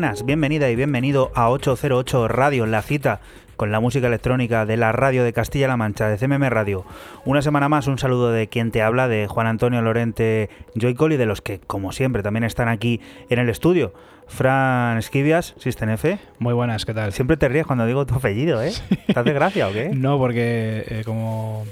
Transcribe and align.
Buenas, 0.00 0.24
bienvenida 0.24 0.70
y 0.70 0.76
bienvenido 0.76 1.30
a 1.34 1.50
808 1.50 2.26
Radio, 2.26 2.64
la 2.64 2.80
cita 2.80 3.20
con 3.56 3.70
la 3.70 3.80
música 3.80 4.06
electrónica 4.06 4.64
de 4.64 4.78
la 4.78 4.92
radio 4.92 5.24
de 5.24 5.34
Castilla-La 5.34 5.76
Mancha, 5.76 6.08
de 6.08 6.16
CMM 6.16 6.48
Radio. 6.48 6.86
Una 7.26 7.42
semana 7.42 7.68
más, 7.68 7.86
un 7.86 7.98
saludo 7.98 8.32
de 8.32 8.48
quien 8.48 8.70
te 8.70 8.80
habla, 8.80 9.08
de 9.08 9.26
Juan 9.26 9.46
Antonio 9.46 9.82
Lorente 9.82 10.48
Joycol 10.74 11.12
y 11.12 11.16
de 11.18 11.26
los 11.26 11.42
que, 11.42 11.60
como 11.60 11.92
siempre, 11.92 12.22
también 12.22 12.44
están 12.44 12.68
aquí 12.68 13.02
en 13.28 13.40
el 13.40 13.50
estudio. 13.50 13.92
Fran 14.30 14.96
Esquivias, 14.96 15.54
System 15.58 15.90
F. 15.90 16.18
Muy 16.38 16.54
buenas, 16.54 16.86
¿qué 16.86 16.94
tal? 16.94 17.12
Siempre 17.12 17.36
te 17.36 17.48
ríes 17.48 17.66
cuando 17.66 17.84
digo 17.84 18.06
tu 18.06 18.14
apellido, 18.14 18.62
¿eh? 18.62 18.72
¿Te 19.12 19.18
hace 19.18 19.32
gracia 19.32 19.68
o 19.68 19.72
qué? 19.72 19.90
No, 19.94 20.18
porque 20.18 20.84
eh, 20.88 21.02
como 21.04 21.64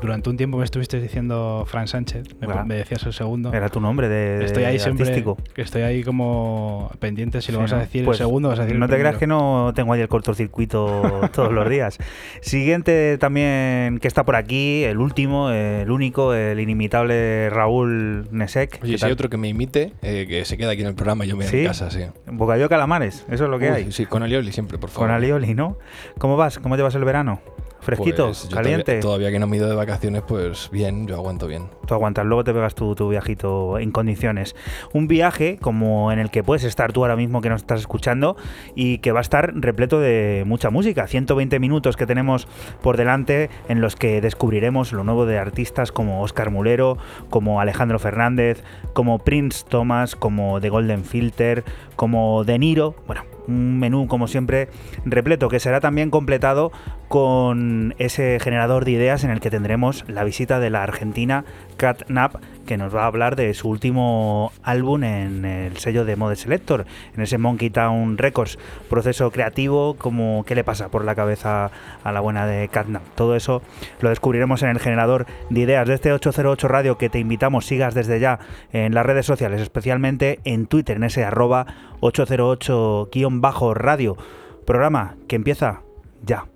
durante 0.00 0.30
un 0.30 0.36
tiempo 0.38 0.56
me 0.58 0.64
estuviste 0.64 0.98
diciendo 1.00 1.64
Fran 1.68 1.86
Sánchez, 1.86 2.24
me, 2.40 2.46
Claro. 2.46 2.64
me 2.64 2.74
decías 2.76 3.04
el 3.04 3.12
segundo. 3.12 3.52
Era 3.52 3.68
tu 3.68 3.80
nombre 3.80 4.08
de 4.08 4.44
Estoy 4.44 4.64
ahí 4.64 4.78
siempre, 4.78 5.04
artístico. 5.06 5.36
que 5.54 5.60
estoy 5.62 5.82
ahí 5.82 6.02
como 6.02 6.90
pendiente 6.98 7.42
si 7.42 7.52
lo 7.52 7.58
Sí, 7.58 7.62
vas 7.62 7.72
a 7.74 7.78
decir 7.80 8.04
Pues 8.06 8.18
el 8.18 8.26
segundo 8.26 8.48
o 8.48 8.50
vas 8.50 8.60
a 8.60 8.62
decir 8.62 8.78
No 8.78 8.86
el 8.86 8.90
te 8.90 8.98
creas 8.98 9.18
que 9.18 9.26
no 9.26 9.72
tengo 9.76 9.92
ahí 9.92 10.00
el 10.00 10.08
cortocircuito 10.08 11.28
todos 11.34 11.52
los 11.52 11.68
días. 11.68 11.98
Siguiente 12.40 13.18
también 13.18 13.98
que 14.00 14.08
está 14.08 14.24
por 14.24 14.36
aquí, 14.36 14.84
el 14.84 14.98
último, 14.98 15.50
el 15.50 15.90
único, 15.90 16.32
el 16.34 16.58
inimitable 16.60 17.50
Raúl 17.50 18.26
Nesek. 18.32 18.80
Oye, 18.82 18.92
¿Qué 18.92 18.98
si 18.98 19.04
hay 19.04 19.12
otro 19.12 19.28
que 19.28 19.36
me 19.36 19.48
imite, 19.48 19.92
eh, 20.02 20.24
que 20.26 20.44
se 20.46 20.56
queda 20.56 20.70
aquí 20.72 20.80
en 20.80 20.88
el 20.88 20.94
programa 20.94 21.26
y 21.26 21.28
yo 21.28 21.36
me 21.36 21.44
voy 21.44 21.50
¿Sí? 21.50 21.64
a 21.66 21.68
casa, 21.68 21.89
sí. 21.90 22.04
Bocadillo 22.26 22.68
calamares, 22.68 23.24
eso 23.30 23.44
es 23.44 23.50
lo 23.50 23.58
que 23.58 23.70
Uy, 23.70 23.76
hay. 23.76 23.92
Sí, 23.92 24.06
con 24.06 24.22
alioli 24.22 24.52
siempre, 24.52 24.78
por 24.78 24.90
favor. 24.90 25.08
Con 25.08 25.14
alioli, 25.14 25.54
¿no? 25.54 25.78
¿Cómo 26.18 26.36
vas? 26.36 26.58
¿Cómo 26.58 26.76
llevas 26.76 26.94
el 26.94 27.04
verano? 27.04 27.40
¿Fresquito? 27.80 28.26
Pues 28.26 28.48
¿Caliente? 28.52 28.84
Todavía, 28.84 29.00
todavía 29.00 29.30
que 29.30 29.38
no 29.38 29.46
me 29.46 29.56
he 29.56 29.58
ido 29.58 29.68
de 29.68 29.74
vacaciones, 29.74 30.22
pues 30.26 30.68
bien, 30.70 31.06
yo 31.06 31.16
aguanto 31.16 31.46
bien. 31.46 31.68
Tú 31.86 31.94
aguantas, 31.94 32.26
luego 32.26 32.44
te 32.44 32.52
pegas 32.52 32.74
tu, 32.74 32.94
tu 32.94 33.08
viajito 33.08 33.78
en 33.78 33.90
condiciones. 33.90 34.54
Un 34.92 35.08
viaje 35.08 35.58
como 35.60 36.12
en 36.12 36.18
el 36.18 36.30
que 36.30 36.42
puedes 36.42 36.64
estar 36.64 36.92
tú 36.92 37.02
ahora 37.02 37.16
mismo 37.16 37.40
que 37.40 37.48
nos 37.48 37.62
estás 37.62 37.80
escuchando 37.80 38.36
y 38.74 38.98
que 38.98 39.12
va 39.12 39.20
a 39.20 39.22
estar 39.22 39.52
repleto 39.54 40.00
de 40.00 40.44
mucha 40.46 40.70
música. 40.70 41.06
120 41.06 41.58
minutos 41.58 41.96
que 41.96 42.06
tenemos 42.06 42.46
por 42.82 42.96
delante 42.96 43.50
en 43.68 43.80
los 43.80 43.96
que 43.96 44.20
descubriremos 44.20 44.92
lo 44.92 45.04
nuevo 45.04 45.26
de 45.26 45.38
artistas 45.38 45.92
como 45.92 46.22
Oscar 46.22 46.50
Mulero, 46.50 46.98
como 47.28 47.60
Alejandro 47.60 47.98
Fernández, 47.98 48.62
como 48.92 49.18
Prince 49.18 49.64
Thomas, 49.68 50.16
como 50.16 50.60
The 50.60 50.68
Golden 50.68 51.04
Filter, 51.04 51.64
como 51.96 52.44
De 52.44 52.58
Niro. 52.58 52.94
Bueno, 53.06 53.24
un 53.50 53.78
menú 53.78 54.06
como 54.06 54.28
siempre 54.28 54.68
repleto 55.04 55.48
que 55.48 55.60
será 55.60 55.80
también 55.80 56.10
completado 56.10 56.72
con 57.08 57.94
ese 57.98 58.38
generador 58.40 58.84
de 58.84 58.92
ideas 58.92 59.24
en 59.24 59.30
el 59.30 59.40
que 59.40 59.50
tendremos 59.50 60.04
la 60.08 60.24
visita 60.24 60.60
de 60.60 60.70
la 60.70 60.82
argentina 60.82 61.44
Cat 61.80 62.04
Knapp 62.08 62.36
que 62.66 62.76
nos 62.76 62.94
va 62.94 63.04
a 63.04 63.06
hablar 63.06 63.36
de 63.36 63.54
su 63.54 63.70
último 63.70 64.52
álbum 64.62 65.02
en 65.02 65.46
el 65.46 65.78
sello 65.78 66.04
de 66.04 66.14
Mode 66.14 66.36
Selector, 66.36 66.84
en 67.16 67.22
ese 67.22 67.38
Monkey 67.38 67.70
Town 67.70 68.18
Records, 68.18 68.58
proceso 68.90 69.30
creativo, 69.30 69.94
como 69.94 70.44
qué 70.44 70.54
le 70.54 70.62
pasa 70.62 70.90
por 70.90 71.06
la 71.06 71.14
cabeza 71.14 71.70
a 72.04 72.12
la 72.12 72.20
buena 72.20 72.46
de 72.46 72.68
Cat 72.68 72.88
Knapp. 72.88 73.02
Todo 73.14 73.34
eso 73.34 73.62
lo 74.00 74.10
descubriremos 74.10 74.62
en 74.62 74.68
el 74.68 74.78
generador 74.78 75.24
de 75.48 75.60
ideas 75.60 75.88
de 75.88 75.94
este 75.94 76.12
808 76.12 76.68
Radio 76.68 76.98
que 76.98 77.08
te 77.08 77.18
invitamos 77.18 77.64
sigas 77.64 77.94
desde 77.94 78.20
ya 78.20 78.40
en 78.72 78.94
las 78.94 79.06
redes 79.06 79.24
sociales, 79.24 79.62
especialmente 79.62 80.40
en 80.44 80.66
Twitter, 80.66 80.98
en 80.98 81.04
ese 81.04 81.24
arroba 81.24 81.64
808-radio. 82.02 84.18
Programa 84.66 85.16
que 85.28 85.36
empieza 85.36 85.80
ya. 86.22 86.49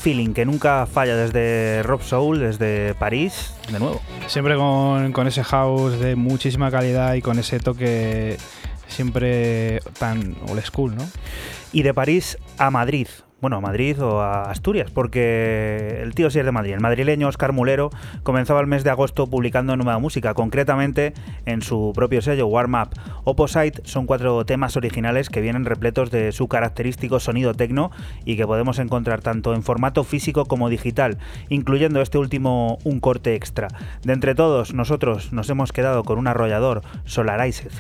Feeling 0.08 0.32
que 0.32 0.46
nunca 0.46 0.86
falla 0.86 1.16
desde 1.16 1.82
Rob 1.82 2.00
Soul, 2.00 2.38
desde 2.38 2.94
París, 2.94 3.52
de 3.70 3.78
nuevo. 3.78 4.00
Siempre 4.26 4.56
con, 4.56 5.12
con 5.12 5.26
ese 5.26 5.44
house 5.44 6.00
de 6.00 6.16
muchísima 6.16 6.70
calidad 6.70 7.12
y 7.12 7.20
con 7.20 7.38
ese 7.38 7.60
toque 7.60 8.38
siempre 8.86 9.80
tan 9.98 10.34
old 10.48 10.64
school, 10.64 10.96
¿no? 10.96 11.06
Y 11.72 11.82
de 11.82 11.92
París 11.92 12.38
a 12.56 12.70
Madrid. 12.70 13.06
Bueno, 13.40 13.58
a 13.58 13.60
Madrid 13.60 14.02
o 14.02 14.20
a 14.20 14.50
Asturias, 14.50 14.90
porque 14.90 16.00
el 16.02 16.12
tío 16.12 16.28
sí 16.28 16.40
es 16.40 16.44
de 16.44 16.50
Madrid. 16.50 16.72
El 16.72 16.80
madrileño 16.80 17.28
Oscar 17.28 17.52
Mulero 17.52 17.90
comenzaba 18.24 18.60
el 18.60 18.66
mes 18.66 18.82
de 18.82 18.90
agosto 18.90 19.28
publicando 19.28 19.76
nueva 19.76 20.00
música, 20.00 20.34
concretamente 20.34 21.14
en 21.46 21.62
su 21.62 21.92
propio 21.94 22.20
sello 22.20 22.48
Warm 22.48 22.74
Up. 22.74 22.88
Opposite 23.22 23.82
son 23.84 24.06
cuatro 24.06 24.44
temas 24.44 24.76
originales 24.76 25.30
que 25.30 25.40
vienen 25.40 25.66
repletos 25.66 26.10
de 26.10 26.32
su 26.32 26.48
característico 26.48 27.20
sonido 27.20 27.54
tecno 27.54 27.92
y 28.24 28.36
que 28.36 28.44
podemos 28.44 28.80
encontrar 28.80 29.20
tanto 29.20 29.54
en 29.54 29.62
formato 29.62 30.02
físico 30.02 30.46
como 30.46 30.68
digital, 30.68 31.18
incluyendo 31.48 32.02
este 32.02 32.18
último 32.18 32.78
un 32.82 32.98
corte 32.98 33.36
extra. 33.36 33.68
De 34.02 34.14
entre 34.14 34.34
todos, 34.34 34.74
nosotros 34.74 35.32
nos 35.32 35.48
hemos 35.48 35.70
quedado 35.70 36.02
con 36.02 36.18
un 36.18 36.26
arrollador, 36.26 36.82
Solarized. 37.04 37.70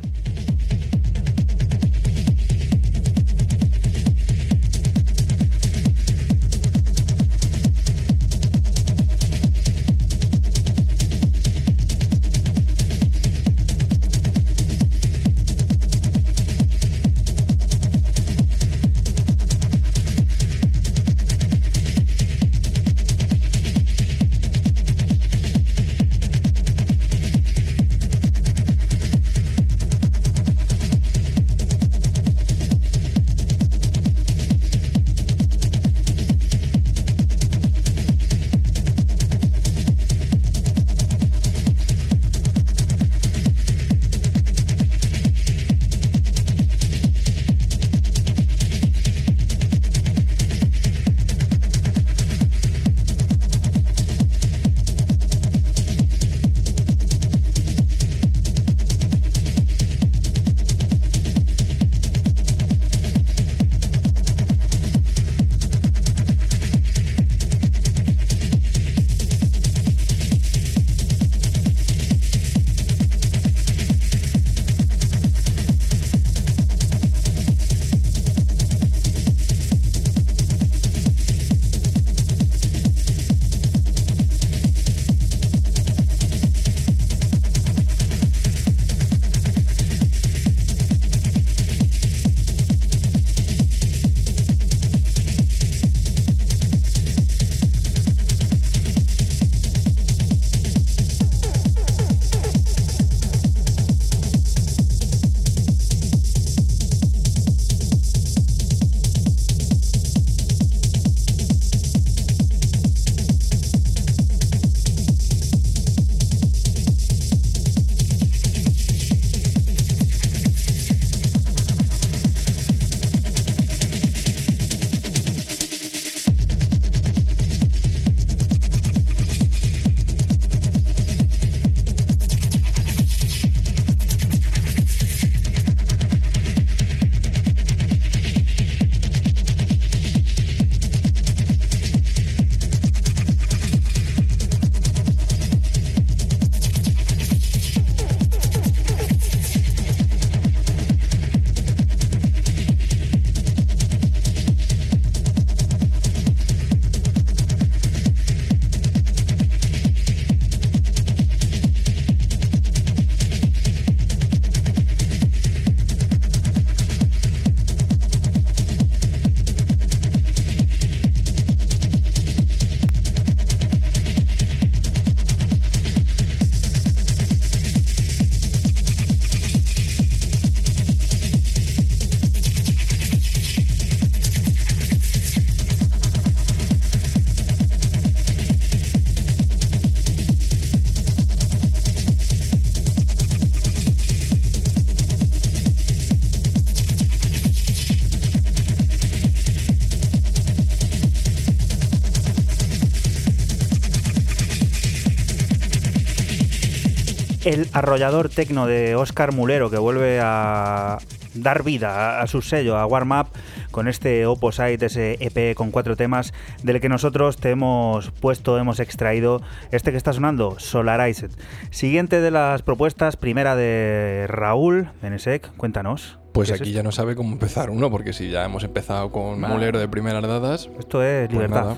El 207.48 207.66
arrollador 207.72 208.28
tecno 208.28 208.66
de 208.66 208.94
Oscar 208.94 209.32
Mulero 209.32 209.70
que 209.70 209.78
vuelve 209.78 210.20
a 210.22 210.98
dar 211.32 211.62
vida 211.62 212.20
a, 212.20 212.26
su 212.26 212.42
sello, 212.42 212.76
a 212.76 212.84
Warm 212.84 213.12
Up, 213.12 213.28
con 213.70 213.88
este 213.88 214.26
Opposite, 214.26 214.84
ese 214.84 215.16
EP 215.20 215.56
con 215.56 215.70
cuatro 215.70 215.96
temas, 215.96 216.34
del 216.62 216.78
que 216.80 216.90
nosotros 216.90 217.38
te 217.38 217.50
hemos 217.50 218.10
puesto, 218.10 218.58
hemos 218.58 218.80
extraído 218.80 219.40
este 219.70 219.92
que 219.92 219.96
está 219.96 220.12
sonando, 220.12 220.56
Solarized. 220.58 221.30
Siguiente 221.70 222.20
de 222.20 222.30
las 222.30 222.60
propuestas, 222.60 223.16
primera 223.16 223.56
de 223.56 224.26
Raúl 224.28 224.90
Benesec, 225.00 225.50
cuéntanos. 225.56 226.18
Pues 226.32 226.52
aquí 226.52 226.72
ya 226.72 226.82
no 226.82 226.92
sabe 226.92 227.16
cómo 227.16 227.32
empezar 227.32 227.70
uno, 227.70 227.90
porque 227.90 228.12
si 228.12 228.30
ya 228.30 228.44
hemos 228.44 228.62
empezado 228.62 229.10
con 229.10 229.40
Mulero 229.40 229.78
de 229.78 229.88
primeras 229.88 230.22
dadas. 230.22 230.68
Esto 230.78 231.02
es 231.02 231.28
pues 231.28 231.32
libertad. 231.32 231.76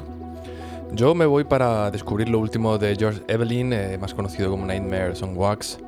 Yo 0.92 1.14
me 1.14 1.24
voy 1.24 1.44
para 1.44 1.90
descubrir 1.90 2.28
lo 2.28 2.40
último 2.40 2.76
de 2.76 2.96
George 2.96 3.22
Evelyn, 3.28 3.72
eh, 3.72 3.96
más 3.98 4.12
conocido 4.12 4.50
como 4.50 4.66
Nightmares 4.66 5.22
on 5.22 5.36
Wax, 5.36 5.78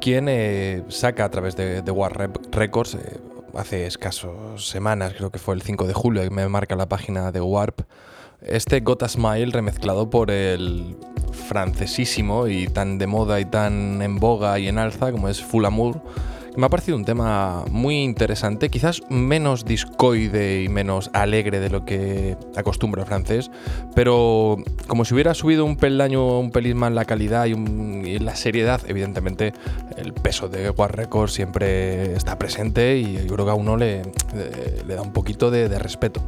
quien 0.00 0.26
eh, 0.28 0.82
saca 0.88 1.26
a 1.26 1.30
través 1.30 1.54
de, 1.54 1.82
de 1.82 1.90
War 1.90 2.30
Records, 2.50 2.94
eh, 2.94 3.20
hace 3.54 3.86
escasos 3.86 4.66
semanas, 4.66 5.12
creo 5.16 5.30
que 5.30 5.38
fue 5.38 5.54
el 5.54 5.60
5 5.60 5.86
de 5.86 5.92
julio, 5.92 6.24
y 6.24 6.30
me 6.30 6.48
marca 6.48 6.76
la 6.76 6.88
página 6.88 7.30
de 7.30 7.42
Warp, 7.42 7.82
este 8.40 8.80
Gotta 8.80 9.08
Smile 9.08 9.52
remezclado 9.52 10.08
por 10.08 10.30
el 10.30 10.96
francesísimo 11.32 12.48
y 12.48 12.68
tan 12.68 12.96
de 12.96 13.06
moda 13.06 13.40
y 13.40 13.44
tan 13.44 14.00
en 14.00 14.18
boga 14.18 14.58
y 14.58 14.68
en 14.68 14.78
alza 14.78 15.12
como 15.12 15.28
es 15.28 15.42
Full 15.42 15.64
Amour 15.64 16.00
me 16.58 16.66
ha 16.66 16.70
parecido 16.70 16.96
un 16.96 17.04
tema 17.04 17.64
muy 17.70 18.02
interesante, 18.02 18.68
quizás 18.68 19.02
menos 19.08 19.64
discoide 19.64 20.64
y 20.64 20.68
menos 20.68 21.08
alegre 21.12 21.60
de 21.60 21.70
lo 21.70 21.84
que 21.84 22.36
acostumbra 22.56 23.02
el 23.02 23.06
francés, 23.06 23.48
pero 23.94 24.56
como 24.88 25.04
si 25.04 25.14
hubiera 25.14 25.34
subido 25.34 25.64
un 25.64 25.76
peldaño, 25.76 26.40
un 26.40 26.50
pelín 26.50 26.76
más 26.76 26.90
la 26.90 27.04
calidad 27.04 27.46
y, 27.46 28.18
la 28.18 28.34
seriedad, 28.34 28.80
evidentemente 28.88 29.52
el 29.96 30.12
peso 30.12 30.48
de 30.48 30.70
War 30.70 30.96
Records 30.96 31.32
siempre 31.32 32.14
está 32.14 32.36
presente 32.38 32.98
y 32.98 33.24
yo 33.24 33.34
creo 33.34 33.44
que 33.44 33.52
a 33.52 33.54
uno 33.54 33.76
le, 33.76 34.02
le, 34.86 34.94
da 34.96 35.02
un 35.02 35.12
poquito 35.12 35.52
de 35.52 35.78
respeto. 35.78 36.20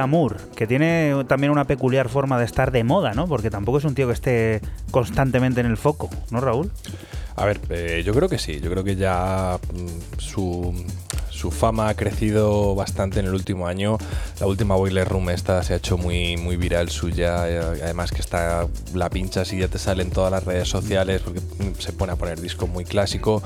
Amour, 0.00 0.38
que 0.56 0.66
tiene 0.66 1.14
también 1.28 1.52
una 1.52 1.64
peculiar 1.64 2.08
forma 2.08 2.38
de 2.38 2.44
estar 2.44 2.72
de 2.72 2.84
moda, 2.84 3.14
¿no? 3.14 3.26
Porque 3.26 3.50
tampoco 3.50 3.78
es 3.78 3.84
un 3.84 3.94
tío 3.94 4.06
que 4.06 4.12
esté 4.12 4.60
constantemente 4.90 5.60
en 5.60 5.66
el 5.66 5.76
foco, 5.76 6.10
¿no, 6.30 6.40
Raúl? 6.40 6.70
A 7.36 7.44
ver, 7.44 7.60
eh, 7.70 8.02
yo 8.04 8.12
creo 8.12 8.28
que 8.28 8.38
sí, 8.38 8.60
yo 8.60 8.70
creo 8.70 8.84
que 8.84 8.96
ya 8.96 9.58
mm, 9.72 10.20
su, 10.20 10.74
su 11.30 11.50
fama 11.50 11.88
ha 11.88 11.94
crecido 11.94 12.74
bastante 12.74 13.20
en 13.20 13.26
el 13.26 13.34
último 13.34 13.66
año. 13.66 13.96
La 14.40 14.46
última 14.46 14.74
Boiler 14.74 15.06
Room 15.06 15.28
esta 15.28 15.62
se 15.62 15.74
ha 15.74 15.76
hecho 15.76 15.98
muy, 15.98 16.38
muy 16.38 16.56
viral 16.56 16.88
suya. 16.88 17.46
eh, 17.46 17.58
Además 17.82 18.10
que 18.10 18.22
está 18.22 18.66
la 18.94 19.10
pinchas 19.10 19.52
y 19.52 19.58
ya 19.58 19.68
te 19.68 19.78
sale 19.78 20.02
en 20.02 20.08
todas 20.10 20.32
las 20.32 20.44
redes 20.44 20.66
sociales 20.66 21.20
porque 21.22 21.40
mm, 21.40 21.74
se 21.78 21.92
pone 21.92 22.12
a 22.12 22.16
poner 22.16 22.40
disco 22.40 22.66
muy 22.66 22.84
clásico. 22.86 23.42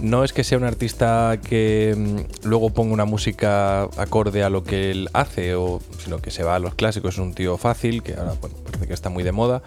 No 0.00 0.22
es 0.22 0.32
que 0.32 0.44
sea 0.44 0.56
un 0.56 0.62
artista 0.64 1.40
que 1.42 1.94
mm, 1.96 2.46
luego 2.46 2.70
ponga 2.70 2.94
una 2.94 3.04
música 3.04 3.82
acorde 3.96 4.44
a 4.44 4.48
lo 4.48 4.62
que 4.62 4.92
él 4.92 5.08
hace, 5.14 5.56
o, 5.56 5.80
sino 5.98 6.18
que 6.18 6.30
se 6.30 6.44
va 6.44 6.54
a 6.54 6.58
los 6.60 6.76
clásicos. 6.76 7.14
Es 7.14 7.18
un 7.18 7.34
tío 7.34 7.56
fácil 7.58 8.04
que 8.04 8.14
ahora 8.14 8.34
bueno, 8.40 8.54
parece 8.64 8.86
que 8.86 8.94
está 8.94 9.10
muy 9.10 9.24
de 9.24 9.32
moda. 9.32 9.62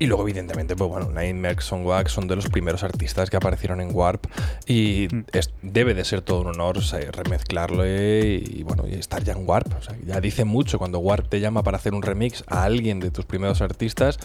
Y 0.00 0.06
luego, 0.06 0.24
evidentemente, 0.24 0.74
pues 0.74 0.90
bueno, 0.90 1.10
Nightmare 1.12 1.58
on 1.70 1.86
Wax 1.86 2.10
son 2.10 2.26
de 2.26 2.34
los 2.34 2.48
primeros 2.48 2.82
artistas 2.82 3.30
que 3.30 3.36
aparecieron 3.36 3.80
en 3.80 3.94
Warp 3.94 4.26
y 4.66 5.06
es- 5.32 5.50
debe 5.62 5.94
de 5.94 6.04
ser 6.04 6.22
todo 6.22 6.40
un 6.40 6.48
honor 6.48 6.78
o 6.78 6.82
sea, 6.82 6.98
remezclarlo 7.12 7.86
y, 7.86 8.42
y, 8.58 8.62
bueno, 8.64 8.84
y 8.88 8.94
estar 8.94 9.22
ya 9.22 9.34
en 9.34 9.48
Warp. 9.48 9.72
O 9.78 9.82
sea, 9.82 9.94
ya 10.04 10.20
dice 10.24 10.44
mucho 10.44 10.78
cuando 10.78 10.98
Warp 10.98 11.28
te 11.28 11.38
llama 11.40 11.62
para 11.62 11.76
hacer 11.76 11.94
un 11.94 12.02
remix 12.02 12.42
a 12.48 12.64
alguien 12.64 12.98
de 12.98 13.10
tus 13.10 13.24
primeros 13.24 13.60
artistas, 13.62 14.18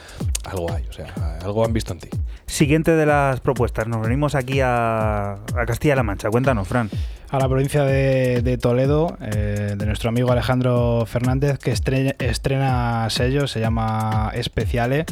algo 0.45 0.71
hay, 0.71 0.85
o 0.89 0.93
sea, 0.93 1.13
algo 1.43 1.63
han 1.63 1.73
visto 1.73 1.93
en 1.93 1.99
ti. 1.99 2.09
Siguiente 2.47 2.95
de 2.95 3.05
las 3.05 3.39
propuestas, 3.41 3.87
nos 3.87 4.01
venimos 4.01 4.33
aquí 4.33 4.59
a, 4.61 5.33
a 5.33 5.65
Castilla-La 5.67 6.01
Mancha. 6.03 6.29
Cuéntanos, 6.29 6.67
Fran. 6.67 6.89
a 7.29 7.37
la 7.37 7.47
provincia 7.47 7.83
de, 7.83 8.41
de 8.41 8.57
Toledo, 8.57 9.15
eh, 9.21 9.75
de 9.77 9.85
nuestro 9.85 10.09
amigo 10.09 10.31
Alejandro 10.31 11.05
Fernández, 11.05 11.59
que 11.59 11.71
estre- 11.71 12.15
estrena 12.19 13.07
sello, 13.11 13.45
se 13.47 13.59
llama 13.59 14.31
Especiale. 14.33 15.05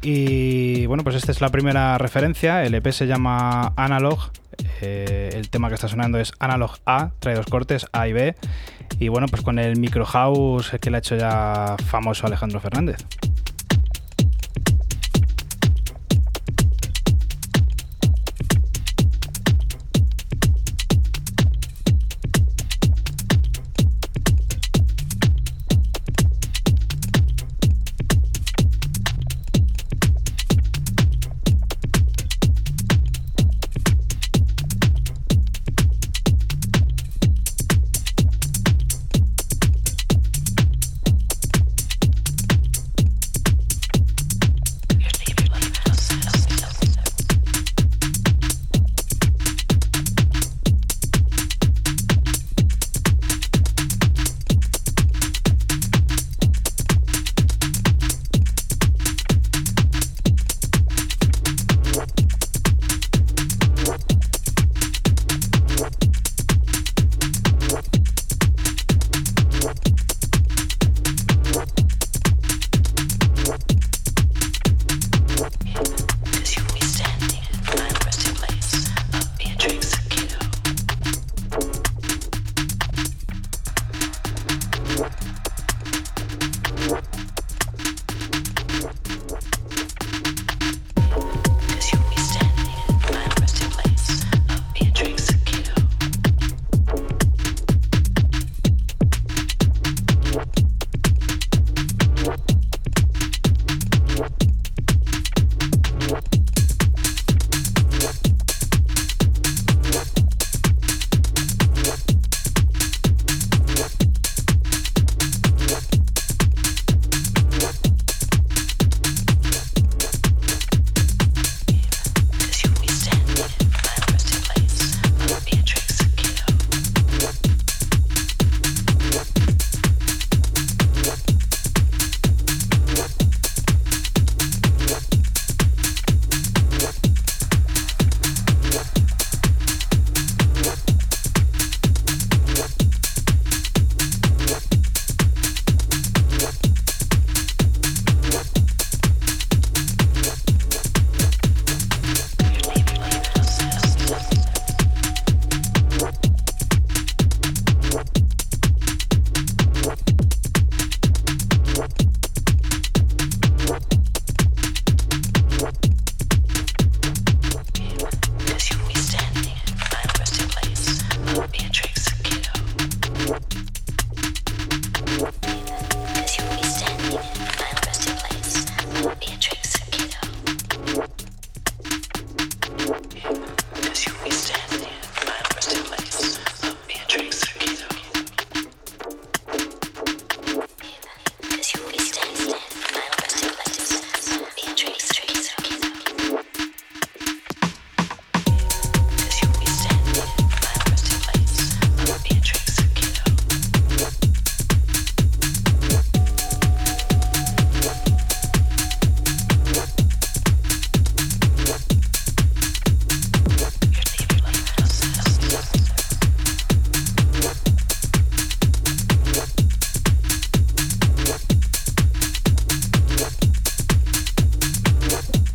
Y 0.00 0.86
bueno, 0.86 1.04
pues 1.04 1.16
esta 1.16 1.30
es 1.30 1.40
la 1.40 1.50
primera 1.50 1.98
referencia. 1.98 2.64
El 2.64 2.74
EP 2.74 2.90
se 2.90 3.06
llama 3.06 3.72
Analog. 3.76 4.30
eh, 4.80 5.30
el 5.34 5.48
tema 5.50 5.68
que 5.68 5.74
está 5.74 5.88
sonando 5.88 6.18
es 6.18 6.32
Analog 6.38 6.72
A, 6.86 7.10
trae 7.20 7.34
dos 7.34 7.46
cortes, 7.46 7.86
A 7.92 8.08
y 8.08 8.12
B. 8.12 8.34
Y 8.98 9.08
bueno, 9.08 9.26
pues 9.28 9.42
con 9.42 9.58
el 9.58 9.78
micro 9.78 10.04
house 10.04 10.72
que 10.80 10.90
le 10.90 10.96
ha 10.96 10.98
hecho 10.98 11.16
ya 11.16 11.76
famoso 11.86 12.26
Alejandro 12.26 12.60
Fernández. 12.60 13.04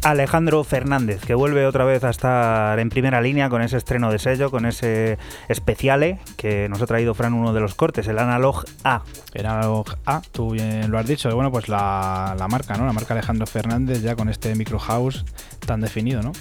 Alejandro 0.09 0.63
Fernández, 0.63 1.19
que 1.25 1.33
vuelve 1.33 1.65
otra 1.65 1.83
vez 1.83 2.05
a 2.05 2.09
estar 2.09 2.79
en 2.79 2.89
primera 2.89 3.19
línea 3.19 3.49
con 3.49 3.61
ese 3.61 3.75
estreno 3.75 4.09
de 4.09 4.19
sello, 4.19 4.49
con 4.49 4.65
ese 4.65 5.17
especiale 5.49 6.19
que 6.37 6.69
nos 6.69 6.81
ha 6.81 6.85
traído 6.85 7.13
Fran 7.13 7.33
uno 7.33 7.51
de 7.51 7.59
los 7.59 7.75
cortes, 7.75 8.07
el 8.07 8.17
Analog 8.17 8.63
A. 8.85 9.03
El 9.33 9.45
Analog 9.45 9.97
A, 10.05 10.21
tú 10.31 10.51
bien 10.51 10.89
lo 10.89 10.97
has 10.97 11.07
dicho, 11.07 11.29
bueno, 11.35 11.51
pues 11.51 11.67
la, 11.67 12.35
la 12.39 12.47
marca, 12.47 12.77
¿no? 12.77 12.85
La 12.85 12.93
marca 12.93 13.13
Alejandro 13.13 13.45
Fernández 13.47 14.01
ya 14.01 14.15
con 14.15 14.29
este 14.29 14.55
micro 14.55 14.79
house 14.79 15.25
tan 15.65 15.81
definido, 15.81 16.23
¿no? 16.23 16.31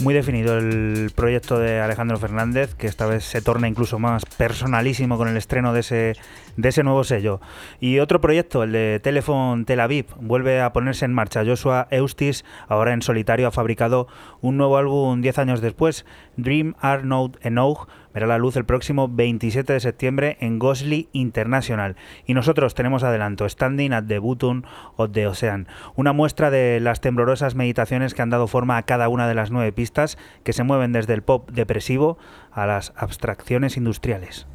Muy 0.00 0.12
definido 0.12 0.58
el 0.58 1.10
proyecto 1.14 1.58
de 1.58 1.80
Alejandro 1.80 2.18
Fernández, 2.18 2.74
que 2.74 2.86
esta 2.86 3.06
vez 3.06 3.24
se 3.24 3.40
torna 3.40 3.68
incluso 3.68 3.98
más 3.98 4.26
personalísimo 4.26 5.16
con 5.16 5.28
el 5.28 5.36
estreno 5.38 5.72
de 5.72 5.80
ese, 5.80 6.16
de 6.56 6.68
ese 6.68 6.82
nuevo 6.82 7.04
sello. 7.04 7.40
Y 7.80 7.98
otro 7.98 8.20
proyecto, 8.20 8.62
el 8.62 8.72
de 8.72 9.00
Telephone 9.02 9.64
Tel 9.64 9.80
Aviv, 9.80 10.06
vuelve 10.20 10.60
a 10.60 10.72
ponerse 10.72 11.04
en 11.04 11.12
marcha. 11.12 11.44
Joshua 11.44 11.88
Eustis, 11.90 12.44
ahora 12.68 12.92
en 12.92 13.02
solitario, 13.02 13.48
ha 13.48 13.50
fabricado 13.50 14.06
un 14.40 14.56
nuevo 14.56 14.76
álbum 14.76 15.20
10 15.20 15.38
años 15.38 15.60
después, 15.60 16.04
Dream 16.36 16.74
Arnold 16.80 17.38
Enough, 17.42 17.88
verá 18.12 18.26
la 18.26 18.38
luz 18.38 18.56
el 18.56 18.64
próximo 18.64 19.08
27 19.08 19.72
de 19.72 19.80
septiembre 19.80 20.36
en 20.40 20.58
Gosley 20.58 21.08
International. 21.12 21.96
Y 22.26 22.34
nosotros 22.34 22.74
tenemos 22.74 23.02
adelanto 23.02 23.48
Standing 23.48 23.92
at 23.92 24.04
the 24.04 24.18
Button 24.20 24.64
of 24.96 25.10
the 25.12 25.26
Ocean, 25.26 25.66
una 25.96 26.12
muestra 26.12 26.50
de 26.50 26.78
las 26.80 27.00
temblorosas 27.00 27.54
meditaciones 27.54 28.14
que 28.14 28.22
han 28.22 28.30
dado 28.30 28.46
forma 28.46 28.76
a 28.76 28.84
cada 28.84 29.08
una 29.08 29.26
de 29.28 29.34
las 29.34 29.50
nueve 29.50 29.72
pistas 29.72 30.16
que 30.44 30.52
se 30.52 30.62
mueven 30.62 30.92
desde 30.92 31.14
el 31.14 31.22
pop 31.22 31.50
depresivo 31.50 32.18
a 32.52 32.66
las 32.66 32.92
abstracciones 32.96 33.76
industriales. 33.76 34.46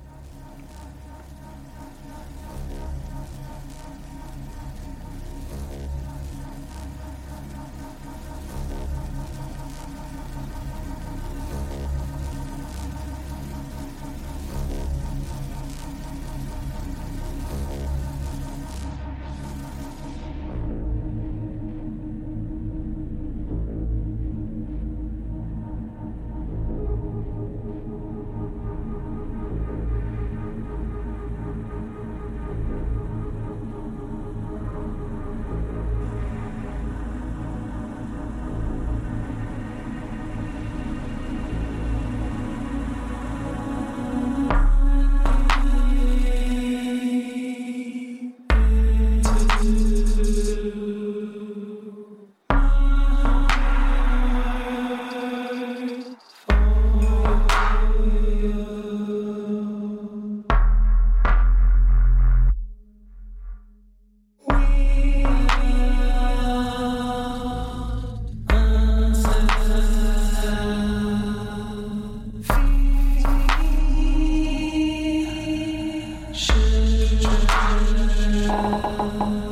Uh... 78.90 79.49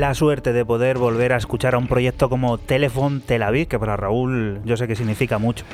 la 0.00 0.14
suerte 0.14 0.52
de 0.52 0.64
poder 0.64 0.98
volver 0.98 1.32
a 1.32 1.36
escuchar 1.36 1.74
a 1.74 1.78
un 1.78 1.86
proyecto 1.86 2.28
como 2.28 2.58
Telephone 2.58 3.20
Tel 3.24 3.42
Aviv, 3.42 3.68
que 3.68 3.78
para 3.78 3.96
Raúl 3.96 4.60
yo 4.64 4.76
sé 4.76 4.88
que 4.88 4.96
significa 4.96 5.38
mucho. 5.38 5.64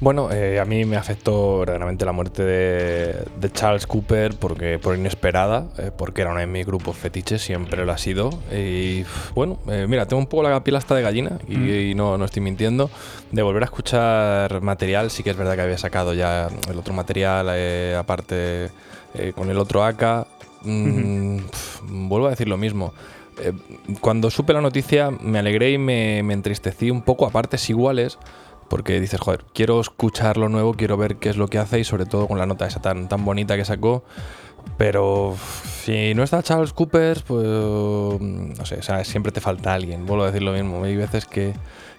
Bueno, 0.00 0.30
eh, 0.32 0.58
a 0.58 0.64
mí 0.64 0.84
me 0.84 0.96
afectó 0.96 1.60
verdaderamente 1.60 2.04
la 2.04 2.12
muerte 2.12 2.42
de, 2.42 3.24
de 3.40 3.52
Charles 3.52 3.86
Cooper 3.86 4.34
porque 4.38 4.78
por 4.78 4.96
inesperada, 4.96 5.66
eh, 5.78 5.90
porque 5.96 6.22
era 6.22 6.32
uno 6.32 6.40
de 6.40 6.46
mis 6.46 6.66
grupos 6.66 6.96
fetiches, 6.96 7.40
siempre 7.42 7.86
lo 7.86 7.92
ha 7.92 7.96
sido. 7.98 8.30
Y 8.52 9.04
bueno, 9.34 9.58
eh, 9.68 9.86
mira, 9.88 10.06
tengo 10.06 10.20
un 10.20 10.26
poco 10.26 10.42
la 10.42 10.62
piel 10.64 10.76
hasta 10.76 10.94
de 10.94 11.02
gallina 11.02 11.38
y, 11.48 11.56
Mm. 11.56 11.68
y 11.90 11.94
no, 11.94 12.18
no 12.18 12.24
estoy 12.24 12.42
mintiendo. 12.42 12.90
De 13.30 13.42
volver 13.42 13.62
a 13.62 13.66
escuchar 13.66 14.60
material, 14.62 15.10
sí 15.10 15.22
que 15.22 15.30
es 15.30 15.36
verdad 15.36 15.54
que 15.54 15.62
había 15.62 15.78
sacado 15.78 16.12
ya 16.12 16.48
el 16.68 16.76
otro 16.78 16.92
material, 16.92 17.48
aparte 17.96 18.70
con 19.36 19.48
el 19.50 19.58
otro 19.58 19.84
AK. 19.84 20.26
Mm, 20.62 21.36
pf, 21.38 21.80
vuelvo 21.88 22.26
a 22.26 22.30
decir 22.30 22.48
lo 22.48 22.56
mismo. 22.56 22.92
Eh, 23.38 23.52
cuando 24.00 24.30
supe 24.30 24.52
la 24.52 24.60
noticia 24.60 25.10
me 25.10 25.38
alegré 25.38 25.72
y 25.72 25.78
me, 25.78 26.22
me 26.22 26.34
entristecí 26.34 26.90
un 26.90 27.02
poco 27.02 27.26
a 27.26 27.30
partes 27.30 27.68
iguales 27.70 28.18
porque 28.68 29.00
dices, 29.00 29.20
joder, 29.20 29.44
quiero 29.52 29.80
escuchar 29.80 30.36
lo 30.36 30.48
nuevo, 30.48 30.74
quiero 30.74 30.96
ver 30.96 31.16
qué 31.16 31.28
es 31.28 31.36
lo 31.36 31.48
que 31.48 31.58
hace 31.58 31.80
y 31.80 31.84
sobre 31.84 32.06
todo 32.06 32.26
con 32.26 32.38
la 32.38 32.46
nota 32.46 32.66
esa 32.66 32.80
tan, 32.80 33.08
tan 33.08 33.24
bonita 33.24 33.56
que 33.56 33.64
sacó. 33.64 34.04
Pero 34.78 35.36
si 35.82 36.14
no 36.14 36.22
está 36.22 36.42
Charles 36.42 36.72
Cooper, 36.72 37.22
pues 37.26 37.46
no 37.46 38.64
sé, 38.64 38.76
o 38.76 38.82
sea, 38.82 39.04
siempre 39.04 39.30
te 39.30 39.40
falta 39.40 39.74
alguien. 39.74 40.06
Vuelvo 40.06 40.24
a 40.24 40.26
decir 40.28 40.42
lo 40.42 40.52
mismo. 40.52 40.82
Hay 40.82 40.96
veces 40.96 41.26
que, 41.26 41.52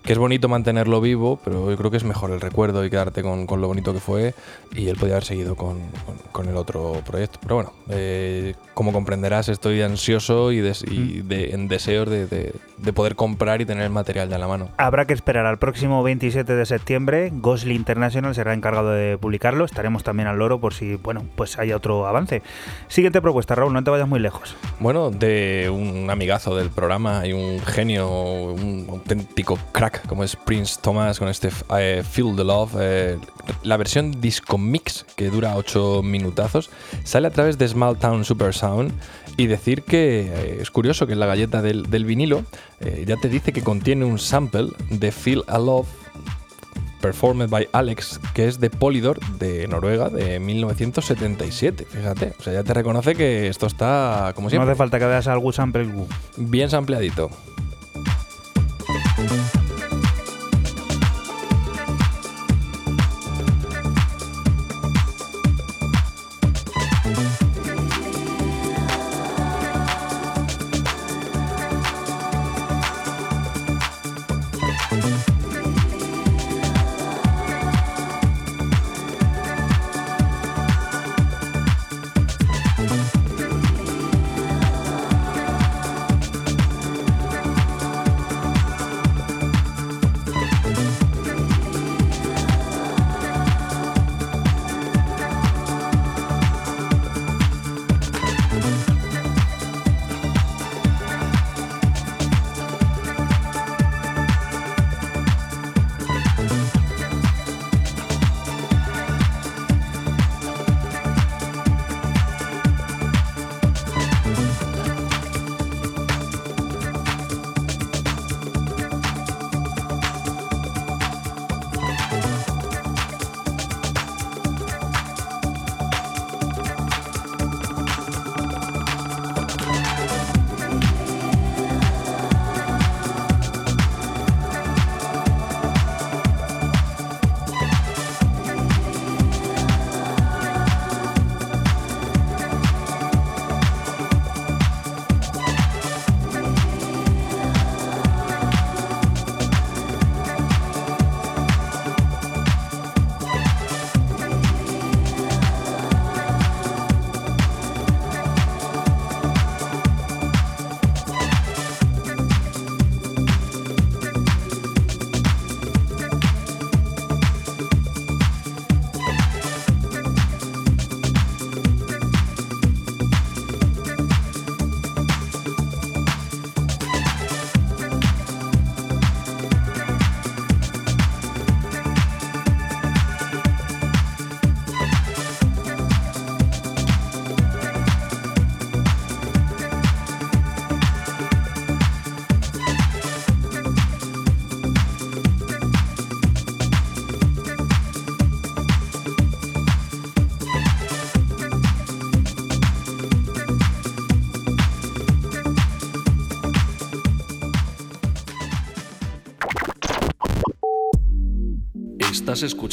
que 0.06 0.14
es 0.14 0.20
bonito 0.20 0.48
mantenerlo 0.48 1.02
vivo, 1.02 1.40
pero 1.44 1.70
yo 1.72 1.78
creo 1.78 1.90
que 1.92 1.98
es 1.98 2.04
mejor 2.04 2.30
el 2.32 2.40
recuerdo 2.40 2.86
y 2.86 2.90
quedarte 2.90 3.24
con, 3.24 3.48
con 3.48 3.60
lo 3.60 3.68
bonito 3.68 3.92
que 3.94 4.00
fue. 4.00 4.36
Y 4.76 4.88
él 4.88 4.98
podía 4.98 5.16
haber 5.16 5.24
seguido 5.26 5.56
con, 5.56 5.80
con- 6.06 6.16
con 6.32 6.48
el 6.50 6.58
otro 6.58 7.02
proyecto. 7.06 7.40
Pero 7.42 7.56
bueno, 7.56 7.74
eh, 7.90 8.54
como 8.76 8.94
comprenderás, 8.94 9.50
estoy 9.50 9.82
ansioso 9.82 10.52
y, 10.52 10.60
des- 10.60 10.84
y 10.84 11.22
de- 11.22 11.52
en 11.52 11.68
deseos 11.68 12.08
de, 12.10 12.28
de- 12.28 12.54
de 12.78 12.94
poder 12.94 13.16
comprar 13.16 13.62
y 13.62 13.66
tener 13.66 13.84
el 13.84 13.90
material 13.90 14.30
ya 14.30 14.36
en 14.36 14.42
la 14.42 14.48
mano. 14.48 14.70
Habrá 14.78 15.06
que 15.06 15.14
esperar 15.14 15.46
al 15.48 15.58
próximo 15.58 16.04
27 16.04 16.56
de 16.56 16.66
septiembre. 16.66 17.32
Ghostly 17.34 17.74
International 17.74 18.36
será 18.36 18.54
encargado 18.54 18.92
de 18.92 19.18
publicarlo. 19.18 19.66
Estaremos 19.66 20.04
también 20.04 20.28
al 20.28 20.38
loro 20.38 20.60
por 20.60 20.74
si, 20.74 20.96
bueno, 20.98 21.24
pues 21.36 21.58
hay 21.58 21.72
otro 21.74 22.06
avance. 22.06 22.44
Siguiente 22.90 23.22
propuesta, 23.22 23.56
Raúl, 23.56 23.74
no 23.74 23.84
te 23.84 23.90
vayas 23.90 24.08
muy 24.08 24.20
lejos. 24.20 24.56
Bueno, 24.80 25.10
de 25.10 25.72
un 25.74 26.10
amigazo 26.12 26.56
del 26.56 26.70
programa 26.70 27.26
y 27.26 27.34
un 27.34 27.60
genio, 27.62 28.08
un 28.54 28.86
auténtico 28.90 29.58
crack 29.72 29.95
como 30.08 30.24
es 30.24 30.36
Prince 30.36 30.78
Thomas 30.82 31.20
con 31.20 31.28
este 31.28 31.50
eh, 31.78 32.04
Feel 32.10 32.36
the 32.36 32.44
Love. 32.44 32.72
eh, 32.80 33.18
la 33.64 33.78
versión 33.78 34.20
disco 34.22 34.58
mix 34.58 35.06
que 35.16 35.30
dura 35.30 35.56
8 35.56 36.02
minutazos 36.04 36.70
sale 37.04 37.28
a 37.28 37.32
través 37.32 37.58
de 37.58 37.68
Small 37.68 37.98
Town 37.98 38.26
Super 38.26 38.54
Sound 38.54 38.92
y 39.38 39.48
decir 39.48 39.84
que 39.84 40.22
eh, 40.22 40.58
es 40.62 40.72
curioso 40.72 41.08
que 41.08 41.14
en 41.14 41.20
la 41.20 41.26
galleta 41.26 41.62
del, 41.62 41.90
del 41.90 42.06
vinilo 42.06 42.44
ya 43.08 43.16
te 43.18 43.30
dice 43.30 43.52
que 43.52 43.64
contiene 43.64 44.06
un 44.06 44.20
sample 44.20 44.68
de 44.90 45.12
Feel 45.12 45.44
a 45.48 45.58
Love 45.58 45.88
performed 47.02 47.50
by 47.50 47.68
Alex, 47.72 48.20
que 48.34 48.48
es 48.48 48.60
de 48.60 48.70
Polydor 48.72 49.20
de 49.38 49.68
Noruega 49.68 50.10
de 50.10 50.40
1977. 50.40 51.86
Fíjate, 51.86 52.34
o 52.40 52.42
sea, 52.44 52.54
ya 52.54 52.64
te 52.64 52.74
reconoce 52.74 53.14
que 53.16 53.48
esto 53.48 53.68
está 53.68 54.32
como 54.36 54.48
No 54.48 54.50
siempre. 54.50 54.72
hace 54.72 54.78
falta 54.78 54.98
que 55.00 55.06
veas 55.06 55.28
algún 55.28 55.54
sample. 55.54 55.88
Bien 56.38 56.70
sampleadito. 56.70 57.30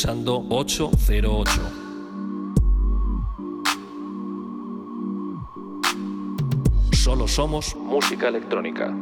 Escuchando 0.03 0.45
808. 0.49 1.61
Solo 6.93 7.29
somos 7.29 7.77
música 7.77 8.27
electrónica. 8.27 8.93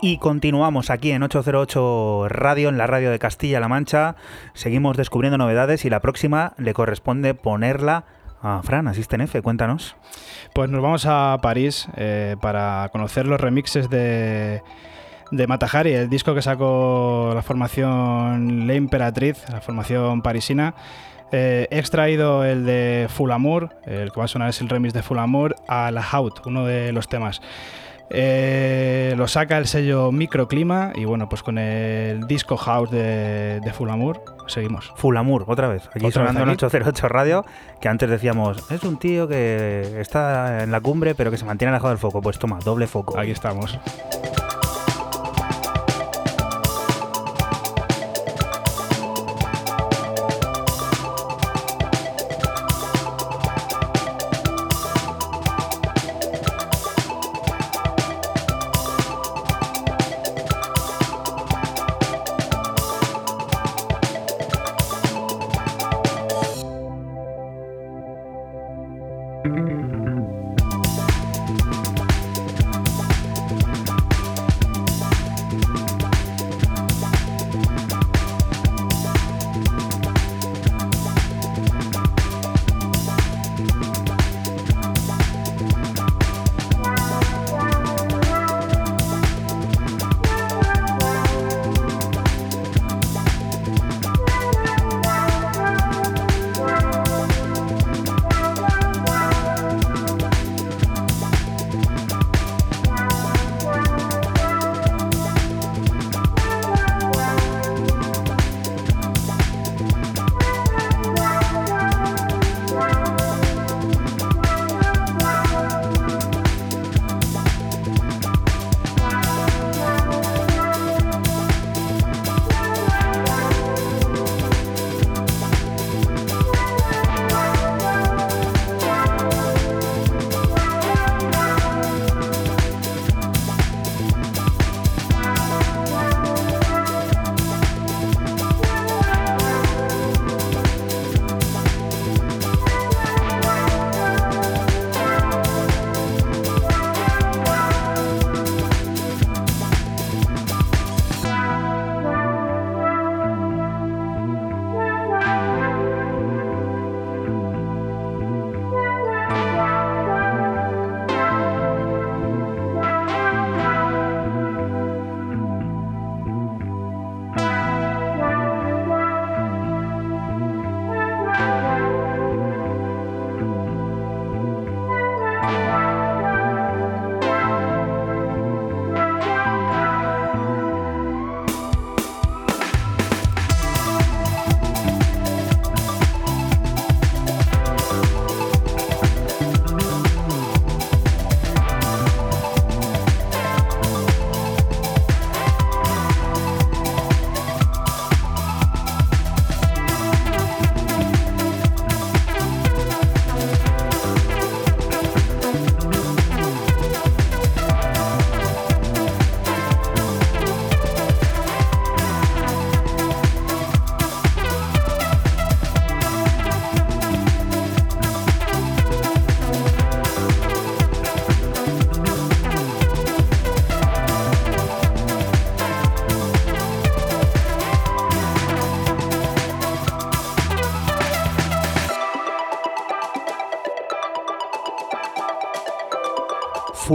Y 0.00 0.18
continuamos 0.18 0.90
aquí 0.90 1.10
en 1.10 1.24
808 1.24 2.28
Radio, 2.28 2.68
en 2.68 2.78
la 2.78 2.86
radio 2.86 3.10
de 3.10 3.18
Castilla-La 3.18 3.66
Mancha. 3.66 4.14
Seguimos 4.54 4.96
descubriendo 4.96 5.36
novedades 5.36 5.84
y 5.84 5.90
la 5.90 5.98
próxima 5.98 6.52
le 6.58 6.74
corresponde 6.74 7.34
ponerla 7.34 8.04
a 8.42 8.62
Fran, 8.62 8.88
Asisten 8.88 9.20
F. 9.20 9.42
Cuéntanos. 9.42 9.96
Pues 10.52 10.70
nos 10.70 10.82
vamos 10.82 11.06
a 11.06 11.38
París 11.42 11.88
eh, 11.96 12.36
para 12.40 12.88
conocer 12.92 13.26
los 13.26 13.40
remixes 13.40 13.90
de, 13.90 14.62
de 15.30 15.46
Matahari, 15.46 15.92
el 15.92 16.08
disco 16.08 16.34
que 16.34 16.42
sacó 16.42 17.32
la 17.34 17.42
formación 17.42 18.66
La 18.66 18.74
Imperatriz, 18.74 19.44
la 19.50 19.60
formación 19.60 20.22
parisina. 20.22 20.74
Eh, 21.32 21.66
he 21.70 21.78
extraído 21.78 22.44
el 22.44 22.64
de 22.64 23.08
Full 23.08 23.32
Amour, 23.32 23.70
el 23.84 24.12
que 24.12 24.18
va 24.18 24.26
a 24.26 24.28
sonar 24.28 24.48
es 24.48 24.60
el 24.60 24.68
remix 24.68 24.94
de 24.94 25.02
Full 25.02 25.18
Amour, 25.18 25.56
a 25.66 25.90
La 25.90 26.02
Hout, 26.12 26.46
uno 26.46 26.64
de 26.64 26.92
los 26.92 27.08
temas. 27.08 27.40
Eh, 28.10 29.14
lo 29.16 29.26
saca 29.26 29.58
el 29.58 29.66
sello 29.66 30.12
Microclima 30.12 30.92
y 30.94 31.04
bueno, 31.04 31.28
pues 31.28 31.42
con 31.42 31.58
el 31.58 32.26
disco 32.26 32.56
house 32.56 32.90
de, 32.90 33.60
de 33.60 33.72
Full 33.72 33.90
Amour 33.90 34.22
seguimos. 34.46 34.92
Full 34.96 35.16
Amour, 35.16 35.44
otra 35.46 35.68
vez. 35.68 35.88
Aquí 35.88 36.06
¿Otra 36.06 36.22
sonando 36.26 36.40
vez 36.40 36.54
aquí? 36.54 36.64
808 36.66 37.08
Radio, 37.08 37.44
que 37.80 37.88
antes 37.88 38.08
decíamos, 38.08 38.70
es 38.70 38.82
un 38.84 38.98
tío 38.98 39.26
que 39.26 40.00
está 40.00 40.62
en 40.62 40.70
la 40.70 40.80
cumbre 40.80 41.14
pero 41.14 41.30
que 41.30 41.38
se 41.38 41.44
mantiene 41.44 41.70
alejado 41.70 41.90
del 41.90 41.98
foco. 41.98 42.20
Pues 42.20 42.38
toma, 42.38 42.58
doble 42.60 42.86
foco. 42.86 43.18
Aquí 43.18 43.32
estamos. 43.32 43.78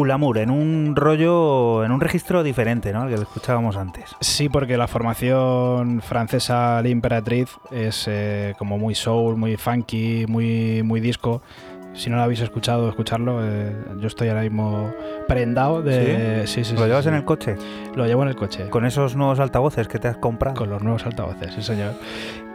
Full 0.01 0.09
Amour, 0.09 0.39
en 0.39 0.49
un 0.49 0.95
rollo, 0.95 1.83
en 1.85 1.91
un 1.91 2.01
registro 2.01 2.41
diferente, 2.41 2.91
¿no? 2.91 3.03
Al 3.03 3.09
que 3.09 3.17
lo 3.17 3.21
escuchábamos 3.21 3.77
antes. 3.77 4.15
Sí, 4.19 4.49
porque 4.49 4.75
la 4.75 4.87
formación 4.87 6.01
francesa 6.01 6.81
La 6.81 6.89
Imperatriz 6.89 7.49
es 7.69 8.05
eh, 8.07 8.55
como 8.57 8.79
muy 8.79 8.95
soul, 8.95 9.37
muy 9.37 9.57
funky, 9.57 10.25
muy, 10.27 10.81
muy 10.81 11.01
disco. 11.01 11.43
Si 11.93 12.09
no 12.09 12.15
lo 12.15 12.23
habéis 12.23 12.39
escuchado, 12.39 12.89
escucharlo. 12.89 13.41
eh, 13.43 13.75
yo 13.99 14.07
estoy 14.07 14.29
ahora 14.29 14.41
mismo 14.41 14.91
prendado 15.27 15.83
de. 15.83 16.47
Sí, 16.47 16.63
sí, 16.63 16.73
¿Lo 16.73 16.79
sí, 16.79 16.87
llevas 16.87 17.03
sí. 17.03 17.09
en 17.09 17.15
el 17.15 17.25
coche? 17.25 17.57
Lo 17.93 18.07
llevo 18.07 18.23
en 18.23 18.29
el 18.29 18.35
coche. 18.35 18.69
Con 18.69 18.85
esos 18.87 19.15
nuevos 19.15 19.39
altavoces 19.39 19.87
que 19.87 19.99
te 19.99 20.07
has 20.07 20.17
comprado. 20.17 20.55
Con 20.55 20.71
los 20.71 20.81
nuevos 20.81 21.05
altavoces, 21.05 21.53
sí 21.53 21.61
señor. 21.61 21.93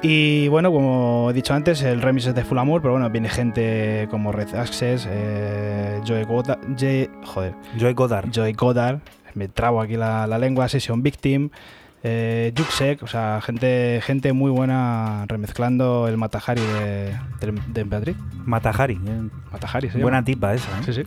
Y 0.03 0.49
bueno, 0.49 0.71
como 0.71 1.31
he 1.31 1.33
dicho 1.33 1.55
antes, 1.55 1.83
el 1.83 2.01
remix 2.03 2.27
es 2.27 2.35
de 2.35 2.45
Full 2.45 2.59
Amour, 2.59 2.81
pero 2.83 2.93
bueno, 2.93 3.09
viene 3.11 3.29
gente 3.29 4.07
como 4.11 4.31
Red 4.31 4.55
Access, 4.55 5.07
eh, 5.11 6.01
Goddard, 6.25 6.61
Joy- 6.77 7.11
joder, 7.25 7.55
Joy 7.79 7.93
Goddard. 7.95 8.31
Goddard, 8.53 8.99
me 9.35 9.49
trabo 9.49 9.81
aquí 9.81 9.97
la, 9.97 10.27
la 10.27 10.39
lengua, 10.39 10.69
Session 10.69 11.03
Victim, 11.03 11.49
eh, 12.05 12.53
Juxek, 12.57 13.03
o 13.03 13.07
sea, 13.09 13.41
gente, 13.43 14.01
gente 14.03 14.33
muy 14.33 14.51
buena 14.51 15.25
remezclando 15.27 16.07
el 16.07 16.17
Matahari 16.19 16.61
de, 16.61 17.17
de, 17.41 17.61
de 17.67 17.81
Emperatriz. 17.81 18.17
Matahari. 18.45 18.95
eh, 18.95 19.23
Matahari, 19.51 19.91
se 19.91 19.99
Buena 19.99 20.23
tipa 20.23 20.55
esa. 20.55 20.71
¿eh? 20.79 20.83
Sí, 20.85 20.93
sí. 20.93 21.03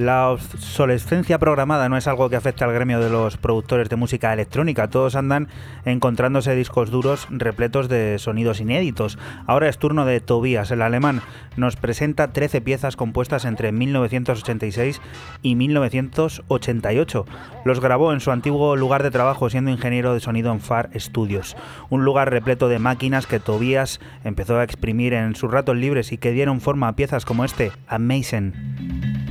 La 0.00 0.30
obsolescencia 0.30 1.38
programada 1.38 1.90
no 1.90 1.98
es 1.98 2.08
algo 2.08 2.30
que 2.30 2.36
afecte 2.36 2.64
al 2.64 2.72
gremio 2.72 3.00
de 3.00 3.10
los 3.10 3.36
productores 3.36 3.90
de 3.90 3.96
música 3.96 4.32
electrónica. 4.32 4.88
Todos 4.88 5.14
andan 5.14 5.48
encontrándose 5.84 6.54
discos 6.54 6.90
duros 6.90 7.26
repletos 7.28 7.90
de 7.90 8.18
sonidos 8.18 8.60
inéditos. 8.60 9.18
Ahora 9.46 9.68
es 9.68 9.76
turno 9.76 10.06
de 10.06 10.20
Tobías, 10.20 10.70
el 10.70 10.80
alemán. 10.80 11.20
Nos 11.58 11.76
presenta 11.76 12.32
13 12.32 12.62
piezas 12.62 12.96
compuestas 12.96 13.44
entre 13.44 13.72
1986 13.72 15.02
y 15.42 15.54
1988. 15.56 17.26
Los 17.66 17.80
grabó 17.80 18.14
en 18.14 18.20
su 18.20 18.30
antiguo 18.30 18.76
lugar 18.76 19.02
de 19.02 19.10
trabajo 19.10 19.50
siendo 19.50 19.70
ingeniero 19.70 20.14
de 20.14 20.20
sonido 20.20 20.50
en 20.50 20.60
Far 20.60 20.88
Studios. 20.98 21.58
Un 21.90 22.06
lugar 22.06 22.30
repleto 22.30 22.68
de 22.68 22.78
máquinas 22.78 23.26
que 23.26 23.38
Tobías 23.38 24.00
empezó 24.24 24.56
a 24.56 24.64
exprimir 24.64 25.12
en 25.12 25.36
sus 25.36 25.50
ratos 25.50 25.76
libres 25.76 26.10
y 26.12 26.16
que 26.16 26.32
dieron 26.32 26.62
forma 26.62 26.88
a 26.88 26.96
piezas 26.96 27.26
como 27.26 27.44
este, 27.44 27.70
Amazing. 27.86 29.29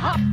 Ha! 0.00 0.30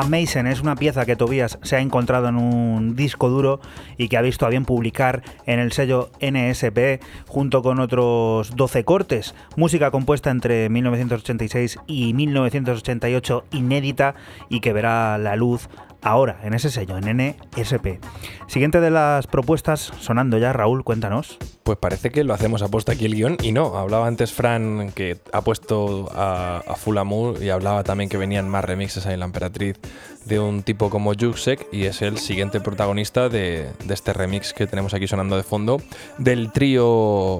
Mason 0.00 0.46
es 0.46 0.62
una 0.62 0.74
pieza 0.74 1.04
que 1.04 1.16
Tobias 1.16 1.58
se 1.62 1.76
ha 1.76 1.80
encontrado 1.80 2.28
en 2.28 2.36
un 2.36 2.96
disco 2.96 3.28
duro 3.28 3.60
y 3.98 4.08
que 4.08 4.16
ha 4.16 4.22
visto 4.22 4.46
a 4.46 4.48
bien 4.48 4.64
publicar 4.64 5.22
en 5.44 5.58
el 5.58 5.72
sello 5.72 6.10
NSP 6.20 7.02
junto 7.28 7.62
con 7.62 7.78
otros 7.78 8.56
12 8.56 8.84
cortes. 8.84 9.34
Música 9.54 9.90
compuesta 9.90 10.30
entre 10.30 10.70
1986 10.70 11.78
y 11.86 12.14
1988 12.14 13.44
inédita 13.52 14.14
y 14.48 14.60
que 14.60 14.72
verá 14.72 15.18
la 15.18 15.36
luz 15.36 15.68
ahora 16.00 16.40
en 16.42 16.54
ese 16.54 16.70
sello, 16.70 16.96
en 16.96 17.34
NSP. 17.34 18.00
Siguiente 18.46 18.80
de 18.80 18.90
las 18.90 19.26
propuestas 19.26 19.92
sonando 20.00 20.38
ya, 20.38 20.54
Raúl, 20.54 20.84
cuéntanos. 20.84 21.38
Pues 21.62 21.78
parece 21.78 22.10
que 22.10 22.24
lo 22.24 22.34
hacemos 22.34 22.60
aposta 22.62 22.92
aquí 22.92 23.04
el 23.04 23.14
guion 23.14 23.36
y 23.40 23.52
no. 23.52 23.76
Hablaba 23.76 24.08
antes 24.08 24.32
Fran 24.32 24.90
que 24.92 25.18
ha 25.32 25.42
puesto 25.42 26.08
a, 26.12 26.62
Full 26.76 26.98
Amour 26.98 27.42
y 27.42 27.50
hablaba 27.50 27.84
también 27.84 28.10
que 28.10 28.16
venían 28.16 28.48
más 28.48 28.64
remixes 28.64 29.06
ahí 29.06 29.14
en 29.14 29.20
La 29.20 29.26
Emperatriz 29.26 29.78
de 30.24 30.38
un 30.38 30.62
tipo 30.62 30.90
como 30.90 31.14
Juxek 31.14 31.66
y 31.72 31.84
es 31.84 32.02
el 32.02 32.18
siguiente 32.18 32.60
protagonista 32.60 33.28
de, 33.28 33.70
este 33.88 34.12
remix 34.12 34.52
que 34.52 34.66
tenemos 34.66 34.94
aquí 34.94 35.06
sonando 35.06 35.36
de 35.36 35.42
fondo 35.42 35.80
del 36.18 36.52
trío 36.52 36.86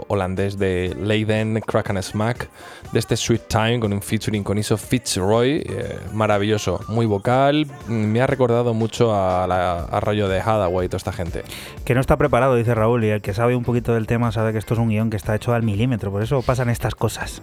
holandés 0.08 0.58
de 0.58 0.94
Leiden, 1.00 1.60
Crack 1.60 1.90
and 1.90 2.02
Smack, 2.02 2.48
de 2.92 2.98
este 2.98 3.16
Sweet 3.16 3.42
Time 3.48 3.80
con 3.80 3.92
un 3.92 4.02
featuring 4.02 4.42
con 4.42 4.58
Iso 4.58 4.76
Fitzroy, 4.76 5.62
eh, 5.64 5.98
maravilloso, 6.12 6.80
muy 6.88 7.06
vocal, 7.06 7.66
me 7.88 8.20
ha 8.20 8.26
recordado 8.26 8.74
mucho 8.74 9.14
a, 9.14 9.44
a 9.44 10.00
rollo 10.00 10.28
de 10.28 10.40
Hadaway 10.40 10.86
y 10.86 10.88
toda 10.88 10.98
esta 10.98 11.12
gente. 11.12 11.42
Que 11.84 11.94
no 11.94 12.00
está 12.00 12.16
preparado, 12.16 12.56
dice 12.56 12.74
Raúl, 12.74 13.04
y 13.04 13.10
el 13.10 13.22
que 13.22 13.34
sabe 13.34 13.54
un 13.54 13.64
poquito 13.64 13.94
del 13.94 14.06
tema 14.12 14.30
sabe 14.30 14.52
que 14.52 14.58
esto 14.58 14.74
es 14.74 14.80
un 14.80 14.90
guion 14.90 15.08
que 15.08 15.16
está 15.16 15.34
hecho 15.34 15.54
al 15.54 15.62
milímetro, 15.62 16.10
por 16.10 16.22
eso 16.22 16.42
pasan 16.42 16.68
estas 16.68 16.94
cosas. 16.94 17.40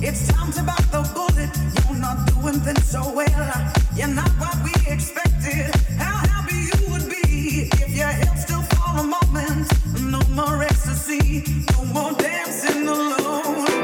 It's 0.00 0.28
time 0.28 0.52
to 0.52 0.62
bite 0.62 0.90
the 0.92 1.02
bullet. 1.12 1.50
You're 13.58 13.77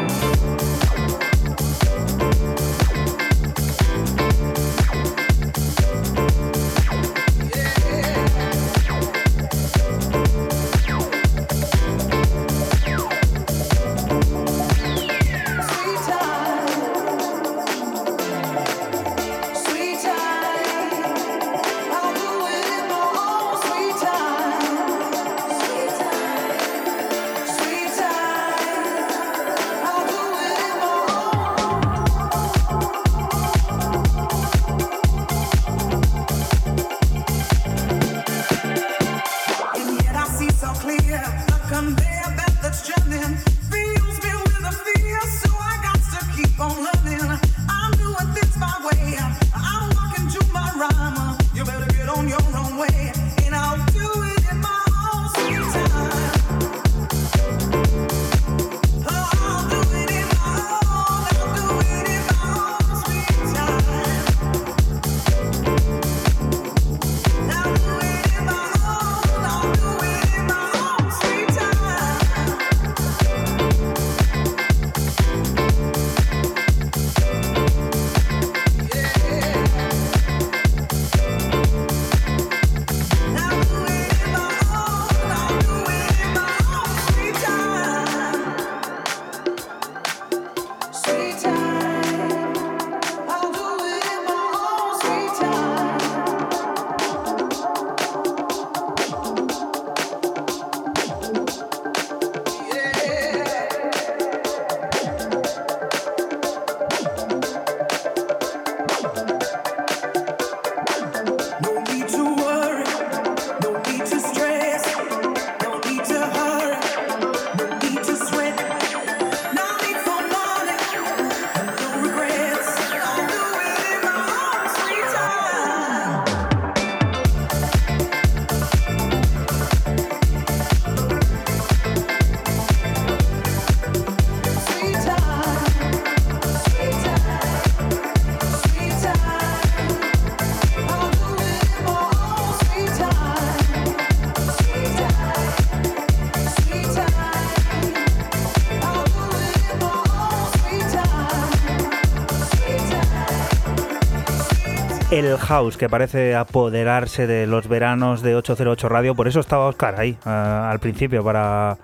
el 155.27 155.39
house 155.39 155.77
que 155.77 155.89
parece 155.89 156.35
apoderarse 156.35 157.27
de 157.27 157.47
los 157.47 157.68
veranos 157.68 158.22
de 158.22 158.35
808 158.37 158.89
Radio. 158.89 159.14
Por 159.14 159.29
eso 159.29 159.41
estaba 159.41 159.66
Oscar 159.66 159.99
ahí 159.99 160.16
ah, 160.25 160.70
al 160.70 160.79
principio, 160.81 161.22
para 161.25 161.77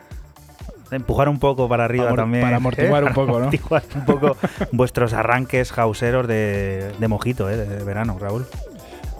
empujar 0.91 1.29
un 1.29 1.39
poco 1.39 1.69
para 1.69 1.85
arriba 1.85 2.07
Amor- 2.07 2.17
también. 2.19 2.43
para 2.45 2.57
amortiguar 2.57 3.05
un 3.05 3.13
poco, 3.13 3.37
amortiguar 3.37 3.83
un 3.95 4.05
poco 4.05 4.37
vuestros 4.73 5.13
arranques 5.13 5.77
hauseros 5.79 6.27
de, 6.27 6.93
de 6.99 7.09
mojito, 7.09 7.49
¿eh? 7.49 7.57
de 7.57 7.85
verano, 7.85 8.17
Raúl. 8.21 8.47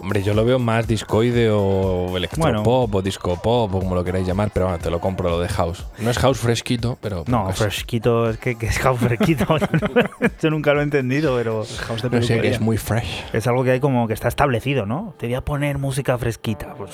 Hombre, 0.01 0.23
yo 0.23 0.33
lo 0.33 0.43
veo 0.43 0.57
más 0.57 0.87
discoide 0.87 1.49
o 1.51 2.17
electropop 2.17 2.63
Bueno. 2.65 2.97
o 2.97 3.01
disco 3.03 3.35
pop 3.39 3.73
o 3.75 3.79
como 3.79 3.93
lo 3.93 4.03
queráis 4.03 4.25
llamar, 4.25 4.49
pero 4.51 4.65
bueno, 4.65 4.79
te 4.81 4.89
lo 4.89 4.99
compro 4.99 5.29
lo 5.29 5.39
de 5.39 5.47
house. 5.47 5.85
No 5.99 6.09
es 6.09 6.17
house 6.17 6.39
fresquito, 6.39 6.97
pero. 7.01 7.23
No, 7.27 7.45
casi. 7.47 7.63
fresquito, 7.63 8.29
es 8.31 8.37
que, 8.37 8.57
que 8.57 8.65
es 8.65 8.79
house 8.79 8.99
fresquito. 8.99 9.45
Yo 10.41 10.49
nunca 10.49 10.73
lo 10.73 10.79
he 10.79 10.83
entendido, 10.83 11.35
pero 11.37 11.63
House 11.87 12.01
de 12.01 12.09
No 12.09 12.21
sé, 12.23 12.41
que 12.41 12.47
es 12.49 12.59
muy 12.59 12.77
fresh. 12.77 13.25
es 13.31 13.45
algo 13.45 13.63
que 13.63 13.71
hay 13.71 13.79
como 13.79 14.07
que 14.07 14.13
está 14.13 14.27
establecido, 14.27 14.85
¿no? 14.87 15.13
Te 15.17 15.27
voy 15.27 15.35
a 15.35 15.41
poner 15.41 15.77
música 15.77 16.17
fresquita. 16.17 16.73
Pues 16.75 16.91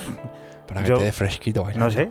Para 0.68 0.84
que 0.84 0.90
Yo- 0.90 0.98
te 0.98 1.06
dé 1.06 1.12
fresquito. 1.14 1.64
vaya. 1.64 1.80
no 1.80 1.90
sé. 1.90 2.10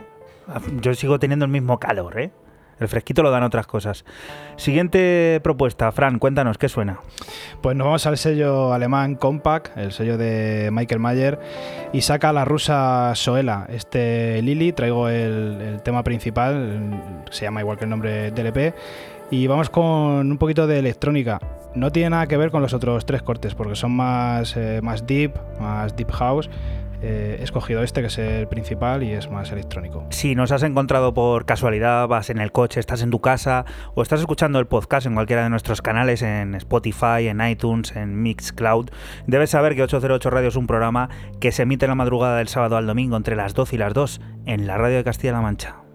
Yo 0.81 0.95
sigo 0.95 1.19
teniendo 1.19 1.45
el 1.45 1.51
mismo 1.51 1.79
calor, 1.79 2.19
¿eh? 2.21 2.31
El 2.79 2.89
fresquito 2.89 3.23
lo 3.23 3.31
dan 3.31 3.43
otras 3.43 3.67
cosas. 3.67 4.05
Siguiente 4.57 5.41
propuesta, 5.43 5.91
Fran, 5.93 6.19
cuéntanos, 6.19 6.59
¿qué 6.59 6.69
suena? 6.69 7.01
Pues 7.63 7.77
nos 7.77 7.87
vamos 7.87 8.07
al 8.07 8.19
sello 8.19 8.73
alemán 8.73 9.15
Compact, 9.15 9.77
el 9.79 9.93
sello 9.93 10.19
de 10.19 10.71
Michael 10.73 11.01
Mayer, 11.01 11.39
y 11.93 12.03
saca 12.03 12.33
la 12.33 12.45
rusa 12.45 13.13
Soela. 13.15 13.67
Este 13.71 14.43
Lili, 14.43 14.73
traigo 14.73 15.09
el, 15.09 15.61
el 15.61 15.83
tema 15.83 16.03
principal, 16.03 17.25
se 17.31 17.45
llama 17.45 17.61
igual 17.61 17.79
que 17.79 17.85
el 17.85 17.91
nombre 17.91 18.31
del 18.31 18.47
EP, 18.49 18.75
y 19.31 19.47
vamos 19.47 19.71
con 19.71 20.31
un 20.31 20.39
poquito 20.39 20.67
de 20.67 20.79
electrónica. 20.79 21.41
No 21.75 21.93
tiene 21.93 22.11
nada 22.11 22.27
que 22.27 22.37
ver 22.37 22.51
con 22.51 22.63
los 22.63 22.73
otros 22.73 23.05
tres 23.05 23.23
cortes, 23.23 23.55
porque 23.55 23.75
son 23.75 23.93
más, 23.93 24.57
eh, 24.57 24.81
más 24.83 25.07
deep, 25.07 25.35
más 25.61 25.97
deep 25.97 26.11
house. 26.11 26.49
Eh, 27.03 27.37
he 27.41 27.45
escogido 27.45 27.83
este, 27.83 28.01
que 28.01 28.09
es 28.09 28.19
el 28.19 28.49
principal, 28.49 29.03
y 29.03 29.13
es 29.13 29.31
más 29.31 29.53
electrónico. 29.53 30.07
Si 30.11 30.35
nos 30.35 30.53
has 30.53 30.63
encontrado 30.63 31.15
por 31.15 31.45
casualidad, 31.47 32.09
vas 32.09 32.31
en 32.31 32.39
el 32.39 32.53
coche, 32.53 32.81
estás 32.81 33.03
en 33.03 33.11
tu 33.11 33.21
casa 33.21 33.65
o 33.95 34.03
estás 34.03 34.21
escuchando 34.21 34.59
el 34.59 34.67
podcast 34.67 35.07
en 35.07 35.15
cualquiera 35.15 35.43
de 35.43 35.51
nuestros 35.51 35.83
canales, 35.83 36.23
en 36.23 36.55
Spotify, 36.55 37.29
en 37.29 37.41
iTunes, 37.41 37.95
en 37.97 38.23
Mixcloud, 38.23 38.91
debes 39.27 39.51
saber 39.51 39.75
que 39.75 39.83
808 39.83 40.31
Radio 40.31 40.49
es 40.49 40.57
un 40.57 40.67
programa 40.67 41.09
que 41.41 41.53
se 41.53 41.63
emite 41.63 41.87
la 41.87 41.95
madrugada 41.95 42.39
del 42.39 42.49
sábado 42.49 42.77
al 42.77 42.87
domingo 42.87 43.17
entre 43.17 43.37
las 43.37 43.55
12 43.55 43.77
y 43.77 43.79
las 43.79 43.95
2 43.95 44.21
en 44.47 44.67
la 44.67 44.79
radio 44.79 44.97
de 44.97 45.05
Castilla-La 45.05 45.41
Mancha. 45.41 45.86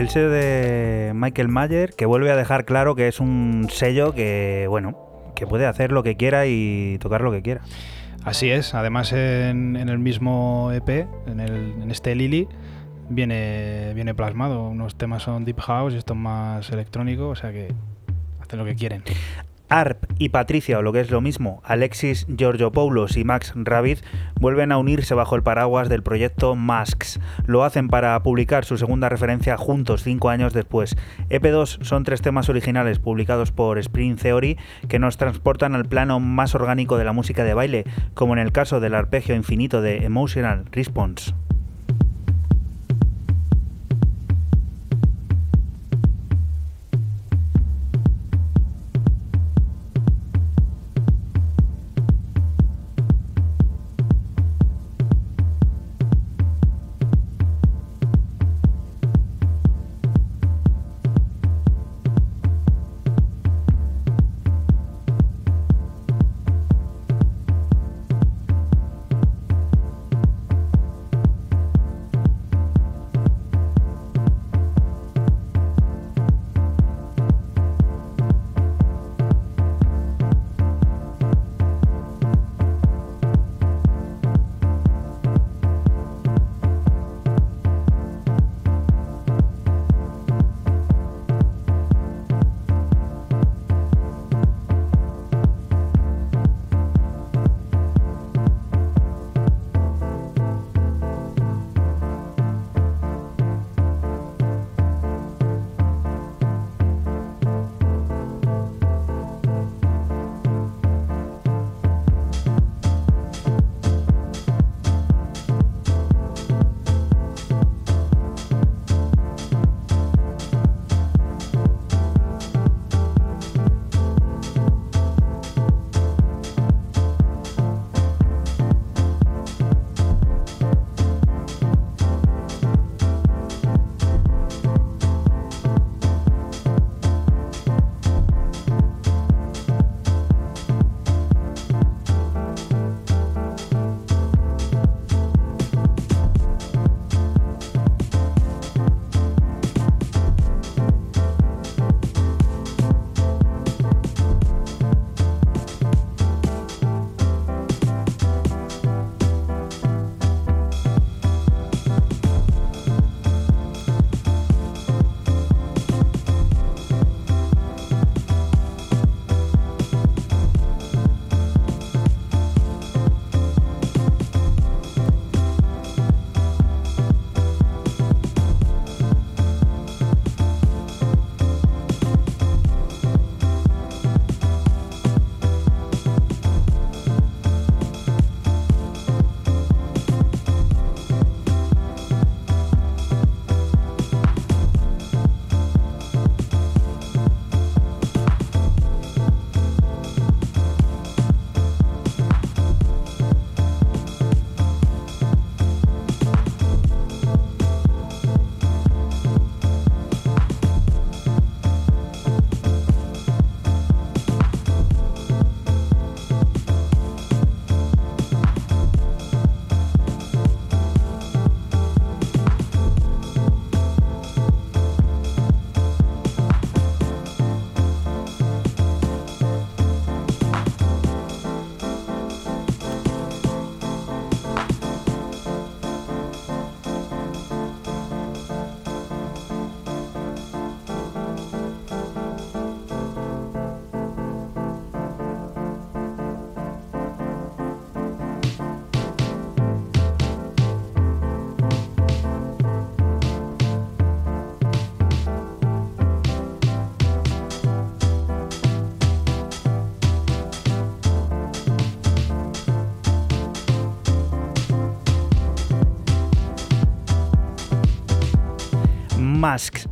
El 0.00 0.08
sello 0.08 0.30
de 0.30 1.12
Michael 1.14 1.48
Mayer, 1.48 1.92
que 1.92 2.06
vuelve 2.06 2.30
a 2.30 2.36
dejar 2.36 2.64
claro 2.64 2.94
que 2.94 3.06
es 3.06 3.20
un 3.20 3.68
sello 3.70 4.12
que, 4.12 4.66
bueno, 4.68 4.96
que 5.36 5.46
puede 5.46 5.66
hacer 5.66 5.92
lo 5.92 6.02
que 6.02 6.16
quiera 6.16 6.46
y 6.46 6.98
tocar 7.00 7.20
lo 7.20 7.30
que 7.30 7.42
quiera. 7.42 7.60
Así 8.24 8.50
es, 8.50 8.74
además 8.74 9.12
en, 9.12 9.76
en 9.76 9.88
el 9.88 9.98
mismo 9.98 10.70
EP, 10.72 11.06
en, 11.26 11.40
el, 11.40 11.74
en 11.82 11.90
este 11.90 12.14
Lily, 12.14 12.48
viene, 13.08 13.92
viene 13.94 14.14
plasmado. 14.14 14.68
Unos 14.68 14.96
temas 14.96 15.22
son 15.22 15.44
Deep 15.44 15.60
House 15.60 15.94
y 15.94 15.98
estos 15.98 16.16
más 16.16 16.70
electrónicos, 16.70 17.38
o 17.38 17.40
sea 17.40 17.52
que 17.52 17.72
hacen 18.40 18.58
lo 18.58 18.64
que 18.64 18.74
quieren. 18.74 19.02
ARP 19.68 20.09
y 20.20 20.28
Patricia, 20.28 20.78
o 20.78 20.82
lo 20.82 20.92
que 20.92 21.00
es 21.00 21.10
lo 21.10 21.22
mismo, 21.22 21.62
Alexis 21.64 22.26
Georgiopoulos 22.36 23.16
y 23.16 23.24
Max 23.24 23.54
Ravid 23.56 24.00
vuelven 24.38 24.70
a 24.70 24.76
unirse 24.76 25.14
bajo 25.14 25.34
el 25.34 25.42
paraguas 25.42 25.88
del 25.88 26.02
proyecto 26.02 26.54
Masks. 26.54 27.18
Lo 27.46 27.64
hacen 27.64 27.88
para 27.88 28.22
publicar 28.22 28.66
su 28.66 28.76
segunda 28.76 29.08
referencia 29.08 29.56
juntos 29.56 30.02
cinco 30.02 30.28
años 30.28 30.52
después. 30.52 30.94
EP2 31.30 31.82
son 31.82 32.04
tres 32.04 32.20
temas 32.20 32.50
originales 32.50 32.98
publicados 32.98 33.50
por 33.50 33.78
Spring 33.78 34.16
Theory 34.16 34.58
que 34.88 34.98
nos 34.98 35.16
transportan 35.16 35.74
al 35.74 35.86
plano 35.86 36.20
más 36.20 36.54
orgánico 36.54 36.98
de 36.98 37.04
la 37.04 37.14
música 37.14 37.42
de 37.42 37.54
baile, 37.54 37.84
como 38.12 38.34
en 38.34 38.40
el 38.40 38.52
caso 38.52 38.78
del 38.78 38.96
arpegio 38.96 39.34
infinito 39.34 39.80
de 39.80 40.04
Emotional 40.04 40.66
Response. 40.70 41.32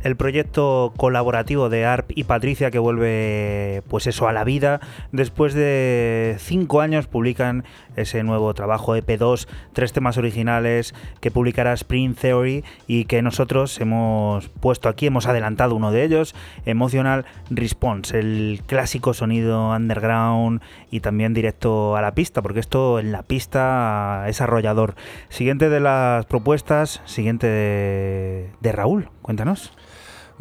El 0.09 0.17
proyecto 0.17 0.93
colaborativo 0.97 1.69
de 1.69 1.85
ARP 1.85 2.11
y 2.15 2.23
Patricia 2.23 2.71
que 2.71 2.79
vuelve 2.79 3.83
pues 3.87 4.07
eso 4.07 4.27
a 4.27 4.33
la 4.33 4.43
vida. 4.43 4.81
Después 5.11 5.53
de 5.53 6.35
cinco 6.39 6.81
años 6.81 7.07
publican 7.07 7.63
ese 7.95 8.23
nuevo 8.23 8.53
trabajo 8.53 8.97
EP2, 8.97 9.47
tres 9.73 9.93
temas 9.93 10.17
originales 10.17 10.93
que 11.21 11.31
publicará 11.31 11.73
Spring 11.73 12.15
Theory 12.15 12.63
y 12.87 13.05
que 13.05 13.21
nosotros 13.21 13.79
hemos 13.79 14.49
puesto 14.49 14.89
aquí, 14.89 15.07
hemos 15.07 15.27
adelantado 15.27 15.75
uno 15.75 15.91
de 15.91 16.03
ellos, 16.03 16.35
Emotional 16.65 17.25
Response, 17.49 18.19
el 18.19 18.61
clásico 18.65 19.13
sonido 19.13 19.69
underground 19.69 20.61
y 20.89 21.01
también 21.01 21.33
directo 21.33 21.95
a 21.95 22.01
la 22.01 22.15
pista, 22.15 22.41
porque 22.41 22.59
esto 22.59 22.99
en 22.99 23.11
la 23.11 23.23
pista 23.23 24.25
es 24.27 24.41
arrollador. 24.41 24.95
Siguiente 25.29 25.69
de 25.69 25.79
las 25.79 26.25
propuestas, 26.25 27.01
siguiente 27.05 27.47
de, 27.47 28.49
de 28.59 28.71
Raúl, 28.71 29.09
cuéntanos. 29.21 29.71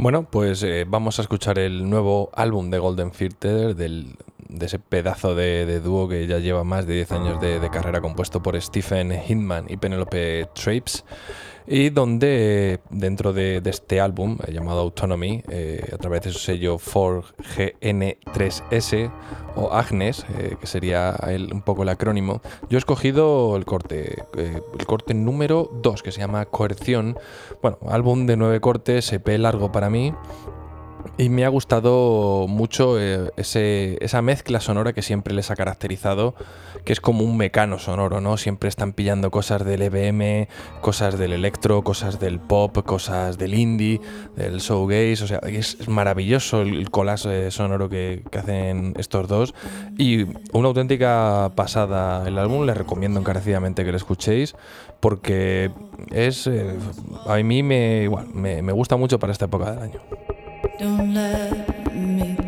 Bueno, 0.00 0.22
pues 0.30 0.62
eh, 0.62 0.86
vamos 0.88 1.18
a 1.18 1.22
escuchar 1.22 1.58
el 1.58 1.90
nuevo 1.90 2.30
álbum 2.32 2.70
de 2.70 2.78
Golden 2.78 3.12
Filter, 3.12 3.74
del, 3.74 4.14
de 4.48 4.66
ese 4.66 4.78
pedazo 4.78 5.34
de, 5.34 5.80
dúo 5.80 6.08
que 6.08 6.24
ya 6.28 6.38
lleva 6.38 6.62
más 6.62 6.86
de 6.86 6.94
10 6.94 7.12
años 7.12 7.40
de, 7.40 7.58
de 7.58 7.68
carrera 7.68 8.00
compuesto 8.00 8.40
por 8.40 8.60
Stephen 8.62 9.12
Hindman 9.26 9.66
y 9.68 9.76
Penelope 9.76 10.48
Trapes 10.54 11.04
y 11.70 11.90
donde 11.90 12.80
dentro 12.90 13.32
de, 13.32 13.60
este 13.64 14.00
álbum 14.00 14.38
eh, 14.46 14.52
llamado 14.52 14.80
Autonomy, 14.80 15.42
eh, 15.50 15.84
a 15.92 15.96
través 15.98 16.22
de 16.22 16.32
su 16.32 16.38
sello 16.38 16.78
4GN3S 16.78 19.10
o 19.56 19.72
Agnes, 19.72 20.24
eh, 20.38 20.56
que 20.60 20.66
sería 20.66 21.14
el- 21.26 21.52
un 21.52 21.62
poco 21.62 21.82
el 21.82 21.88
acrónimo, 21.90 22.40
yo 22.70 22.76
he 22.76 22.78
escogido 22.78 23.56
el 23.56 23.64
corte, 23.64 24.22
el 24.36 24.86
corte 24.86 25.14
número 25.14 25.70
2, 25.82 26.02
que 26.02 26.12
se 26.12 26.20
llama 26.20 26.44
Coerción. 26.46 27.18
Bueno, 27.62 27.78
álbum 27.88 28.26
de 28.26 28.36
nueve 28.36 28.60
cortes, 28.60 29.12
EP 29.12 29.36
largo 29.38 29.72
para 29.72 29.90
mí, 29.90 30.14
y 31.18 31.30
me 31.30 31.44
ha 31.44 31.48
gustado 31.48 32.46
mucho 32.48 32.98
eh, 33.00 33.32
ese- 33.36 33.98
esa 34.00 34.22
mezcla 34.22 34.60
sonora 34.60 34.92
que 34.92 35.02
siempre 35.02 35.34
les 35.34 35.50
ha 35.50 35.56
caracterizado, 35.56 36.36
que 36.84 36.92
es 36.92 37.00
como 37.00 37.24
un 37.24 37.36
mecano 37.36 37.80
sonoro, 37.80 38.20
¿no? 38.20 38.36
Siempre 38.36 38.68
están 38.68 38.92
pillando 38.92 39.32
cosas 39.32 39.64
del 39.64 39.82
EBM, 39.82 40.46
cosas 40.80 41.18
del 41.18 41.32
electro, 41.32 41.82
cosas 41.82 42.20
del 42.20 42.38
pop, 42.38 42.84
cosas 42.86 43.36
del 43.36 43.54
indie, 43.54 44.00
del 44.36 44.60
showgaze, 44.60 45.24
o 45.24 45.26
sea, 45.26 45.38
es, 45.38 45.88
maravilloso 45.88 46.62
el, 46.62 46.88
collage 46.88 47.48
eh, 47.48 47.50
sonoro 47.50 47.88
que, 47.88 48.22
hacen 48.38 48.94
estos 48.96 49.26
dos 49.26 49.54
y 49.98 50.22
una 50.52 50.68
auténtica 50.68 51.50
pasada 51.56 52.28
el 52.28 52.38
álbum, 52.38 52.64
les 52.64 52.76
recomiendo 52.76 53.18
encarecidamente 53.18 53.84
que 53.84 53.90
lo 53.90 53.96
escuchéis 53.96 54.54
porque 55.00 55.72
es, 56.12 56.46
eh, 56.46 56.76
a 57.26 57.34
mí 57.38 57.64
me, 57.64 58.04
igual, 58.04 58.28
me 58.32 58.72
gusta 58.72 58.96
mucho 58.96 59.18
para 59.18 59.32
esta 59.32 59.46
época 59.46 59.72
del 59.72 59.82
año. 59.82 60.27
Don't 60.78 61.14
let 61.14 61.92
me 61.94 62.47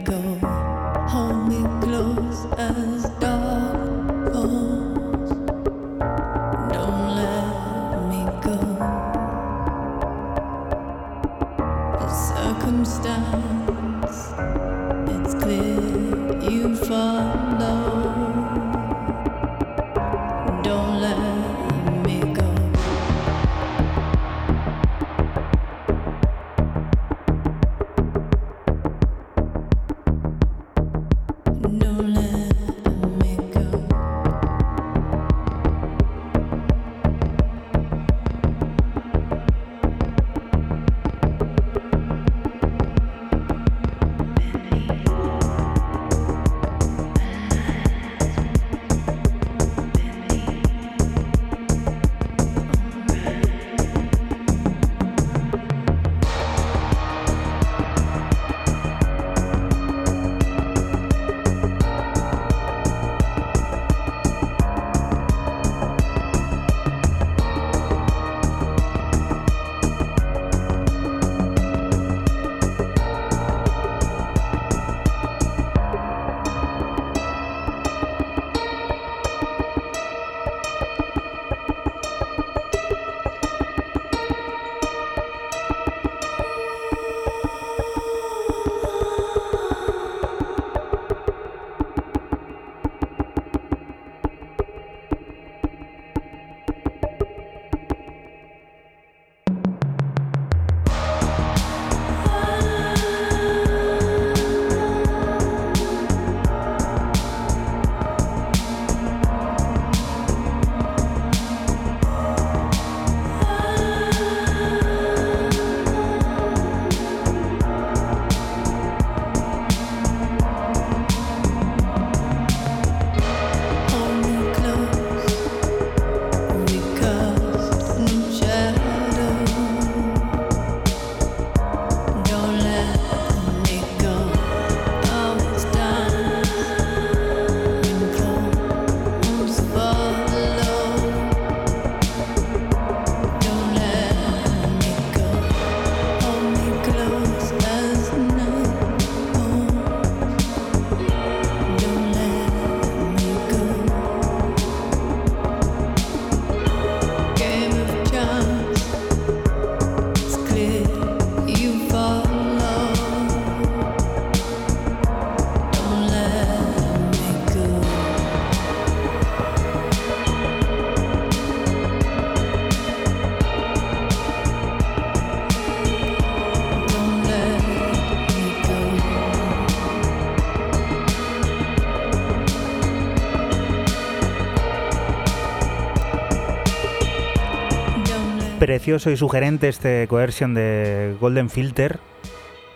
Precioso 188.71 189.11
y 189.11 189.17
sugerente 189.17 189.69
este 189.69 190.07
coerción 190.07 190.55
de 190.55 191.17
Golden 191.21 191.51
Filter. 191.51 191.99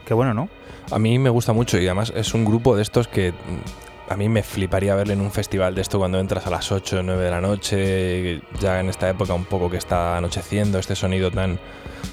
Que 0.05 0.12
bueno, 0.12 0.34
¿no? 0.34 0.49
A 0.90 0.99
mí 0.99 1.20
me 1.20 1.30
gusta 1.30 1.53
mucho 1.53 1.78
y 1.78 1.86
además 1.86 2.12
es 2.16 2.34
un 2.34 2.45
grupo 2.45 2.74
de 2.74 2.82
estos 2.82 3.07
que 3.07 3.30
mm, 3.30 4.11
a 4.12 4.16
mí 4.16 4.28
me 4.28 4.42
fliparía 4.42 4.97
verle 4.97 5.12
en 5.12 5.20
un 5.20 5.30
festival 5.30 5.76
de 5.76 5.82
esto 5.82 6.01
cuando 6.01 6.18
entras 6.18 6.49
a 6.49 6.51
las 6.51 6.72
8 6.72 6.99
o 6.99 7.03
9 7.05 7.22
de 7.22 7.30
la 7.30 7.40
noche, 7.40 8.42
ya 8.59 8.80
en 8.80 8.88
esta 8.88 9.09
época 9.09 9.34
un 9.34 9.45
poco 9.45 9.70
que 9.70 9.76
está 9.76 10.16
anocheciendo, 10.16 10.80
este 10.80 10.97
sonido 10.97 11.30
tan, 11.30 11.61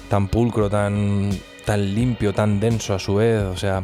tan 0.08 0.28
pulcro, 0.28 0.70
tan 0.70 1.30
tan 1.64 1.92
limpio, 1.92 2.32
tan 2.32 2.60
denso 2.60 2.94
a 2.94 3.00
su 3.00 3.16
vez. 3.16 3.42
O 3.42 3.56
sea, 3.56 3.82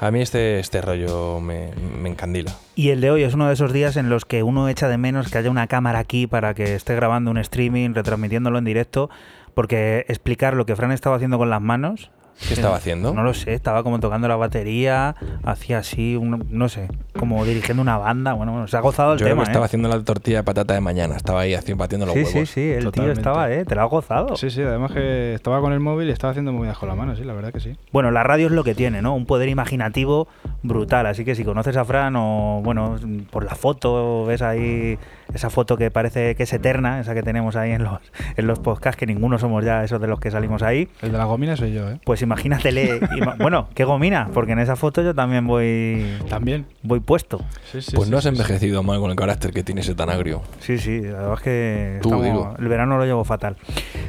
a 0.00 0.10
mí 0.10 0.20
este, 0.20 0.58
este 0.58 0.82
rollo 0.82 1.40
me 1.40 1.70
encandila. 2.04 2.54
Y 2.74 2.90
el 2.90 3.00
de 3.00 3.10
hoy 3.10 3.22
es 3.24 3.34
uno 3.34 3.48
de 3.48 3.54
esos 3.54 3.72
días 3.72 3.96
en 3.96 4.08
los 4.08 4.24
que 4.24 4.42
uno 4.42 4.68
echa 4.68 4.88
de 4.88 4.96
menos 4.96 5.30
que 5.30 5.38
haya 5.38 5.50
una 5.50 5.66
cámara 5.66 5.98
aquí 5.98 6.26
para 6.26 6.54
que 6.54 6.74
esté 6.74 6.94
grabando 6.94 7.30
un 7.30 7.38
streaming, 7.38 7.94
retransmitiéndolo 7.94 8.58
en 8.58 8.64
directo, 8.64 9.10
porque 9.54 10.06
explicar 10.08 10.54
lo 10.54 10.66
que 10.66 10.76
Fran 10.76 10.92
estaba 10.92 11.16
haciendo 11.16 11.38
con 11.38 11.50
las 11.50 11.60
manos... 11.60 12.10
¿Qué 12.48 12.54
estaba 12.54 12.76
haciendo? 12.76 13.12
No 13.14 13.22
lo 13.22 13.34
sé, 13.34 13.52
estaba 13.54 13.82
como 13.82 14.00
tocando 14.00 14.26
la 14.26 14.36
batería, 14.36 15.14
hacía 15.44 15.78
así, 15.78 16.16
un- 16.16 16.46
no 16.50 16.68
sé, 16.68 16.88
como 17.18 17.44
dirigiendo 17.44 17.82
una 17.82 17.98
banda. 17.98 18.32
Bueno, 18.32 18.52
bueno, 18.52 18.66
se 18.66 18.76
ha 18.76 18.80
gozado 18.80 19.12
el 19.12 19.18
Yo 19.18 19.24
creo 19.26 19.34
tema. 19.36 19.44
que 19.44 19.50
estaba 19.50 19.64
¿eh? 19.64 19.66
haciendo 19.66 19.88
la 19.88 20.02
tortilla 20.02 20.38
de 20.38 20.44
patata 20.44 20.74
de 20.74 20.80
mañana. 20.80 21.16
Estaba 21.16 21.40
ahí 21.40 21.54
haciendo, 21.54 21.82
batiendo 21.82 22.06
los 22.06 22.14
Sí, 22.14 22.20
huevos. 22.20 22.32
sí, 22.32 22.46
sí, 22.46 22.70
el 22.70 22.90
tío 22.92 23.12
estaba, 23.12 23.50
¿eh? 23.52 23.64
Te 23.64 23.74
lo 23.74 23.82
has 23.84 23.90
gozado. 23.90 24.36
Sí, 24.36 24.50
sí, 24.50 24.62
además 24.62 24.92
que 24.92 25.34
estaba 25.34 25.60
con 25.60 25.72
el 25.72 25.80
móvil 25.80 26.08
y 26.08 26.12
estaba 26.12 26.30
haciendo 26.30 26.52
movidas 26.52 26.78
con 26.78 26.88
la 26.88 26.94
mano, 26.94 27.14
sí, 27.14 27.24
la 27.24 27.34
verdad 27.34 27.52
que 27.52 27.60
sí. 27.60 27.76
Bueno, 27.92 28.10
la 28.10 28.22
radio 28.22 28.46
es 28.46 28.52
lo 28.52 28.64
que 28.64 28.74
tiene, 28.74 29.02
¿no? 29.02 29.14
Un 29.14 29.26
poder 29.26 29.48
imaginativo 29.48 30.26
brutal. 30.62 31.06
Así 31.06 31.24
que 31.24 31.34
si 31.34 31.44
conoces 31.44 31.76
a 31.76 31.84
Fran 31.84 32.14
o, 32.16 32.60
bueno, 32.64 32.96
por 33.30 33.44
la 33.44 33.54
foto, 33.54 34.24
ves 34.24 34.42
ahí 34.42 34.98
esa 35.34 35.50
foto 35.50 35.76
que 35.76 35.90
parece 35.90 36.34
que 36.34 36.42
es 36.44 36.52
eterna, 36.52 37.00
esa 37.00 37.14
que 37.14 37.22
tenemos 37.22 37.56
ahí 37.56 37.72
en 37.72 37.84
los, 37.84 38.00
en 38.36 38.46
los 38.46 38.58
podcasts, 38.58 38.98
que 38.98 39.06
ninguno 39.06 39.38
somos 39.38 39.64
ya 39.64 39.84
esos 39.84 40.00
de 40.00 40.06
los 40.06 40.20
que 40.20 40.30
salimos 40.30 40.62
ahí, 40.62 40.88
El 41.02 41.12
de 41.12 41.18
la 41.18 41.24
gomina 41.24 41.56
soy 41.56 41.72
yo, 41.72 41.88
¿eh? 41.90 42.00
pues 42.04 42.22
imagínatele. 42.22 43.00
ima- 43.16 43.36
bueno, 43.38 43.68
¿qué 43.74 43.84
gomina? 43.84 44.28
Porque 44.32 44.52
en 44.52 44.58
esa 44.58 44.76
foto 44.76 45.02
yo 45.02 45.14
también 45.14 45.46
voy, 45.46 46.04
También. 46.28 46.66
voy 46.82 47.00
puesto. 47.00 47.38
Sí, 47.70 47.80
sí, 47.82 47.92
Pues 47.96 48.06
sí, 48.06 48.10
no 48.10 48.18
has 48.18 48.24
sí, 48.24 48.30
sí. 48.30 48.34
envejecido 48.36 48.82
mal 48.82 49.00
con 49.00 49.10
el 49.10 49.16
carácter 49.16 49.52
que 49.52 49.62
tiene 49.62 49.80
ese 49.82 49.94
tan 49.94 50.10
agrio. 50.10 50.42
Sí, 50.60 50.78
sí, 50.78 51.00
la 51.02 51.18
verdad 51.18 51.34
es 51.34 51.40
que 51.42 51.98
Tú, 52.02 52.08
estamos- 52.08 52.24
digo. 52.24 52.54
el 52.58 52.68
verano 52.68 52.98
lo 52.98 53.04
llevo 53.04 53.24
fatal. 53.24 53.56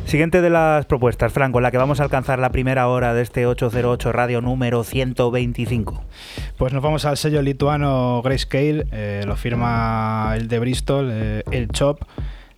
Siguiente 0.05 0.41
de 0.41 0.49
las 0.49 0.85
propuestas, 0.85 1.31
Fran, 1.31 1.51
con 1.51 1.63
la 1.63 1.71
que 1.71 1.77
vamos 1.77 1.99
a 1.99 2.03
alcanzar 2.03 2.39
la 2.39 2.49
primera 2.49 2.87
hora 2.87 3.13
de 3.13 3.21
este 3.21 3.45
808 3.45 4.11
radio 4.11 4.41
número 4.41 4.83
125. 4.83 6.03
Pues 6.57 6.73
nos 6.73 6.83
vamos 6.83 7.05
al 7.05 7.17
sello 7.17 7.41
lituano 7.41 8.21
Grayscale, 8.23 8.85
eh, 8.91 9.23
lo 9.25 9.35
firma 9.35 10.33
el 10.35 10.47
de 10.47 10.59
Bristol, 10.59 11.10
eh, 11.11 11.43
el 11.51 11.67
Chop, 11.69 12.01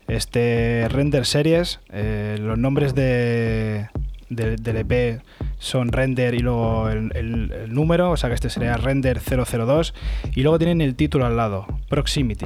este 0.07 0.87
Render 0.89 1.25
Series, 1.25 1.79
eh, 1.91 2.37
los 2.39 2.57
nombres 2.57 2.93
de, 2.95 3.87
del- 4.29 4.57
del 4.61 4.77
EP 4.77 5.21
son 5.59 5.91
Render 5.91 6.33
y 6.35 6.39
luego 6.39 6.89
el- 6.89 7.11
el 7.15 7.73
número, 7.73 8.11
o 8.11 8.17
sea 8.17 8.29
que 8.29 8.35
este 8.35 8.49
sería 8.49 8.75
Render 8.77 9.19
002, 9.19 9.93
y 10.35 10.41
luego 10.43 10.57
tienen 10.59 10.81
el 10.81 10.95
título 10.95 11.25
al 11.25 11.37
lado, 11.37 11.65
Proximity. 11.89 12.45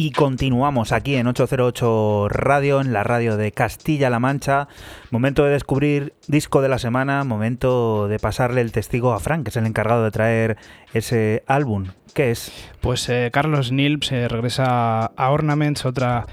Y 0.00 0.12
continuamos 0.12 0.92
aquí 0.92 1.16
en 1.16 1.26
808 1.26 2.28
Radio, 2.28 2.80
en 2.80 2.92
la 2.92 3.02
radio 3.02 3.36
de 3.36 3.50
Castilla-La 3.50 4.20
Mancha. 4.20 4.68
Momento 5.10 5.44
de 5.44 5.50
descubrir 5.50 6.14
disco 6.28 6.62
de 6.62 6.68
la 6.68 6.78
semana, 6.78 7.24
momento 7.24 8.06
de 8.06 8.20
pasarle 8.20 8.60
el 8.60 8.70
testigo 8.70 9.12
a 9.12 9.18
Frank, 9.18 9.42
que 9.42 9.50
es 9.50 9.56
el 9.56 9.66
encargado 9.66 10.04
de 10.04 10.12
traer 10.12 10.56
ese 10.94 11.42
álbum. 11.48 11.86
¿Qué 12.14 12.30
es? 12.30 12.52
Pues 12.80 13.08
eh, 13.08 13.30
Carlos 13.32 13.72
Nilp 13.72 14.04
se 14.04 14.28
regresa 14.28 15.06
a 15.06 15.30
Ornaments, 15.32 15.84
otra 15.84 16.26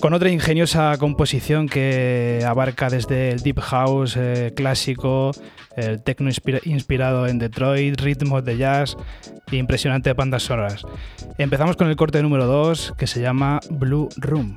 con 0.00 0.12
otra 0.12 0.30
ingeniosa 0.30 0.96
composición 0.98 1.68
que 1.68 2.44
abarca 2.46 2.88
desde 2.88 3.30
el 3.30 3.40
deep 3.40 3.60
house 3.60 4.16
eh, 4.16 4.52
clásico, 4.56 5.32
el 5.78 6.02
techno 6.02 6.28
inspira- 6.28 6.60
inspirado 6.64 7.26
en 7.26 7.38
Detroit, 7.38 8.00
ritmos 8.00 8.44
de 8.44 8.56
jazz 8.56 8.96
e 9.50 9.56
impresionante 9.56 10.12
bandas 10.12 10.42
sonoras. 10.42 10.82
Empezamos 11.38 11.76
con 11.76 11.88
el 11.88 11.96
corte 11.96 12.22
número 12.22 12.46
2 12.46 12.94
que 12.96 13.06
se 13.06 13.20
llama 13.20 13.60
Blue 13.70 14.08
Room. 14.16 14.56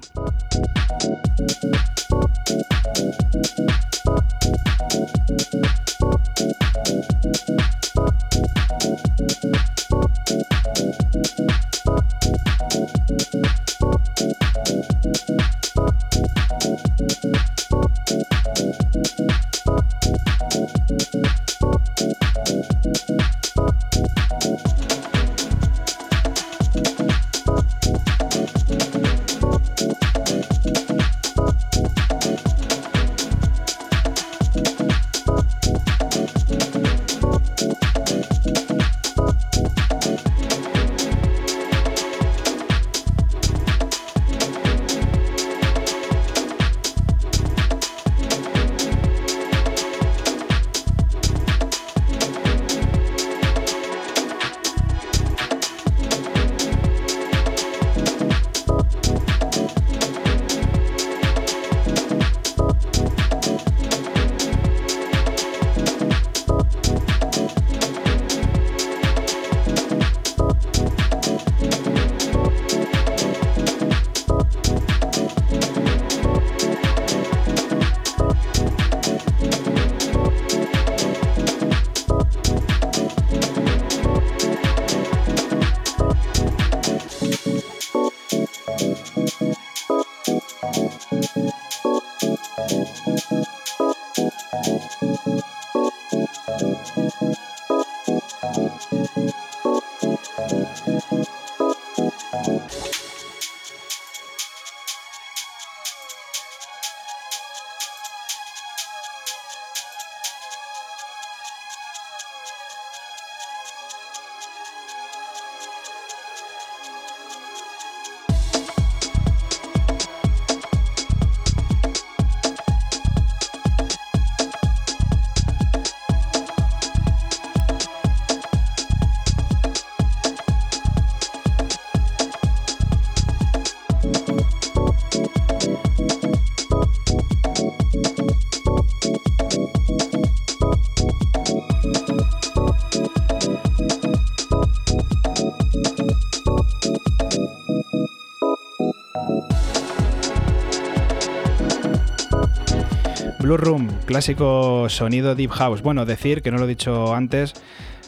Blue 153.52 153.58
Room, 153.58 153.89
clásico 154.06 154.88
sonido 154.88 155.36
Deep 155.36 155.49
House. 155.49 155.82
Bueno, 155.82 156.06
decir, 156.06 156.41
que 156.41 156.52
no 156.52 156.58
lo 156.58 156.64
he 156.64 156.70
dicho 156.70 157.14
antes, 157.14 157.54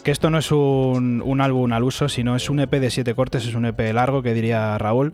que 0.02 0.10
esto 0.10 0.30
no 0.30 0.38
es 0.38 0.50
un, 0.50 1.20
un 1.22 1.42
álbum 1.42 1.70
al 1.74 1.82
uso, 1.82 2.08
sino 2.08 2.34
es 2.34 2.48
un 2.48 2.60
EP 2.60 2.70
de 2.70 2.88
siete 2.88 3.14
cortes, 3.14 3.46
es 3.46 3.54
un 3.54 3.66
EP 3.66 3.92
largo, 3.92 4.22
que 4.22 4.32
diría 4.32 4.78
Raúl, 4.78 5.12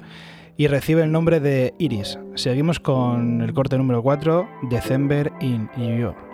y 0.56 0.68
recibe 0.68 1.02
el 1.02 1.10
nombre 1.10 1.40
de 1.40 1.74
Iris. 1.78 2.20
Seguimos 2.36 2.78
con 2.78 3.40
el 3.40 3.52
corte 3.54 3.76
número 3.76 4.04
4, 4.04 4.48
December 4.70 5.32
in 5.40 5.68
New 5.76 5.98
York. 5.98 6.29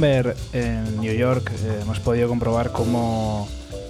En 0.00 1.00
New 1.00 1.12
York 1.12 1.50
eh, 1.50 1.80
hemos 1.82 1.98
podido 1.98 2.28
comprobar 2.28 2.70
cómo 2.70 3.48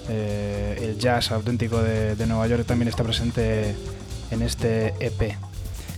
eh, 0.09 0.75
el 0.81 0.97
jazz 0.97 1.31
auténtico 1.31 1.83
de, 1.83 2.15
de 2.15 2.25
Nueva 2.25 2.47
York 2.47 2.65
también 2.65 2.87
está 2.87 3.03
presente 3.03 3.75
en 4.31 4.41
este 4.41 4.95
EP. 4.99 5.35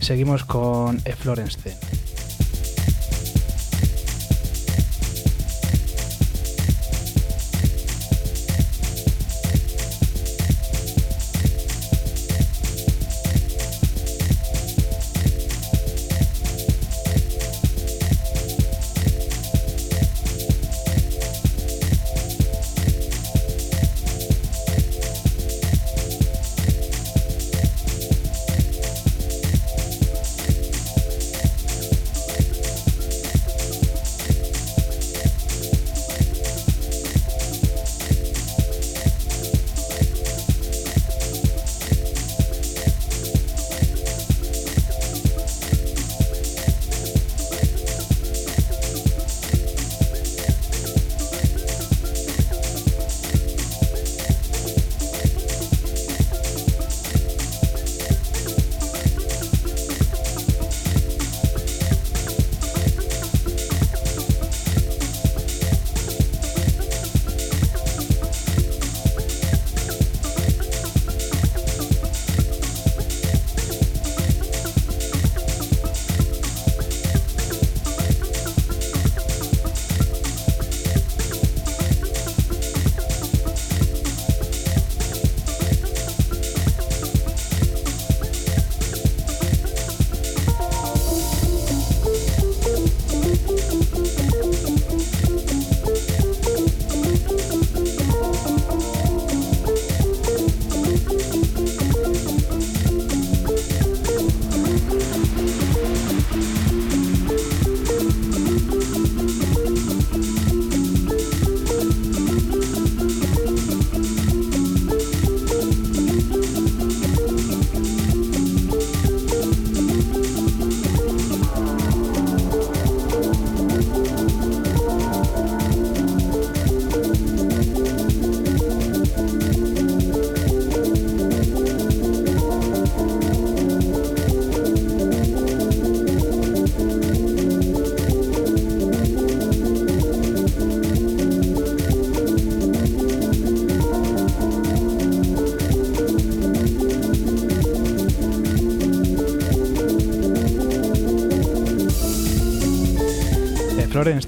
Seguimos 0.00 0.44
con 0.44 1.00
E. 1.06 1.12
Florence. 1.14 1.78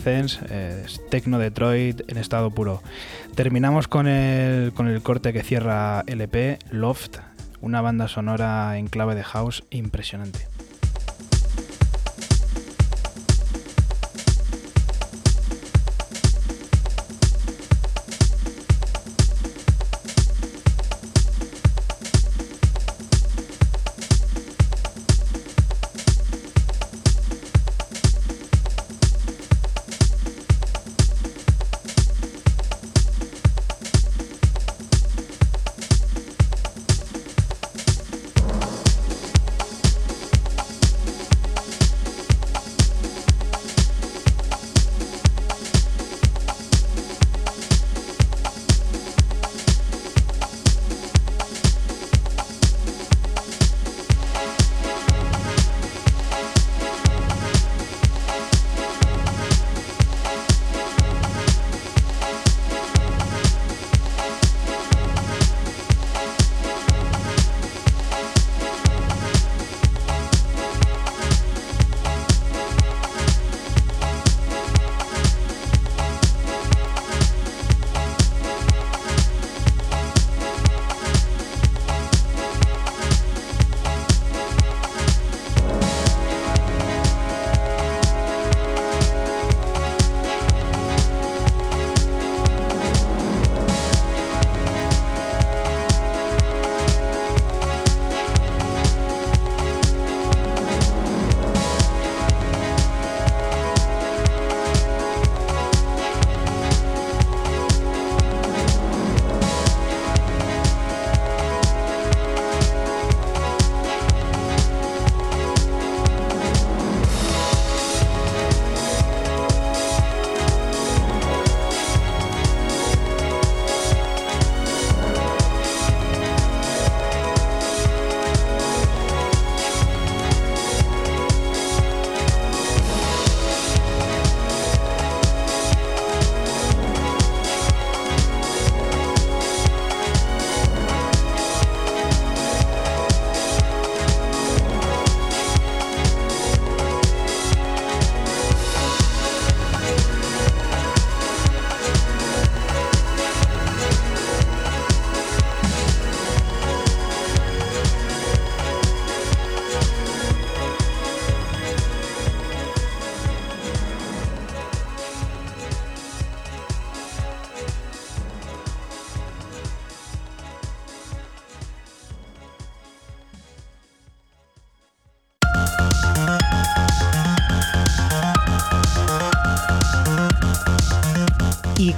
Dance, 0.04 0.38
eh, 0.50 0.82
es 0.84 1.00
Tecno 1.10 1.38
Detroit 1.38 2.02
en 2.08 2.18
estado 2.18 2.50
puro. 2.50 2.82
Terminamos 3.34 3.88
con 3.88 4.06
el, 4.06 4.72
con 4.72 4.88
el 4.88 5.02
corte 5.02 5.32
que 5.32 5.42
cierra 5.42 6.04
LP, 6.06 6.58
Loft, 6.70 7.18
una 7.60 7.80
banda 7.80 8.08
sonora 8.08 8.78
en 8.78 8.88
clave 8.88 9.14
de 9.14 9.24
house 9.24 9.64
impresionante. 9.70 10.53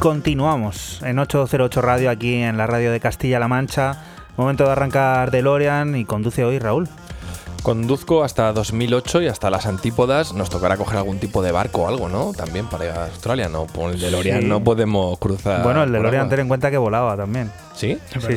Continuamos 0.07 1.03
en 1.03 1.19
808 1.19 1.83
Radio 1.83 2.11
aquí 2.11 2.35
en 2.35 2.57
la 2.57 2.69
radio 2.69 2.93
de 2.93 3.01
Castilla-La 3.01 3.49
Mancha. 3.49 4.05
Momento 4.37 4.63
de 4.63 4.71
arrancar 4.71 5.33
DeLorean 5.33 5.97
y 5.97 6.05
conduce 6.05 6.45
hoy 6.45 6.61
Raúl. 6.61 6.89
Conduzco 7.67 8.23
hasta 8.23 8.53
2008 8.53 9.23
y 9.23 9.27
hasta 9.27 9.51
las 9.51 9.67
antípodas 9.67 10.33
nos 10.33 10.51
tocará 10.51 10.77
coger 10.77 10.99
algún 10.99 11.19
tipo 11.19 11.43
de 11.43 11.51
barco 11.51 11.83
o 11.83 11.89
algo, 11.89 12.09
¿no? 12.09 12.31
También 12.33 12.67
para 12.67 12.85
ir 12.85 12.91
a 12.93 13.07
Australia, 13.07 13.49
¿no? 13.49 13.67
Con 13.67 13.91
el 13.91 13.99
DeLorean 14.01 14.43
Sí. 14.43 14.47
no 14.47 14.63
podemos 14.63 15.19
cruzar. 15.19 15.65
bueno, 15.65 15.83
el 15.83 15.89
por 15.91 15.97
DeLorean 15.99 16.29
ten 16.29 16.39
en 16.39 16.47
cuenta 16.49 16.71
que 16.71 16.79
volaba 16.79 17.17
también. 17.17 17.51
¿Sí? 17.75 17.99
Sí, 18.13 18.21
sí. 18.21 18.37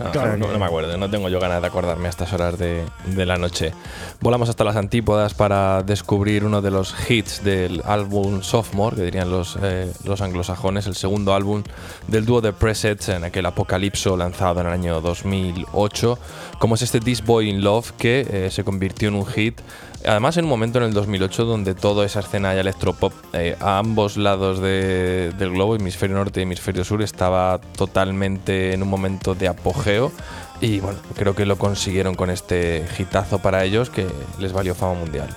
Ah, 0.00 0.08
Claro 0.12 0.36
no, 0.36 0.58
me 0.58 0.64
acuerdo, 0.64 0.96
no 0.96 1.08
tengo 1.10 1.28
yo 1.28 1.38
ganas 1.38 1.60
de 1.60 1.66
acordarme 1.68 2.06
a 2.06 2.10
estas 2.10 2.32
horas 2.32 2.58
de, 2.58 2.82
de 3.04 3.26
la 3.26 3.36
noche. 3.36 3.72
Volamos 4.20 4.48
hasta 4.48 4.64
las 4.64 4.74
antípodas 4.76 5.34
para 5.34 5.82
descubrir 5.84 6.44
uno 6.44 6.60
de 6.62 6.70
los 6.72 6.92
hits 7.08 7.44
del 7.44 7.82
álbum 7.84 8.42
Sophomore, 8.42 8.96
que 8.96 9.02
dirían 9.02 9.30
los, 9.30 9.56
eh, 9.62 9.92
los 10.04 10.22
anglosajones, 10.22 10.86
el 10.86 10.96
segundo 10.96 11.34
álbum 11.34 11.62
del 12.08 12.24
dúo 12.24 12.40
de 12.40 12.52
Presets 12.52 13.10
en 13.10 13.22
aquel 13.24 13.46
apocalipso 13.46 14.16
lanzado 14.16 14.60
en 14.62 14.66
el 14.66 14.72
año 14.72 15.00
2008, 15.02 16.18
como 16.60 16.76
es 16.76 16.82
este 16.82 17.00
This 17.00 17.24
Boy 17.24 17.48
in 17.50 17.62
Love, 17.64 17.90
que 17.98 18.20
eh, 18.30 18.50
se 18.52 18.62
convirtió 18.62 19.08
en 19.08 19.14
un 19.16 19.26
hit. 19.26 19.58
Además, 20.06 20.36
en 20.36 20.44
un 20.44 20.50
momento 20.50 20.78
en 20.78 20.84
el 20.84 20.92
2008 20.94 21.44
donde 21.44 21.74
toda 21.74 22.06
esa 22.06 22.20
escena 22.20 22.52
de 22.54 22.60
electropop 22.60 23.12
eh, 23.32 23.56
a 23.60 23.78
ambos 23.78 24.16
lados 24.16 24.60
de- 24.60 25.32
del 25.38 25.50
globo, 25.50 25.74
hemisferio 25.74 26.16
norte 26.16 26.40
y 26.40 26.42
hemisferio 26.44 26.84
sur, 26.84 27.02
estaba 27.02 27.60
totalmente 27.76 28.72
en 28.72 28.82
un 28.82 28.88
momento 28.88 29.34
de 29.34 29.48
apogeo. 29.48 30.12
Y 30.60 30.80
bueno, 30.80 30.98
creo 31.16 31.34
que 31.34 31.44
lo 31.46 31.56
consiguieron 31.56 32.14
con 32.14 32.28
este 32.30 32.84
hitazo 32.98 33.38
para 33.40 33.64
ellos 33.64 33.88
que 33.90 34.06
les 34.38 34.52
valió 34.52 34.74
fama 34.74 34.94
mundial. 35.00 35.28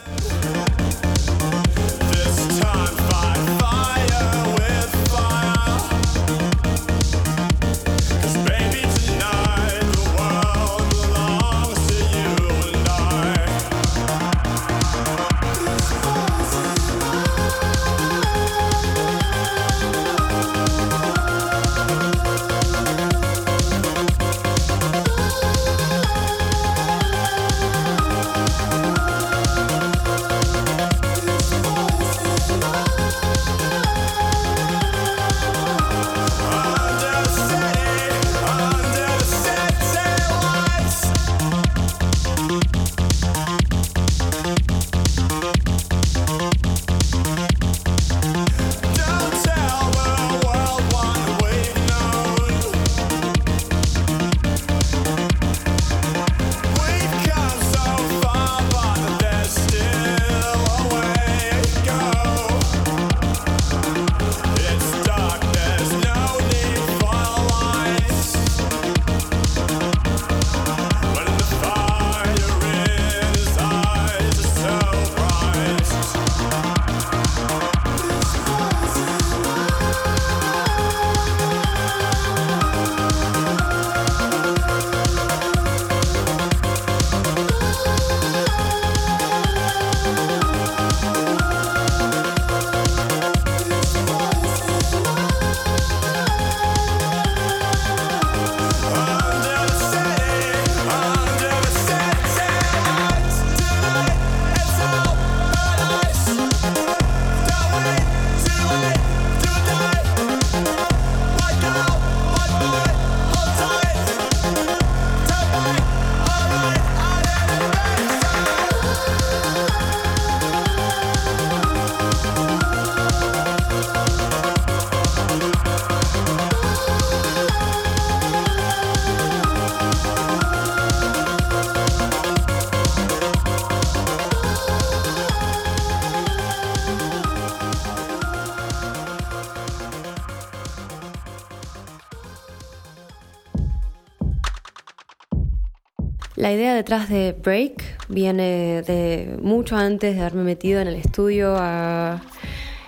La 146.36 146.52
idea 146.52 146.74
detrás 146.74 147.10
de 147.10 147.36
Break 147.44 148.08
viene 148.10 148.82
de 148.82 149.38
mucho 149.40 149.76
antes 149.76 150.16
de 150.16 150.22
haberme 150.22 150.44
metido 150.44 150.82
en 150.82 150.88
el 150.88 150.96
estudio 150.96 151.56
a 151.60 152.22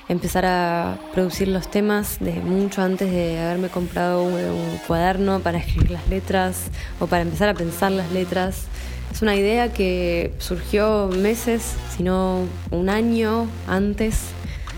empezar 0.10 0.46
a 0.48 0.98
producir 1.14 1.50
los 1.50 1.70
temas, 1.70 2.18
de 2.20 2.34
mucho 2.34 2.82
antes 2.82 3.12
de 3.12 3.40
haberme 3.40 3.70
comprado 3.70 4.24
un, 4.24 4.34
un 4.34 4.78
cuaderno 4.88 5.42
para 5.42 5.60
escribir 5.60 5.92
las 5.92 6.08
letras 6.08 6.72
o 7.00 7.06
para 7.06 7.22
empezar 7.22 7.50
a 7.50 7.54
pensar 7.54 7.92
las 7.92 8.12
letras. 8.12 8.64
Es 9.12 9.22
una 9.22 9.36
idea 9.36 9.72
que 9.72 10.34
surgió 10.40 11.08
meses, 11.08 11.76
si 11.96 12.02
no 12.02 12.46
un 12.72 12.90
año 12.90 13.48
antes 13.68 14.22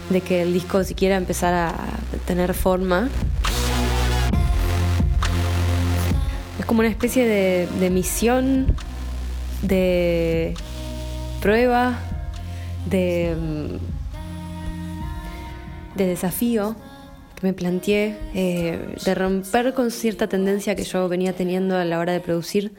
de 0.09 0.19
que 0.19 0.41
el 0.41 0.51
disco 0.51 0.83
siquiera 0.83 1.15
empezara 1.15 1.69
a 1.69 2.17
tener 2.25 2.53
forma. 2.53 3.07
Como 6.67 6.81
una 6.81 6.89
especie 6.89 7.25
de, 7.25 7.67
de 7.79 7.89
misión, 7.89 8.67
de 9.63 10.53
prueba, 11.41 11.97
de, 12.89 13.35
de 15.95 16.05
desafío 16.05 16.75
que 17.39 17.47
me 17.47 17.53
planteé, 17.53 18.17
eh, 18.33 18.95
de 19.03 19.15
romper 19.15 19.73
con 19.73 19.91
cierta 19.91 20.27
tendencia 20.27 20.75
que 20.75 20.83
yo 20.83 21.07
venía 21.07 21.33
teniendo 21.33 21.75
a 21.77 21.85
la 21.85 21.99
hora 21.99 22.13
de 22.13 22.19
producir. 22.19 22.73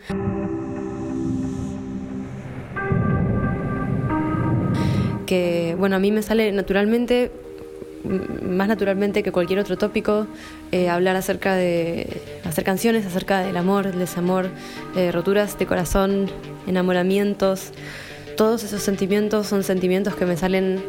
Que, 5.26 5.76
bueno, 5.78 5.96
a 5.96 5.98
mí 5.98 6.12
me 6.12 6.22
sale 6.22 6.52
naturalmente 6.52 7.30
más 8.08 8.68
naturalmente 8.68 9.22
que 9.22 9.32
cualquier 9.32 9.58
otro 9.58 9.76
tópico, 9.76 10.26
eh, 10.72 10.88
hablar 10.88 11.16
acerca 11.16 11.54
de 11.54 12.22
hacer 12.44 12.64
canciones 12.64 13.06
acerca 13.06 13.40
del 13.40 13.56
amor, 13.56 13.86
el 13.86 13.98
desamor, 13.98 14.48
eh, 14.96 15.12
roturas 15.12 15.58
de 15.58 15.66
corazón, 15.66 16.30
enamoramientos. 16.66 17.72
Todos 18.36 18.64
esos 18.64 18.82
sentimientos 18.82 19.46
son 19.46 19.62
sentimientos 19.62 20.14
que 20.14 20.26
me 20.26 20.36
salen 20.36 20.82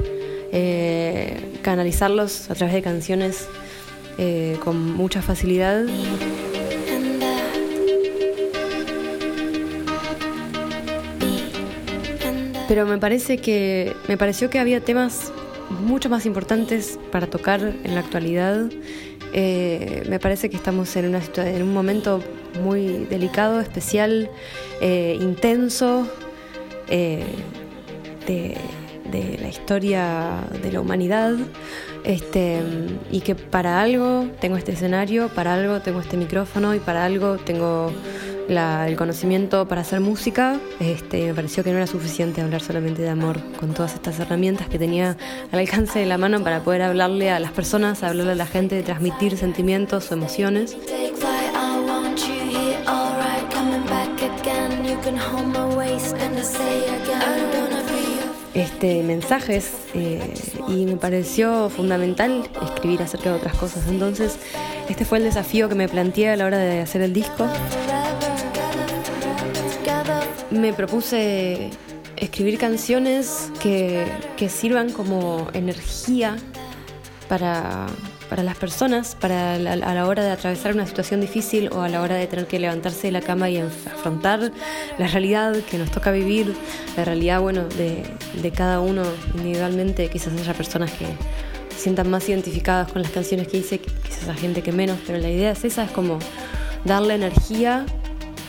eh, 0.52 1.60
canalizarlos 1.62 2.50
a 2.50 2.56
través 2.56 2.74
de 2.74 2.82
canciones 2.82 3.48
con 4.66 4.98
mucha 4.98 5.22
facilidad. 5.22 5.86
Pero 12.68 12.86
me 12.86 12.98
parece 12.98 13.38
que 13.38 13.96
me 14.10 14.18
pareció 14.18 14.50
que 14.50 14.60
había 14.60 14.82
temas 14.82 15.32
mucho 15.70 16.10
más 16.10 16.26
importantes 16.26 17.00
para 17.12 17.28
tocar 17.28 17.62
en 17.62 17.96
la 17.96 18.02
actualidad. 18.02 18.70
Eh, 19.34 20.04
me 20.10 20.20
parece 20.20 20.50
que 20.50 20.58
estamos 20.58 20.96
en, 20.96 21.08
una 21.08 21.22
en 21.38 21.64
un 21.64 21.74
momento 21.74 22.22
muy 22.64 23.06
delicado, 23.10 23.60
especial, 23.60 24.30
eh, 24.82 25.18
intenso, 25.20 26.08
eh, 26.88 27.24
de, 28.26 28.58
de 29.12 29.38
la 29.40 29.50
historia 29.50 30.44
de 30.62 30.72
la 30.72 30.82
humanidad. 30.82 31.36
Este, 32.04 32.60
y 33.12 33.22
que 33.22 33.36
para 33.36 33.82
algo 33.82 34.28
tengo 34.40 34.58
este 34.58 34.72
escenario, 34.72 35.28
para 35.30 35.54
algo 35.54 35.82
tengo 35.82 36.00
este 36.00 36.18
micrófono 36.18 36.74
y 36.74 36.80
para 36.80 37.06
algo 37.06 37.38
tengo 37.38 37.92
la- 38.50 38.88
el 38.88 38.96
conocimiento 38.98 39.68
para 39.68 39.82
hacer 39.82 40.00
música. 40.02 40.58
Este, 40.80 41.28
me 41.28 41.34
pareció 41.34 41.64
que 41.64 41.72
no 41.72 41.78
era 41.78 41.88
suficiente 41.88 42.42
hablar 42.42 42.62
solamente 42.62 43.02
de 43.02 43.10
amor 43.10 43.40
con 43.60 43.74
todas 43.74 43.94
estas 43.94 44.20
herramientas 44.20 44.68
que 44.68 44.78
tenía 44.80 45.16
al 45.52 45.60
alcance 45.60 46.00
de 46.00 46.06
la 46.06 46.18
mano 46.18 46.44
para 46.44 46.60
poder 46.62 46.82
hablarle 46.82 47.32
a 47.32 47.40
las 47.40 47.52
personas, 47.52 48.04
hablarle 48.04 48.34
a 48.34 48.36
la 48.36 48.46
gente, 48.48 48.82
transmitir 48.84 49.38
sentimientos 49.38 50.12
o 50.12 50.14
emociones. 50.16 50.76
Este, 58.54 59.04
mensajes 59.04 59.72
eh, 59.94 60.34
y 60.68 60.86
me 60.86 60.96
pareció 60.96 61.70
fundamental 61.70 62.50
escribir 62.64 63.02
acerca 63.04 63.30
de 63.30 63.36
otras 63.36 63.56
cosas. 63.56 63.84
Entonces, 63.88 64.38
este 64.90 65.06
fue 65.06 65.20
el 65.20 65.24
desafío 65.24 65.70
que 65.70 65.76
me 65.76 65.88
planteé 65.88 66.32
a 66.32 66.36
la 66.36 66.46
hora 66.46 66.58
de 66.58 66.82
hacer 66.82 67.02
el 67.02 67.14
disco. 67.14 67.48
Me 70.52 70.74
propuse 70.74 71.70
escribir 72.16 72.58
canciones 72.58 73.52
que, 73.62 74.06
que 74.36 74.50
sirvan 74.50 74.92
como 74.92 75.48
energía 75.54 76.36
para, 77.28 77.86
para 78.30 78.44
las 78.44 78.58
personas, 78.58 79.16
para 79.16 79.56
a 79.56 79.58
la 79.94 80.08
hora 80.08 80.24
de 80.24 80.32
atravesar 80.32 80.74
una 80.74 80.86
situación 80.86 81.22
difícil 81.22 81.70
o 81.72 81.82
a 81.82 81.90
la 81.90 82.02
hora 82.02 82.16
de 82.16 82.28
tener 82.28 82.48
que 82.48 82.60
levantarse 82.60 83.08
de 83.08 83.12
la 83.12 83.22
cama 83.22 83.50
y 83.50 83.58
afrontar 83.58 84.52
la 84.98 85.08
realidad 85.08 85.56
que 85.70 85.78
nos 85.78 85.92
toca 85.92 86.12
vivir, 86.12 86.56
la 86.98 87.06
realidad 87.06 87.42
bueno, 87.42 87.66
de, 87.70 88.04
de 88.42 88.52
cada 88.52 88.80
uno 88.80 89.04
individualmente. 89.36 90.10
Quizás 90.10 90.34
haya 90.34 90.54
personas 90.54 90.92
que 90.92 91.06
sientan 91.76 92.10
más 92.10 92.28
identificadas 92.28 92.92
con 92.92 93.02
las 93.02 93.12
canciones 93.12 93.48
que 93.48 93.58
hice, 93.58 93.80
quizás 93.80 94.24
haya 94.24 94.36
gente 94.36 94.62
que 94.62 94.72
menos, 94.72 95.00
pero 95.06 95.20
la 95.20 95.30
idea 95.30 95.52
es 95.52 95.64
esa, 95.64 95.86
es 95.86 95.92
como 95.92 96.20
darle 96.86 97.16
energía 97.16 97.86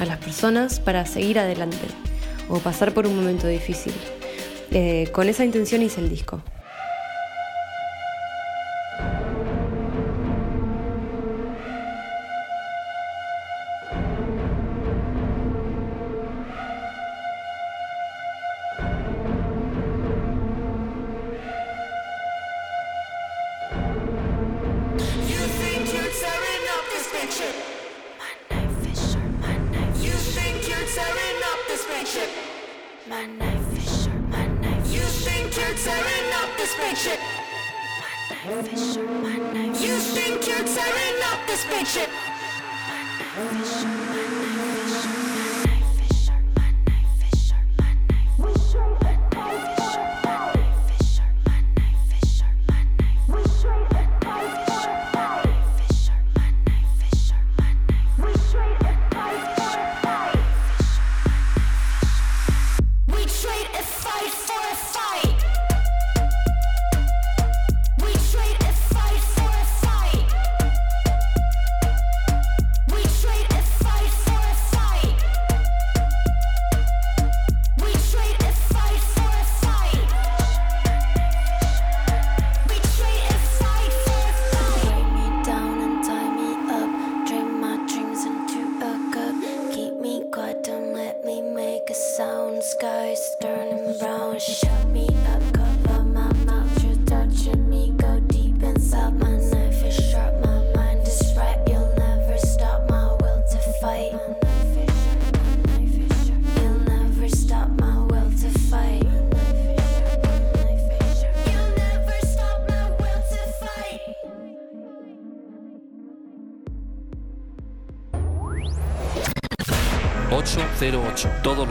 a 0.00 0.04
las 0.06 0.18
personas 0.18 0.80
para 0.80 1.06
seguir 1.06 1.38
adelante 1.38 1.86
o 2.48 2.58
pasar 2.58 2.92
por 2.92 3.06
un 3.06 3.14
momento 3.14 3.46
difícil. 3.46 3.92
Eh, 4.72 5.08
con 5.12 5.28
esa 5.28 5.44
intención 5.44 5.82
hice 5.82 6.00
el 6.00 6.08
disco. 6.08 6.42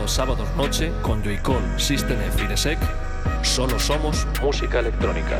Los 0.10 0.15
sábados 0.15 0.49
noche 0.57 0.91
con 1.03 1.23
Joycall, 1.23 1.61
System 1.80 2.18
F 2.19 2.48
Solo 3.44 3.77
somos 3.77 4.26
música 4.41 4.80
electrónica. 4.80 5.40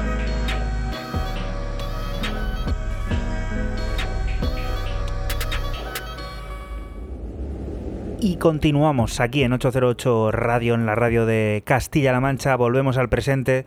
Y 8.20 8.36
continuamos 8.36 9.20
aquí 9.20 9.42
en 9.42 9.54
808 9.54 10.32
Radio, 10.34 10.76
en 10.76 10.86
la 10.86 10.94
radio 10.94 11.26
de 11.26 11.64
Castilla-La 11.66 12.20
Mancha. 12.20 12.56
Volvemos 12.56 13.00
al 13.00 13.10
presente, 13.10 13.66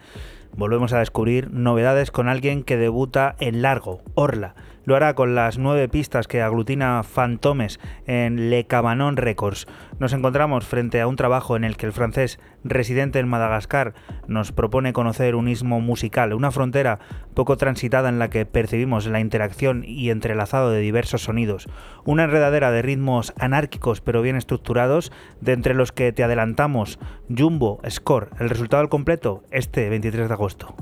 volvemos 0.56 0.92
a 0.92 1.00
descubrir 1.00 1.50
novedades 1.50 2.12
con 2.12 2.28
alguien 2.28 2.62
que 2.62 2.76
debuta 2.76 3.34
en 3.40 3.60
largo, 3.60 4.02
Orla. 4.14 4.54
Lo 4.84 4.96
hará 4.96 5.14
con 5.14 5.34
las 5.36 5.58
nueve 5.58 5.88
pistas 5.88 6.26
que 6.26 6.42
aglutina 6.42 7.02
Fantomes 7.04 7.78
en 8.06 8.50
Le 8.50 8.64
Cabanon 8.66 9.16
Records. 9.16 9.66
Nos 10.00 10.12
encontramos 10.12 10.66
frente 10.66 11.00
a 11.00 11.06
un 11.06 11.14
trabajo 11.14 11.56
en 11.56 11.62
el 11.62 11.76
que 11.76 11.86
el 11.86 11.92
francés 11.92 12.40
residente 12.64 13.20
en 13.20 13.28
Madagascar 13.28 13.94
nos 14.26 14.50
propone 14.50 14.92
conocer 14.92 15.36
un 15.36 15.48
istmo 15.48 15.80
musical, 15.80 16.32
una 16.32 16.50
frontera 16.50 16.98
poco 17.34 17.56
transitada 17.56 18.08
en 18.08 18.18
la 18.18 18.28
que 18.28 18.44
percibimos 18.44 19.06
la 19.06 19.20
interacción 19.20 19.84
y 19.86 20.10
entrelazado 20.10 20.70
de 20.70 20.80
diversos 20.80 21.22
sonidos, 21.22 21.68
una 22.04 22.24
enredadera 22.24 22.72
de 22.72 22.82
ritmos 22.82 23.32
anárquicos 23.38 24.00
pero 24.00 24.20
bien 24.20 24.36
estructurados, 24.36 25.12
de 25.40 25.52
entre 25.52 25.74
los 25.74 25.92
que 25.92 26.12
te 26.12 26.24
adelantamos 26.24 26.98
Jumbo 27.28 27.80
Score, 27.88 28.30
el 28.40 28.48
resultado 28.48 28.80
al 28.80 28.88
completo 28.88 29.44
este 29.50 29.88
23 29.88 30.28
de 30.28 30.34
agosto. 30.34 30.74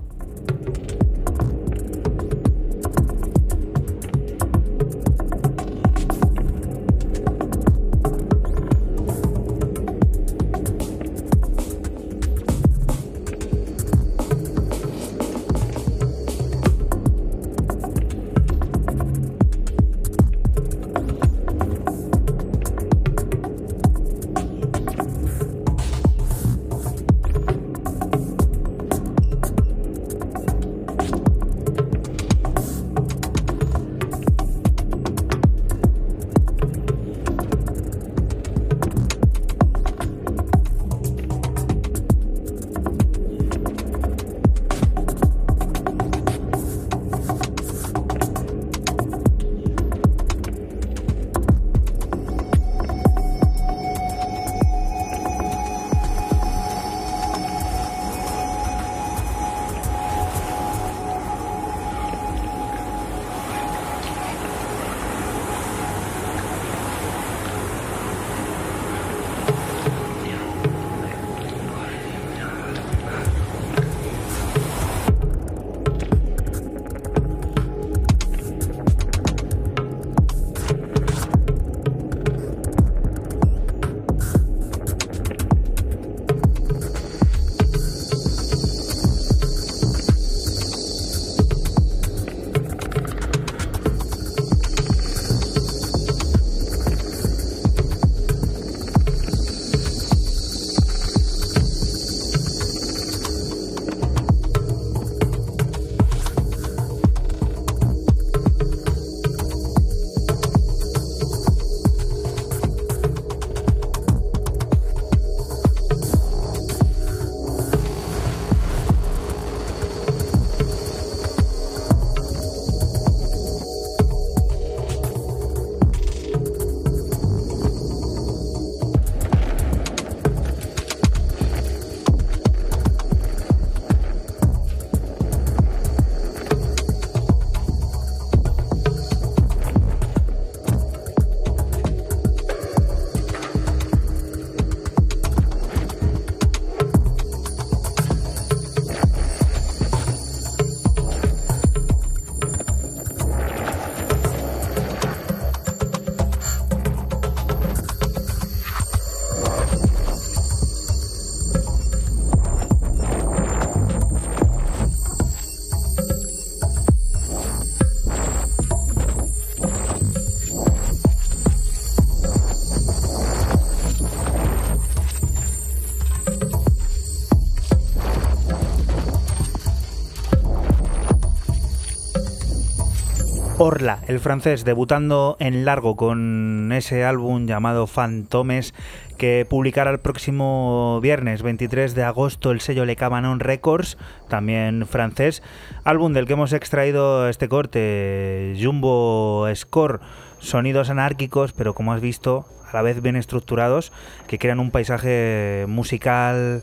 Orla, 183.62 183.98
el 184.08 184.20
francés, 184.20 184.64
debutando 184.64 185.36
en 185.38 185.66
largo 185.66 185.94
con 185.94 186.72
ese 186.72 187.04
álbum 187.04 187.46
llamado 187.46 187.86
Fantomes 187.86 188.72
que 189.18 189.46
publicará 189.46 189.90
el 189.90 189.98
próximo 189.98 190.98
viernes 191.02 191.42
23 191.42 191.94
de 191.94 192.02
agosto 192.02 192.52
el 192.52 192.62
sello 192.62 192.86
Le 192.86 192.96
Cabanon 192.96 193.38
Records, 193.38 193.98
también 194.30 194.86
francés, 194.86 195.42
álbum 195.84 196.14
del 196.14 196.26
que 196.26 196.32
hemos 196.32 196.54
extraído 196.54 197.28
este 197.28 197.50
corte, 197.50 198.56
Jumbo 198.58 199.46
Score, 199.54 200.00
sonidos 200.38 200.88
anárquicos, 200.88 201.52
pero 201.52 201.74
como 201.74 201.92
has 201.92 202.00
visto, 202.00 202.46
a 202.66 202.74
la 202.74 202.80
vez 202.80 203.02
bien 203.02 203.16
estructurados, 203.16 203.92
que 204.26 204.38
crean 204.38 204.58
un 204.58 204.70
paisaje 204.70 205.66
musical 205.68 206.62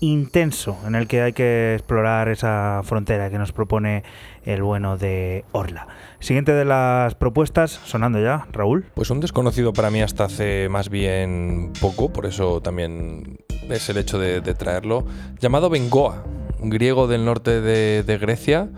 intenso 0.00 0.76
en 0.86 0.94
el 0.94 1.06
que 1.06 1.22
hay 1.22 1.32
que 1.32 1.74
explorar 1.74 2.28
esa 2.28 2.82
frontera 2.84 3.30
que 3.30 3.38
nos 3.38 3.52
propone 3.52 4.04
el 4.44 4.62
bueno 4.62 4.96
de 4.96 5.44
Orla. 5.52 5.88
Siguiente 6.20 6.52
de 6.52 6.64
las 6.64 7.14
propuestas, 7.14 7.80
sonando 7.84 8.20
ya, 8.20 8.46
Raúl. 8.52 8.86
Pues 8.94 9.10
un 9.10 9.20
desconocido 9.20 9.72
para 9.72 9.90
mí 9.90 10.02
hasta 10.02 10.24
hace 10.24 10.68
más 10.68 10.88
bien 10.88 11.72
poco, 11.80 12.12
por 12.12 12.26
eso 12.26 12.60
también 12.60 13.38
es 13.68 13.88
el 13.88 13.98
hecho 13.98 14.18
de, 14.18 14.40
traerlo, 14.54 15.04
llamado 15.40 15.70
Bengoa, 15.70 16.24
un 16.60 16.70
griego 16.70 17.06
del 17.06 17.24
norte 17.24 17.60
de 17.60 18.18
Grecia, 18.18 18.68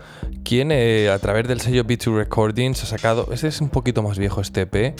quien 0.43 0.71
eh, 0.71 1.09
a 1.09 1.19
través 1.19 1.47
del 1.47 1.61
sello 1.61 1.83
B2 1.83 2.15
Recordings 2.15 2.83
ha 2.83 2.85
sacado, 2.85 3.27
este 3.31 3.47
es 3.47 3.61
un 3.61 3.69
poquito 3.69 4.03
más 4.03 4.17
viejo 4.17 4.41
este 4.41 4.61
EP, 4.61 4.95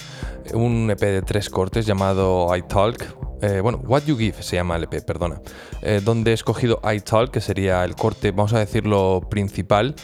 un 0.54 0.90
EP 0.90 1.00
de 1.00 1.22
tres 1.22 1.50
cortes 1.50 1.86
llamado 1.86 2.56
I 2.56 2.62
Talk, 2.64 3.04
eh, 3.42 3.60
bueno, 3.62 3.82
What 3.84 4.04
You 4.06 4.18
Give 4.18 4.42
se 4.42 4.56
llama 4.56 4.76
el 4.76 4.84
EP, 4.84 5.04
perdona, 5.04 5.42
eh, 5.82 6.02
donde 6.04 6.32
he 6.32 6.34
escogido 6.34 6.80
I 6.84 7.00
Talk, 7.00 7.32
que 7.32 7.42
sería 7.42 7.84
el 7.84 7.96
corte, 7.96 8.32
vamos 8.32 8.54
a 8.54 8.60
decirlo, 8.60 9.28
principal, 9.30 9.96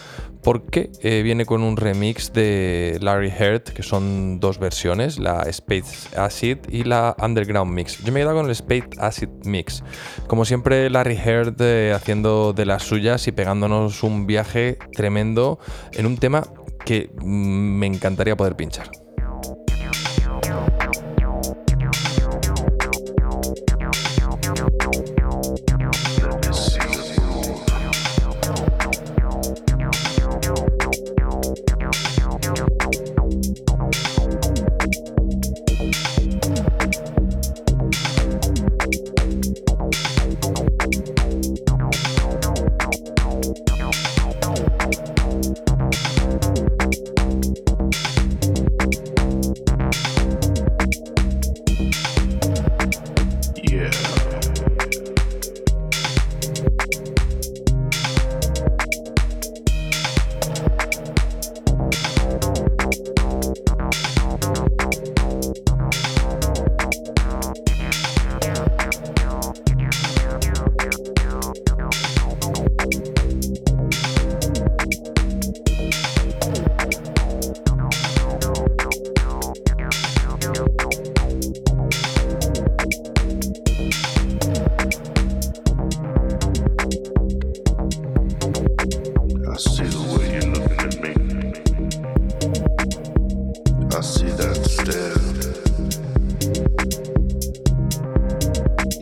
porque 0.47 0.91
eh, 1.01 1.23
viene 1.23 1.45
con 1.45 1.61
un 1.61 1.75
remix 1.75 2.31
de 2.31 2.99
Larry 3.01 3.33
Heard, 3.37 3.63
que 3.63 3.83
son 3.83 4.39
dos 4.39 4.59
versiones, 4.59 5.19
la 5.19 5.41
Space 5.41 6.17
Acid 6.17 6.59
y 6.69 6.85
la 6.85 7.17
Underground 7.21 7.69
Mix. 7.69 8.01
Yo 8.01 8.13
me 8.13 8.21
he 8.21 8.23
quedado 8.23 8.37
con 8.37 8.45
el 8.45 8.53
Space 8.53 8.87
Acid 8.97 9.27
Mix. 9.43 9.83
Como 10.27 10.45
siempre, 10.45 10.89
Larry 10.89 11.17
Heard 11.17 11.57
eh, 11.59 11.91
haciendo 11.93 12.53
de 12.53 12.65
las 12.65 12.83
suyas 12.83 13.27
y 13.27 13.33
pegándonos 13.33 14.03
un 14.03 14.25
viaje 14.25 14.77
tremendo 14.93 15.59
en 15.91 16.05
un 16.05 16.15
tema 16.15 16.47
que 16.85 17.09
mm, 17.21 17.25
me 17.25 17.87
encantaría 17.87 18.37
poder 18.37 18.55
pinchar. 18.55 18.89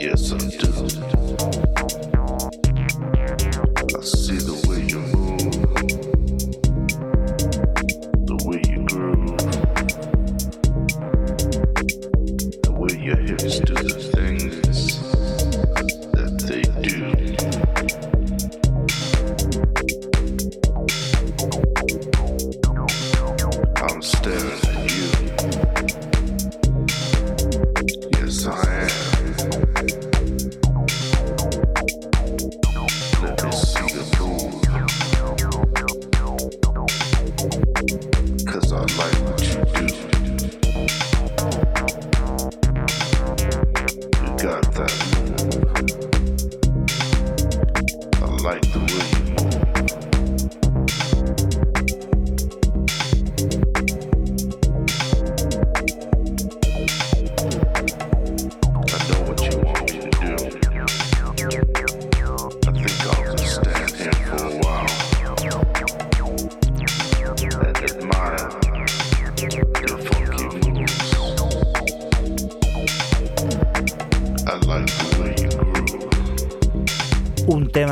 Yes, 0.05 0.31
I 0.31 0.37
do. 0.37 1.64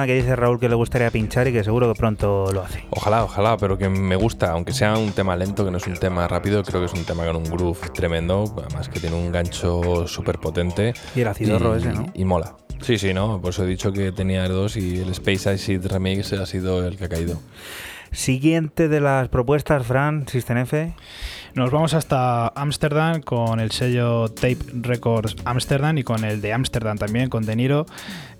Tema 0.03 0.07
que 0.07 0.15
dice 0.15 0.35
Raúl 0.35 0.59
que 0.59 0.67
le 0.67 0.75
gustaría 0.75 1.09
pinchar 1.11 1.47
y 1.47 1.53
que 1.53 1.63
seguro 1.63 1.91
que 1.91 1.97
pronto 1.97 2.51
lo 2.51 2.63
hace. 2.63 2.83
Ojalá, 2.89 3.23
ojalá, 3.23 3.57
pero 3.57 3.77
que 3.77 3.87
me 3.89 4.15
gusta, 4.15 4.51
aunque 4.51 4.73
sea 4.73 4.97
un 4.97 5.13
tema 5.13 5.35
lento, 5.35 5.63
que 5.63 5.71
no 5.71 5.77
es 5.77 5.87
un 5.87 5.95
tema 5.95 6.27
rápido, 6.27 6.61
creo 6.63 6.81
que 6.81 6.87
es 6.87 6.93
un 6.93 7.05
tema 7.05 7.25
con 7.25 7.37
un 7.37 7.45
groove 7.45 7.89
tremendo, 7.93 8.53
además 8.57 8.89
que 8.89 8.99
tiene 8.99 9.15
un 9.15 9.31
gancho 9.31 10.07
súper 10.07 10.39
potente. 10.39 10.93
Y 11.15 11.21
el 11.21 11.27
acidorro 11.27 11.75
ese, 11.75 11.93
¿no? 11.93 12.05
Y 12.13 12.25
mola. 12.25 12.55
Sí, 12.81 12.97
sí, 12.97 13.13
¿no? 13.13 13.39
Por 13.39 13.51
eso 13.51 13.63
he 13.63 13.67
dicho 13.67 13.93
que 13.93 14.11
tenía 14.11 14.47
dos 14.49 14.75
y 14.75 14.99
el 14.99 15.09
Space 15.11 15.49
Acid 15.49 15.85
Remix 15.85 16.33
ha 16.33 16.45
sido 16.45 16.85
el 16.85 16.97
que 16.97 17.05
ha 17.05 17.09
caído. 17.09 17.39
Siguiente 18.11 18.89
de 18.89 18.99
las 18.99 19.29
propuestas, 19.29 19.85
Fran, 19.85 20.27
System 20.27 20.57
F. 20.57 20.93
Nos 21.55 21.69
vamos 21.69 21.93
hasta 21.93 22.47
Ámsterdam 22.47 23.21
con 23.21 23.59
el 23.59 23.69
sello 23.71 24.27
Tape 24.27 24.57
Records 24.73 25.35
Amsterdam 25.45 25.97
y 25.99 26.03
con 26.03 26.23
el 26.25 26.41
de 26.41 26.51
Ámsterdam 26.51 26.97
también, 26.97 27.29
con 27.29 27.45
De 27.45 27.55
Niro, 27.55 27.85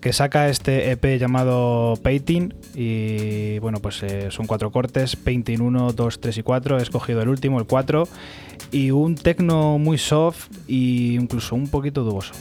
que 0.04 0.12
saca 0.12 0.50
este 0.50 0.92
EP 0.92 1.18
llamado 1.18 1.94
Painting. 2.04 2.54
Y 2.76 3.58
bueno, 3.60 3.80
pues 3.80 4.04
eh, 4.04 4.32
son 4.32 4.48
cuatro 4.48 4.70
cortes: 4.70 5.16
Painting 5.16 5.62
1, 5.62 5.94
2, 5.94 6.20
3 6.20 6.38
y 6.40 6.44
4. 6.44 6.80
He 6.80 6.82
escogido 6.82 7.22
el 7.22 7.30
último, 7.30 7.58
el 7.58 7.66
4. 7.66 8.10
Y 8.74 8.92
un 8.92 9.16
tecno 9.16 9.78
muy 9.80 9.98
soft 9.98 10.50
e 10.68 11.16
incluso 11.16 11.56
un 11.56 11.70
poquito 11.70 12.04
duboso. 12.04 12.34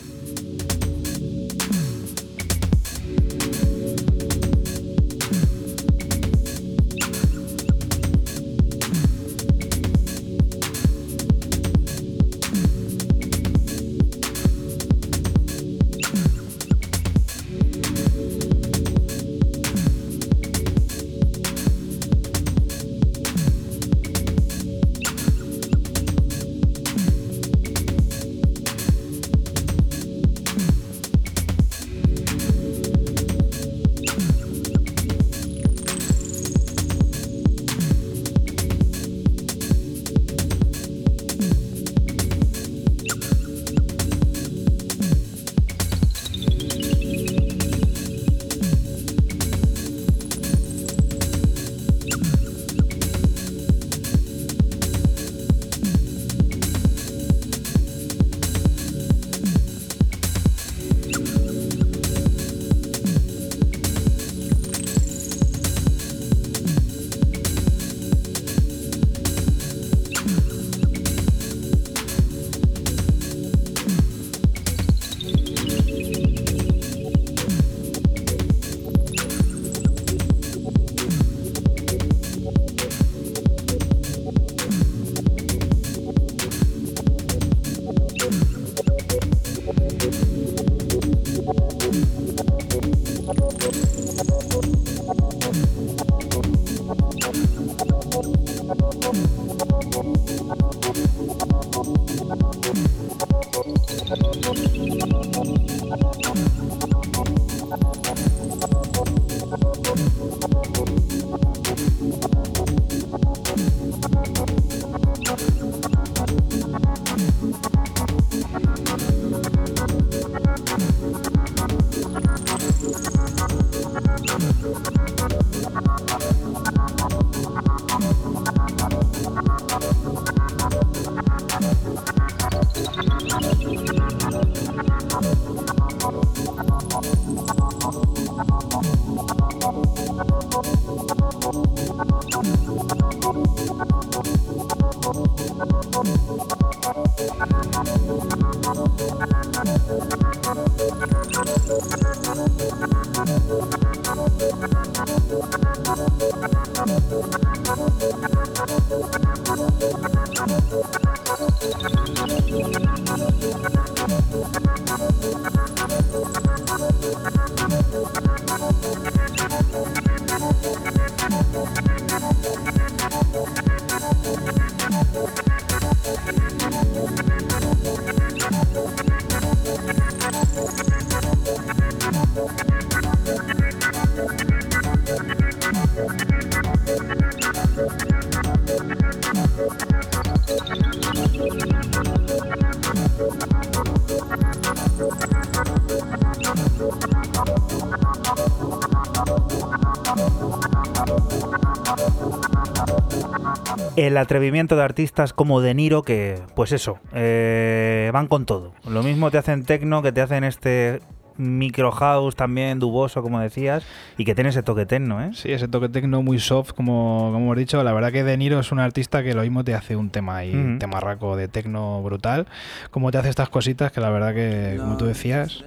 El 204.02 204.16
atrevimiento 204.16 204.76
de 204.76 204.82
artistas 204.82 205.32
como 205.32 205.60
De 205.60 205.74
Niro 205.74 206.02
que, 206.02 206.40
pues 206.54 206.72
eso, 206.72 206.98
eh, 207.12 208.10
van 208.12 208.26
con 208.26 208.44
todo. 208.46 208.72
Lo 208.88 209.02
mismo 209.02 209.30
te 209.30 209.38
hacen 209.38 209.64
techno 209.64 210.02
que 210.02 210.12
te 210.12 210.20
hacen 210.20 210.44
este 210.44 211.00
micro 211.38 211.90
house 211.92 212.36
también 212.36 212.78
duboso, 212.78 213.22
como 213.22 213.40
decías, 213.40 213.84
y 214.18 214.24
que 214.26 214.34
tiene 214.34 214.50
ese 214.50 214.62
toque 214.62 214.84
techno, 214.84 215.22
¿eh? 215.24 215.30
Sí, 215.32 215.50
ese 215.50 215.66
toque 215.66 215.88
techno 215.88 216.22
muy 216.22 216.38
soft, 216.38 216.72
como, 216.72 217.30
como 217.32 217.38
hemos 217.46 217.56
dicho. 217.56 217.82
La 217.82 217.92
verdad 217.94 218.12
que 218.12 218.22
De 218.22 218.36
Niro 218.36 218.60
es 218.60 218.70
un 218.70 218.78
artista 218.80 219.22
que 219.22 219.34
lo 219.34 219.42
mismo 219.42 219.64
te 219.64 219.74
hace 219.74 219.96
un 219.96 220.10
tema 220.10 220.36
ahí, 220.36 220.50
Ujú. 220.50 220.58
un 220.60 220.78
temarraco 220.78 221.36
de 221.36 221.48
techno 221.48 222.02
brutal. 222.02 222.46
Como 222.90 223.10
te 223.10 223.18
hace 223.18 223.30
estas 223.30 223.48
cositas 223.48 223.92
que 223.92 224.00
la 224.00 224.10
verdad 224.10 224.34
que, 224.34 224.76
como 224.78 224.96
tú 224.98 225.06
decías, 225.06 225.64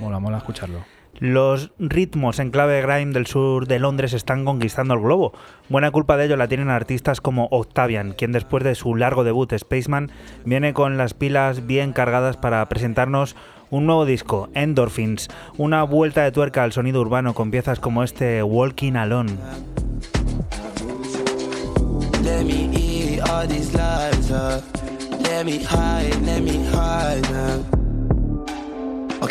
mola, 0.00 0.18
mola 0.18 0.38
escucharlo. 0.38 0.84
Los 1.18 1.70
ritmos 1.78 2.38
en 2.38 2.50
clave 2.50 2.82
grime 2.82 3.12
del 3.12 3.26
sur 3.26 3.66
de 3.66 3.78
Londres 3.78 4.12
están 4.12 4.44
conquistando 4.44 4.94
el 4.94 5.00
globo. 5.00 5.32
Buena 5.70 5.90
culpa 5.90 6.16
de 6.16 6.26
ello 6.26 6.36
la 6.36 6.48
tienen 6.48 6.68
artistas 6.68 7.22
como 7.22 7.48
Octavian, 7.50 8.12
quien 8.12 8.32
después 8.32 8.62
de 8.64 8.74
su 8.74 8.94
largo 8.94 9.24
debut 9.24 9.52
Spaceman 9.56 10.10
viene 10.44 10.74
con 10.74 10.98
las 10.98 11.14
pilas 11.14 11.66
bien 11.66 11.92
cargadas 11.92 12.36
para 12.36 12.68
presentarnos 12.68 13.34
un 13.70 13.86
nuevo 13.86 14.04
disco, 14.04 14.50
Endorphins, 14.54 15.28
una 15.56 15.82
vuelta 15.84 16.22
de 16.22 16.32
tuerca 16.32 16.62
al 16.62 16.72
sonido 16.72 17.00
urbano 17.00 17.34
con 17.34 17.50
piezas 17.50 17.80
como 17.80 18.02
este 18.02 18.42
Walking 18.42 18.94
Alone. 18.94 19.32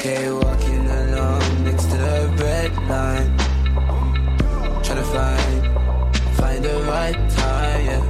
Walking 0.05 0.85
red 2.43 2.71
line. 2.89 3.31
Trying 4.83 5.01
to 5.03 5.07
find, 5.15 5.61
find 6.37 6.63
the 6.63 6.75
right 6.93 7.19
time, 7.29 7.85
yeah. 7.89 8.03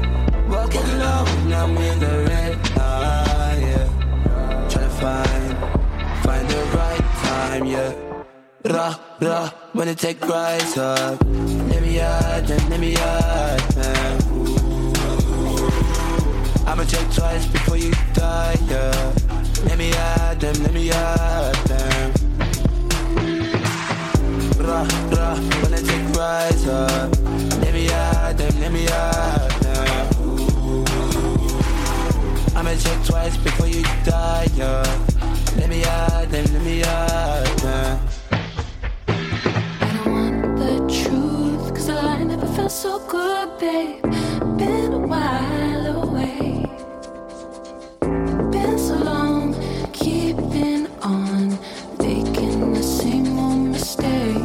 Walking 0.50 0.88
along, 0.96 1.28
I'm 1.54 1.78
in 1.78 2.00
the 2.00 2.14
red 2.30 2.56
line, 2.78 3.62
yeah. 3.70 3.88
Trying 4.70 4.90
to 4.90 4.96
find, 5.04 5.52
find 6.24 6.46
the 6.54 6.62
right 6.80 7.08
time, 7.30 7.66
yeah. 7.66 7.92
Ra, 8.74 8.88
ra, 9.22 9.50
when 9.74 9.88
it 9.88 9.98
take 9.98 10.22
rise 10.28 10.78
up. 10.78 11.24
Let 11.72 11.82
me 11.82 12.02
out, 12.02 12.48
then 12.48 12.70
let 12.70 12.80
me 12.80 12.96
out, 12.98 13.76
man. 13.76 14.14
I'ma 16.68 16.84
check 16.84 17.08
twice 17.14 17.46
before 17.48 17.78
you 17.78 17.92
die, 18.14 18.58
yeah. 18.70 19.14
Let 19.66 19.78
me 19.78 19.94
out 19.94 20.40
them, 20.40 20.56
let 20.64 20.74
me 20.74 20.92
out 20.92 21.56
them. 21.66 21.75
I'ma 32.56 32.74
check 32.78 33.06
twice 33.06 33.38
before 33.38 33.68
you 33.68 33.84
die, 34.04 34.48
yeah. 34.56 34.84
Let 35.58 35.70
me 35.70 35.84
out 35.86 36.32
let 36.32 36.62
me 36.64 36.84
out 36.84 37.58
them. 37.58 38.00
I 39.08 39.92
don't 39.94 40.12
want 40.12 40.58
the 40.58 40.78
truth, 40.88 41.76
cause 41.76 41.90
lie 41.90 42.24
never 42.24 42.48
felt 42.48 42.72
so 42.72 43.00
good, 43.08 43.60
babe. 43.60 44.02
Been 44.58 44.94
a 44.94 45.00
while 45.00 46.04
away. 46.04 46.66
Been 48.52 48.80
so 48.80 48.96
long, 48.96 49.54
keeping 49.94 50.88
on, 51.02 51.60
making 52.00 52.74
the 52.74 52.82
same 52.82 53.38
old 53.38 53.68
mistakes. 53.70 54.45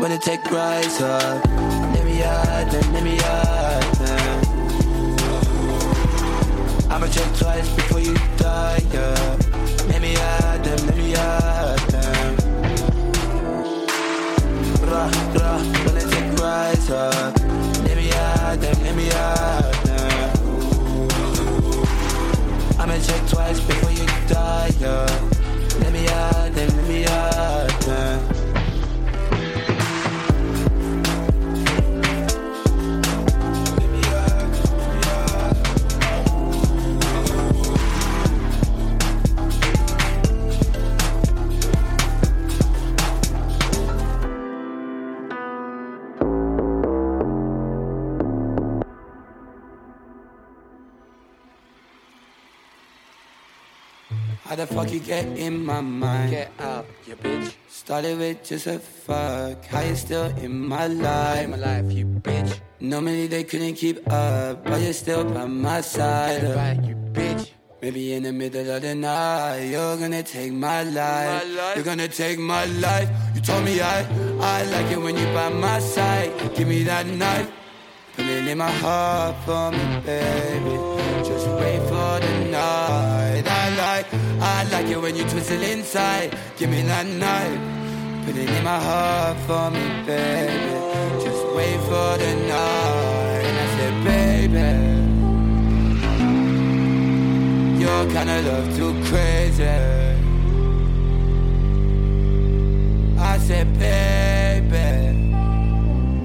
when 0.00 0.12
it 0.12 0.22
take 0.22 0.50
rise 0.50 1.00
up. 1.02 1.44
Let 1.44 2.04
me 2.06 2.22
out, 2.22 2.72
let 2.72 3.04
me 3.04 3.18
out. 3.20 4.00
I'ma 6.90 7.06
check 7.06 7.30
twice 7.36 7.68
before 7.76 8.00
you 8.00 8.14
die, 8.38 8.80
yeah. 8.92 9.36
Let 9.88 10.00
me 10.00 10.16
out, 10.16 10.64
let 10.64 10.96
me 10.96 11.14
out, 11.16 11.78
them. 11.92 12.36
Ra, 14.88 15.10
ra, 15.36 15.58
when 15.84 15.96
I 15.96 16.04
take 16.14 16.32
rise 16.40 16.90
up. 16.90 17.38
Let 17.84 17.96
me 17.98 18.10
out, 18.12 18.58
let 18.58 18.96
me 18.96 19.10
out. 19.12 19.90
I'ma 22.80 22.98
check 23.02 23.28
twice 23.28 23.60
before 23.60 23.92
you 23.92 24.06
die, 24.28 24.72
yeah. 24.80 25.29
Fuck 54.90 54.94
you 54.94 55.06
get 55.06 55.26
in 55.38 55.64
my 55.64 55.80
mind? 55.80 56.30
Get 56.30 56.52
out, 56.58 56.86
you 57.06 57.16
bitch. 57.16 57.54
Started 57.68 58.18
with 58.18 58.44
just 58.44 58.66
a 58.66 58.78
fuck. 58.78 59.64
How 59.66 59.80
you 59.80 59.94
still 59.94 60.26
in 60.38 60.66
my 60.66 60.86
life? 60.86 61.44
In 61.44 61.50
my 61.50 61.56
life, 61.56 61.92
you 61.92 62.06
bitch. 62.06 62.60
Normally 62.80 63.26
they 63.26 63.44
couldn't 63.44 63.74
keep 63.74 63.98
up, 64.10 64.64
but 64.64 64.80
you're 64.80 64.92
still 64.92 65.24
by 65.24 65.46
my 65.46 65.80
side. 65.80 66.40
Get 66.40 66.56
right, 66.56 66.82
you 66.82 66.94
bitch. 67.12 67.50
Maybe 67.82 68.12
in 68.12 68.24
the 68.24 68.32
middle 68.32 68.70
of 68.70 68.82
the 68.82 68.94
night, 68.94 69.70
you're 69.70 69.96
gonna 69.96 70.22
take 70.22 70.52
my 70.52 70.82
life. 70.82 70.94
My 70.94 71.44
life? 71.44 71.76
You're 71.76 71.84
gonna 71.84 72.08
take 72.08 72.38
my 72.38 72.64
life. 72.66 73.08
You 73.34 73.40
told 73.40 73.64
me 73.64 73.80
I, 73.80 74.04
I 74.40 74.64
like 74.64 74.90
it 74.92 75.00
when 75.00 75.16
you 75.16 75.26
by 75.32 75.48
my 75.48 75.78
side. 75.78 76.30
Give 76.54 76.68
me 76.68 76.82
that 76.84 77.06
knife. 77.06 77.50
Put 78.16 78.26
it 78.26 78.48
in 78.48 78.58
my 78.58 78.70
heart 78.70 79.36
for 79.46 79.70
me, 79.70 80.00
baby. 80.04 80.99
I 84.42 84.64
like 84.64 84.86
it 84.86 85.00
when 85.00 85.14
you 85.16 85.24
twist 85.24 85.50
it 85.50 85.62
inside. 85.62 86.36
Give 86.56 86.70
me 86.70 86.82
that 86.82 87.06
knife. 87.06 87.60
Put 88.24 88.36
it 88.36 88.48
in 88.48 88.64
my 88.64 88.78
heart 88.78 89.36
for 89.46 89.70
me, 89.70 89.84
baby. 90.06 90.74
Just 91.22 91.44
wait 91.54 91.78
for 91.80 92.16
the 92.22 92.34
night. 92.48 93.44
And 93.48 93.58
I 93.64 93.66
said, 93.76 93.94
baby. 94.04 94.68
Your 97.82 98.02
kind 98.12 98.30
of 98.30 98.46
love 98.46 98.76
too 98.76 98.94
crazy. 99.08 99.64
I 103.18 103.38
said, 103.38 103.78
baby. 103.78 105.19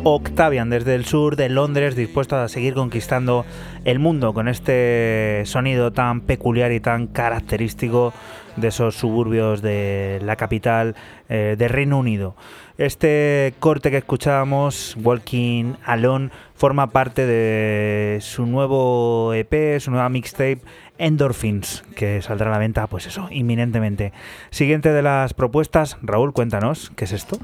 Octavian 0.07 0.69
desde 0.69 0.94
el 0.94 1.03
sur 1.03 1.36
de 1.36 1.49
Londres 1.49 1.95
dispuesto 1.95 2.36
a 2.36 2.48
seguir 2.48 2.76
conquistando 2.76 3.44
el 3.86 3.98
mundo 3.98 4.36
con 4.36 4.48
este 4.48 5.41
sonido 5.45 5.94
tan 5.94 6.22
peculiar 6.22 6.72
y 6.73 6.80
tan 6.80 7.07
característico 7.07 8.14
de 8.56 8.68
esos 8.68 8.95
suburbios 8.95 9.64
de 9.64 10.22
la 10.23 10.36
capital 10.36 10.95
eh, 11.27 11.56
de 11.57 11.68
Reino 11.68 11.98
Unido. 11.98 12.36
Este 12.77 13.56
corte 13.57 13.90
que 13.90 13.98
escuchábamos, 13.98 14.95
Walking 15.02 15.73
Alone, 15.84 16.30
forma 16.53 16.91
parte 16.91 17.26
de 17.26 18.19
su 18.22 18.45
nuevo 18.45 19.34
EP, 19.34 19.80
su 19.80 19.90
nueva 19.90 20.10
mixtape 20.10 20.61
Endorphins, 20.99 21.84
que 21.95 22.22
saldrá 22.22 22.49
a 22.49 22.52
la 22.52 22.60
venta, 22.60 22.86
pues 22.86 23.07
eso, 23.07 23.27
inminentemente. 23.32 24.14
Siguiente 24.52 24.94
de 24.94 25.02
las 25.02 25.34
propuestas, 25.34 25.98
Raúl, 26.03 26.32
cuéntanos, 26.32 26.91
¿qué 26.95 27.06
es 27.06 27.11
esto? 27.11 27.40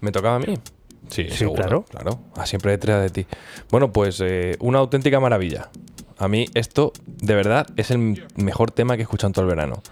¿Me 0.00 0.10
tocaba 0.10 0.36
a 0.36 0.38
mí? 0.38 0.58
Sí, 1.08 1.24
Sí, 1.30 1.36
seguro, 1.36 1.62
claro. 1.62 1.84
claro. 1.90 2.18
A 2.36 2.46
siempre 2.46 2.72
detrás 2.72 3.02
de 3.02 3.10
ti. 3.10 3.26
Bueno, 3.70 3.92
pues 3.92 4.20
eh, 4.24 4.56
una 4.60 4.78
auténtica 4.78 5.20
maravilla. 5.20 5.70
A 6.18 6.28
mí 6.28 6.46
esto, 6.54 6.92
de 7.06 7.34
verdad, 7.34 7.66
es 7.76 7.90
el 7.90 8.24
mejor 8.36 8.70
tema 8.70 8.94
que 8.96 9.02
he 9.02 9.04
escuchado 9.04 9.28
en 9.28 9.32
todo 9.32 9.44
el 9.44 9.50
verano. 9.50 9.82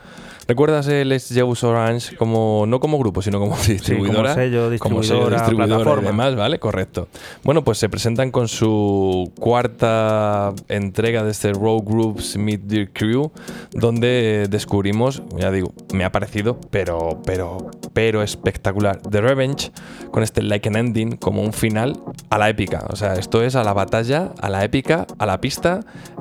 ¿Recuerdas 0.49 0.89
el 0.89 1.13
Use 1.13 1.67
Orange 1.67 2.17
como, 2.17 2.65
no 2.67 2.81
como 2.81 2.99
grupo, 2.99 3.23
sino 3.23 3.39
como 3.41 3.57
distribuidora? 3.57 4.35
sello, 4.35 4.71
Como 4.79 5.03
sello, 5.03 5.29
distribuidora, 5.31 5.37
distribuidora 5.37 5.53
y 5.53 5.85
plataforma. 5.85 6.09
demás, 6.09 6.37
¿vale? 6.37 6.59
Correcto. 6.59 7.09
Bueno, 7.45 7.65
pues 7.65 7.79
se 7.79 7.89
presentan 7.89 8.31
con 8.31 8.49
su 8.49 9.33
cuarta 9.39 10.53
entrega 10.69 11.25
de 11.25 11.31
este 11.31 11.53
Road 11.53 11.83
Groups 11.85 12.37
Meet 12.37 12.63
Dear 12.63 12.89
Crew, 12.93 13.31
donde 13.73 14.47
descubrimos, 14.51 15.23
ya 15.37 15.51
digo, 15.51 15.73
me 15.93 16.05
ha 16.05 16.13
parecido, 16.13 16.59
pero, 16.71 17.21
pero, 17.25 17.71
pero 17.93 18.23
espectacular. 18.23 19.01
The 19.03 19.21
Revenge, 19.21 19.71
con 20.11 20.23
este 20.23 20.43
Like 20.43 20.69
an 20.69 20.77
Ending, 20.77 21.17
como 21.17 21.43
un 21.43 21.53
final 21.53 22.01
a 22.31 22.39
la 22.39 22.49
épica. 22.49 22.87
O 22.91 22.97
sea, 22.97 23.15
esto 23.15 23.43
es 23.43 23.57
a 23.57 23.65
la 23.65 23.73
batalla, 23.73 24.33
a 24.41 24.51
la 24.51 24.65
épica, 24.65 25.07
a 25.19 25.27
la 25.27 25.41
pista 25.41 25.81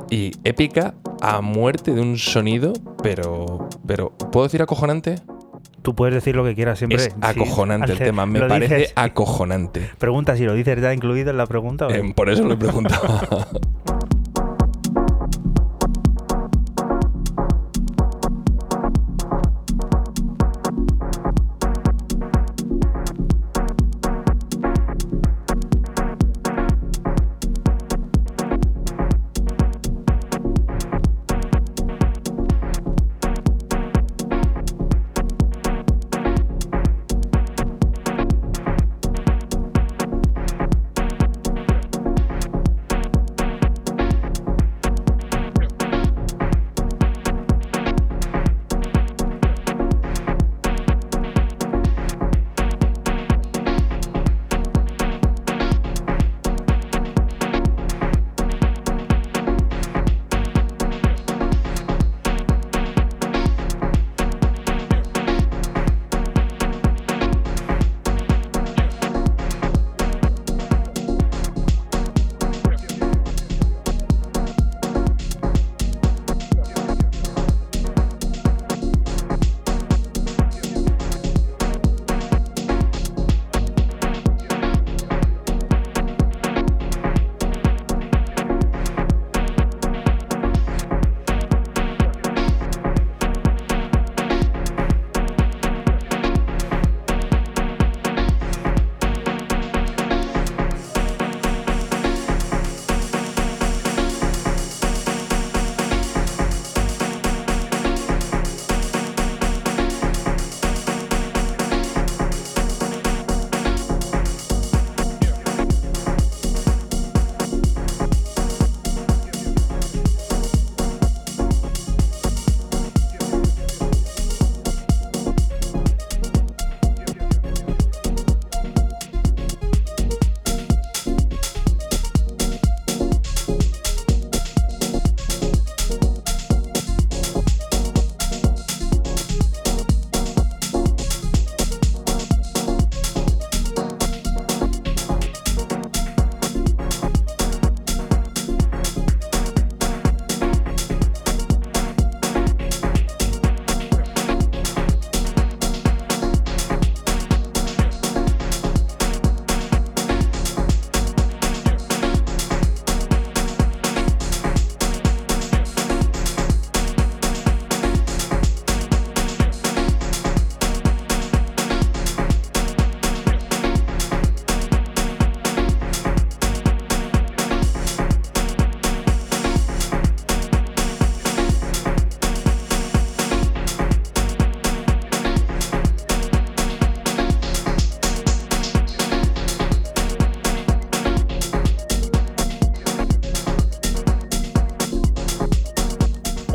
y 0.10 0.31
épica 0.43 0.93
a 1.22 1.41
muerte 1.41 1.93
de 1.93 2.02
un 2.02 2.18
sonido, 2.18 2.73
pero, 3.03 3.69
pero, 3.85 4.10
¿puedo 4.31 4.45
decir 4.45 4.61
acojonante? 4.61 5.15
Tú 5.81 5.95
puedes 5.95 6.13
decir 6.13 6.35
lo 6.35 6.43
que 6.43 6.53
quieras 6.53 6.77
siempre. 6.77 6.97
Es 6.97 7.05
Sí, 7.05 7.09
acojonante 7.21 7.91
el 7.93 7.97
tema, 7.97 8.25
me 8.27 8.39
parece 8.41 8.75
dices- 8.77 8.93
acojonante. 8.95 9.89
Pregunta 9.97 10.35
si 10.38 10.45
lo 10.45 10.53
dices 10.53 10.79
ya 10.79 10.93
incluido 10.93 11.31
en 11.31 11.38
la 11.38 11.47
pregunta. 11.47 11.88
o? 11.88 11.89
Eh, 11.91 12.13
por 12.15 12.29
eso 12.29 12.43
lo 12.43 12.53
he 12.53 12.57
preguntado. 12.57 13.01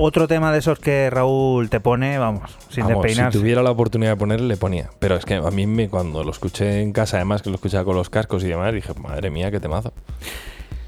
Otro 0.07 0.29
tema 0.29 0.53
de 0.53 0.61
esos 0.61 0.79
que 0.79 1.11
Raúl 1.11 1.69
te 1.69 1.81
pone, 1.81 2.17
vamos, 2.17 2.57
sin 2.71 2.85
Vamos, 2.85 3.03
despeinarse. 3.03 3.37
Si 3.37 3.43
tuviera 3.43 3.61
la 3.65 3.73
oportunidad 3.73 4.13
de 4.13 4.17
ponerle, 4.17 4.47
le 4.47 4.57
ponía. 4.57 4.89
Pero 5.01 5.17
es 5.17 5.25
que 5.25 5.35
a 5.35 5.51
mí 5.51 5.67
me, 5.67 5.89
cuando 5.89 6.23
lo 6.23 6.31
escuché 6.31 6.81
en 6.81 6.93
casa, 6.93 7.17
además 7.17 7.43
que 7.43 7.51
lo 7.51 7.57
escuchaba 7.57 7.85
con 7.85 7.97
los 7.97 8.09
cascos 8.09 8.45
y 8.45 8.47
demás, 8.47 8.73
dije, 8.73 8.93
madre 9.03 9.31
mía, 9.31 9.51
qué 9.51 9.59
temazo. 9.59 9.93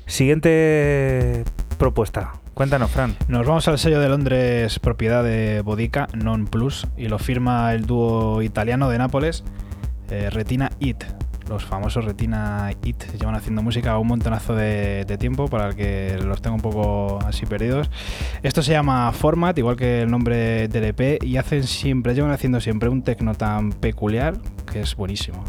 Siguiente 0.07 1.43
propuesta. 1.79 2.35
Cuéntanos, 2.55 2.93
Fran. 2.93 3.17
Nos 3.27 3.45
vamos 3.45 3.67
al 3.67 3.81
sello 3.81 3.99
de 3.99 4.09
Londres, 4.09 4.79
propiedad 4.79 5.25
de 5.25 5.63
Bodica, 5.63 6.07
Non 6.15 6.47
Plus, 6.47 6.87
y 6.97 7.09
lo 7.09 7.19
firma 7.19 7.73
el 7.73 7.87
dúo 7.87 8.41
italiano 8.43 8.89
de 8.89 8.99
Nápoles, 8.99 9.43
eh, 10.11 10.31
Retina 10.31 10.71
It. 10.79 11.03
Los 11.49 11.65
famosos 11.65 12.05
Retina 12.05 12.71
It 12.85 13.03
llevan 13.19 13.35
haciendo 13.35 13.63
música 13.63 13.99
un 13.99 14.07
montonazo 14.07 14.55
de, 14.55 15.07
de 15.07 15.19
tiempo, 15.19 15.49
para 15.49 15.71
el 15.71 15.75
que 15.75 16.19
los 16.23 16.41
tengo 16.41 16.55
un 16.55 16.63
poco 16.63 17.19
así 17.25 17.47
perdidos. 17.47 17.91
Esto 18.43 18.63
se 18.63 18.73
llama 18.73 19.11
Format, 19.13 19.59
igual 19.59 19.77
que 19.77 20.03
el 20.03 20.11
nombre 20.11 20.69
del 20.69 20.95
y 21.25 21.37
hacen 21.37 21.65
siempre, 21.65 22.15
llevan 22.15 22.31
haciendo 22.31 22.61
siempre 22.61 22.89
un 22.89 23.03
tecno 23.03 23.35
tan 23.35 23.73
peculiar 23.73 24.39
que 24.71 24.81
es 24.81 24.95
buenísimo. 24.95 25.45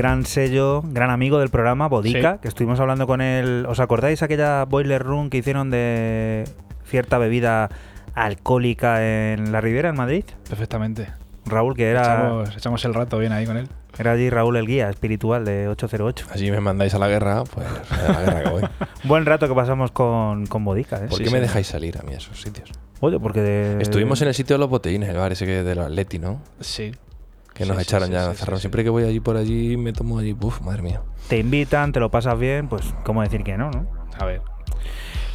Gran 0.00 0.24
sello, 0.24 0.82
gran 0.82 1.10
amigo 1.10 1.38
del 1.38 1.50
programa, 1.50 1.86
Bodica, 1.88 2.32
Sí. 2.34 2.38
que 2.40 2.48
estuvimos 2.48 2.80
hablando 2.80 3.06
con 3.06 3.20
él. 3.20 3.66
¿Os 3.68 3.80
acordáis 3.80 4.22
aquella 4.22 4.64
boiler 4.64 5.02
room 5.02 5.28
que 5.28 5.36
hicieron 5.36 5.68
de 5.70 6.44
cierta 6.84 7.18
bebida 7.18 7.68
alcohólica 8.14 9.04
en 9.04 9.52
la 9.52 9.60
Riviera, 9.60 9.90
en 9.90 9.96
Madrid? 9.96 10.24
Perfectamente. 10.48 11.08
Raúl, 11.46 11.74
que 11.74 11.90
era, 11.90 12.02
Echamos, 12.02 12.56
echamos 12.56 12.84
el 12.84 12.94
rato 12.94 13.18
bien 13.18 13.32
ahí 13.32 13.44
con 13.44 13.56
él. 13.56 13.68
era 13.98 14.12
allí 14.12 14.30
Raúl 14.30 14.56
el 14.56 14.66
guía 14.66 14.88
espiritual 14.88 15.44
de 15.44 15.68
808. 15.68 16.26
Así 16.32 16.50
me 16.50 16.60
mandáis 16.60 16.94
a 16.94 16.98
la 16.98 17.08
guerra, 17.08 17.44
pues 17.44 17.66
a 17.90 18.12
la 18.12 18.20
guerra 18.22 18.42
que 18.44 18.48
voy. 18.50 18.62
Buen 19.04 19.26
rato 19.26 19.48
que 19.48 19.54
pasamos 19.54 19.90
con, 19.90 20.46
con 20.46 20.64
Bodica, 20.64 20.96
¿eh? 20.96 21.08
¿Por 21.08 21.18
Sí, 21.18 21.24
qué 21.24 21.28
sí. 21.30 21.34
me 21.34 21.40
dejáis 21.40 21.66
salir 21.66 21.98
a 21.98 22.02
mí 22.02 22.14
a 22.14 22.18
esos 22.18 22.40
sitios? 22.40 22.70
Oye, 23.00 23.18
porque 23.18 23.40
de- 23.40 23.82
Estuvimos 23.82 24.20
en 24.22 24.28
el 24.28 24.34
sitio 24.34 24.54
de 24.54 24.60
los 24.60 24.68
botellines, 24.70 25.08
el 25.08 25.16
bar 25.16 25.32
ese 25.32 25.44
que 25.46 25.62
de 25.62 25.74
los 25.74 25.86
Atleti, 25.86 26.18
¿no? 26.18 26.40
Sí. 26.60 26.92
Que 27.60 27.66
Sí, 27.66 27.68
nos 27.72 27.76
sí, 27.76 27.82
echaron 27.82 28.08
sí, 28.08 28.14
ya, 28.14 28.30
sí, 28.30 28.38
cerraron. 28.38 28.58
sí, 28.58 28.62
Siempre 28.62 28.82
que 28.84 28.88
voy 28.88 29.04
allí 29.04 29.20
por 29.20 29.36
allí 29.36 29.76
me 29.76 29.92
tomo 29.92 30.18
allí, 30.18 30.34
uff, 30.40 30.62
madre 30.62 30.80
mía. 30.80 31.02
te 31.28 31.36
invitan, 31.36 31.92
te 31.92 32.00
lo 32.00 32.10
pasas 32.10 32.38
bien, 32.38 32.68
pues 32.68 32.94
cómo 33.04 33.20
decir 33.20 33.42
que 33.44 33.58
no, 33.58 33.70
¿no? 33.70 33.86
A 34.18 34.24
ver. 34.24 34.40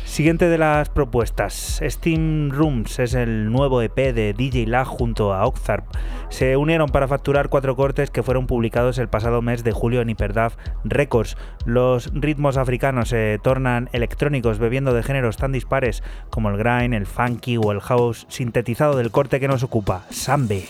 Siguiente 0.05 0.49
de 0.49 0.57
las 0.57 0.89
propuestas. 0.89 1.79
Steam 1.83 2.49
Rooms 2.49 2.97
es 2.97 3.13
el 3.13 3.51
nuevo 3.51 3.81
EP 3.83 3.95
de 3.95 4.33
DJ 4.33 4.65
Lag 4.65 4.87
junto 4.87 5.33
a 5.35 5.45
Oxarp. 5.45 5.85
Se 6.29 6.57
unieron 6.57 6.89
para 6.89 7.07
facturar 7.07 7.49
cuatro 7.49 7.75
cortes 7.75 8.09
que 8.09 8.23
fueron 8.23 8.47
publicados 8.47 8.97
el 8.97 9.07
pasado 9.09 9.43
mes 9.43 9.63
de 9.63 9.71
julio 9.71 10.01
en 10.01 10.09
Hyperdaf 10.09 10.55
Records. 10.83 11.37
Los 11.65 12.11
ritmos 12.13 12.57
africanos 12.57 13.09
se 13.09 13.39
tornan 13.43 13.87
electrónicos 13.93 14.57
bebiendo 14.57 14.93
de 14.95 15.03
géneros 15.03 15.37
tan 15.37 15.51
dispares 15.51 16.01
como 16.31 16.49
el 16.49 16.57
grind, 16.57 16.95
el 16.95 17.05
funky 17.05 17.57
o 17.57 17.71
el 17.71 17.81
house 17.81 18.25
sintetizado 18.29 18.95
del 18.97 19.11
corte 19.11 19.39
que 19.39 19.47
nos 19.47 19.61
ocupa, 19.63 20.05
Sambe. 20.09 20.65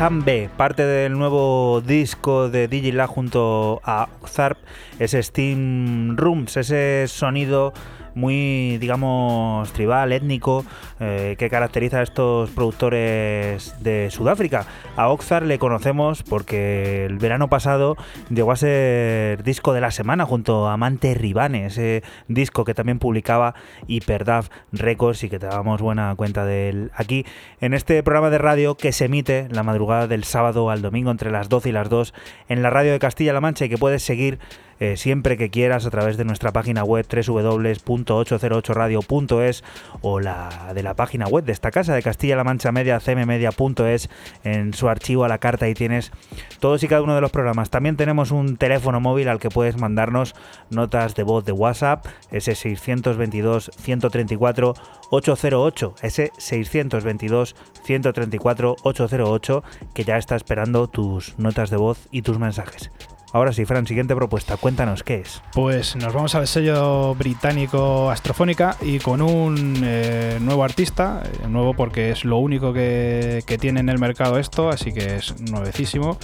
Sam 0.00 0.24
parte 0.56 0.86
del 0.86 1.12
nuevo 1.12 1.82
disco 1.82 2.48
de 2.48 2.68
Digila 2.68 3.06
junto 3.06 3.82
a 3.84 4.08
Zarp, 4.26 4.56
ese 4.98 5.22
Steam 5.22 6.16
Rooms, 6.16 6.56
ese 6.56 7.04
sonido 7.06 7.74
muy, 8.14 8.78
digamos, 8.78 9.70
tribal, 9.74 10.12
étnico, 10.12 10.64
eh, 11.00 11.36
que 11.38 11.50
caracteriza 11.50 11.98
a 11.98 12.02
estos 12.02 12.48
productores 12.48 13.74
de 13.80 14.10
Sudáfrica. 14.10 14.64
A 15.00 15.08
Oxar 15.08 15.46
le 15.46 15.58
conocemos 15.58 16.22
porque 16.22 17.06
el 17.06 17.16
verano 17.16 17.48
pasado 17.48 17.96
llegó 18.28 18.52
a 18.52 18.56
ser 18.56 19.42
disco 19.42 19.72
de 19.72 19.80
la 19.80 19.92
semana 19.92 20.26
junto 20.26 20.68
a 20.68 20.74
Amante 20.74 21.14
Ribane, 21.14 21.64
ese 21.64 22.02
disco 22.28 22.66
que 22.66 22.74
también 22.74 22.98
publicaba 22.98 23.54
Hyperdaf 23.86 24.50
Records 24.72 25.24
y 25.24 25.30
que 25.30 25.38
te 25.38 25.46
damos 25.46 25.80
buena 25.80 26.14
cuenta 26.16 26.44
de 26.44 26.68
él 26.68 26.90
aquí 26.94 27.24
en 27.62 27.72
este 27.72 28.02
programa 28.02 28.28
de 28.28 28.36
radio 28.36 28.76
que 28.76 28.92
se 28.92 29.06
emite 29.06 29.48
la 29.50 29.62
madrugada 29.62 30.06
del 30.06 30.24
sábado 30.24 30.68
al 30.68 30.82
domingo 30.82 31.10
entre 31.10 31.30
las 31.30 31.48
12 31.48 31.70
y 31.70 31.72
las 31.72 31.88
2 31.88 32.12
en 32.50 32.60
la 32.60 32.68
radio 32.68 32.92
de 32.92 32.98
Castilla-La 32.98 33.40
Mancha 33.40 33.64
y 33.64 33.70
que 33.70 33.78
puedes 33.78 34.02
seguir 34.02 34.38
eh, 34.80 34.96
siempre 34.96 35.36
que 35.36 35.50
quieras 35.50 35.84
a 35.84 35.90
través 35.90 36.16
de 36.16 36.24
nuestra 36.24 36.52
página 36.52 36.84
web 36.84 37.06
www.808radio.es 37.06 39.62
o 40.00 40.20
la 40.20 40.72
de 40.74 40.82
la 40.82 40.94
página 40.94 41.26
web 41.26 41.44
de 41.44 41.52
esta 41.52 41.70
casa 41.70 41.94
de 41.94 42.02
Castilla-La 42.02 42.44
Mancha 42.44 42.72
Media, 42.72 42.98
cmmedia.es. 42.98 44.08
En 44.42 44.72
su 44.72 44.88
archivo 44.88 45.24
a 45.24 45.28
la 45.28 45.36
carta 45.36 45.68
y 45.68 45.74
tienes 45.74 46.12
todos 46.60 46.82
y 46.82 46.88
cada 46.88 47.02
uno 47.02 47.14
de 47.14 47.20
los 47.20 47.30
programas. 47.30 47.68
También 47.68 47.96
tenemos 47.96 48.30
un 48.30 48.56
teléfono 48.56 49.00
móvil 49.00 49.28
al 49.28 49.38
que 49.38 49.50
puedes 49.50 49.76
mandarnos 49.76 50.34
notas 50.70 51.14
de 51.14 51.24
voz 51.24 51.44
de 51.44 51.52
WhatsApp, 51.52 52.06
ese 52.30 52.54
622 52.54 53.72
134 53.76 54.72
808, 55.10 55.94
ese 56.02 56.32
622 56.38 57.54
134 57.84 58.76
808 58.82 59.62
que 59.92 60.04
ya 60.04 60.16
está 60.16 60.36
esperando 60.36 60.88
tus 60.88 61.38
notas 61.38 61.68
de 61.68 61.76
voz 61.76 62.08
y 62.10 62.22
tus 62.22 62.38
mensajes. 62.38 62.90
Ahora 63.32 63.52
sí, 63.52 63.64
Fran, 63.64 63.86
siguiente 63.86 64.16
propuesta. 64.16 64.56
Cuéntanos 64.56 65.04
qué 65.04 65.20
es. 65.20 65.40
Pues 65.52 65.94
nos 65.94 66.12
vamos 66.12 66.34
al 66.34 66.48
sello 66.48 67.14
británico 67.14 68.10
Astrofónica 68.10 68.76
y 68.82 68.98
con 68.98 69.22
un 69.22 69.82
eh, 69.84 70.38
nuevo 70.40 70.64
artista, 70.64 71.22
eh, 71.24 71.46
nuevo 71.46 71.74
porque 71.74 72.10
es 72.10 72.24
lo 72.24 72.38
único 72.38 72.72
que, 72.72 73.44
que 73.46 73.56
tiene 73.56 73.80
en 73.80 73.88
el 73.88 73.98
mercado 73.98 74.38
esto, 74.38 74.68
así 74.68 74.92
que 74.92 75.16
es 75.16 75.40
nuevecísimo. 75.40 76.18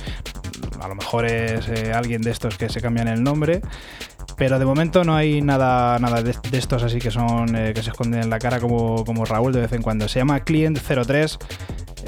A 0.81 0.89
lo 0.89 0.97
mejor 0.97 1.27
es 1.27 1.69
eh, 1.69 1.93
alguien 1.95 2.23
de 2.23 2.33
estos 2.33 2.59
que 2.59 2.69
se 2.69 2.81
cambian 2.81 3.07
el 3.07 3.23
nombre. 3.23 3.61
Pero 4.37 4.59
de 4.59 4.66
momento 4.66 5.05
no 5.05 5.15
hay 5.15 5.41
nada, 5.41 5.99
nada 5.99 6.23
de, 6.23 6.35
estos 6.53 6.83
así 6.83 6.99
que 6.99 7.11
son 7.11 7.47
que 7.47 7.83
se 7.83 7.91
esconden 7.91 8.24
en 8.24 8.28
la 8.28 8.39
cara 8.39 8.61
como, 8.61 9.03
como 9.05 9.24
Raúl 9.24 9.53
de 9.53 9.61
vez 9.61 9.73
en 9.73 9.81
cuando. 9.81 10.09
Se 10.09 10.19
llama 10.19 10.41
Client 10.41 10.78
03. 10.78 11.39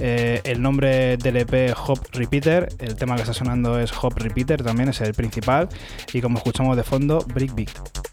Eh, 0.01 0.41
el 0.45 0.63
nombre 0.63 1.17
del 1.17 1.37
EP 1.37 1.75
Hop 1.87 2.01
Repeater. 2.13 2.69
El 2.79 2.97
tema 2.97 3.17
que 3.17 3.23
está 3.23 3.35
sonando 3.35 3.79
es 3.79 3.93
Hop 4.03 4.15
Repeater, 4.17 4.63
también 4.63 4.89
es 4.89 5.01
el 5.01 5.15
principal. 5.15 5.69
Y 6.13 6.21
como 6.21 6.39
escuchamos 6.39 6.77
de 6.77 6.83
fondo, 6.83 7.25
Brick 7.35 7.55
Beat. 7.55 8.08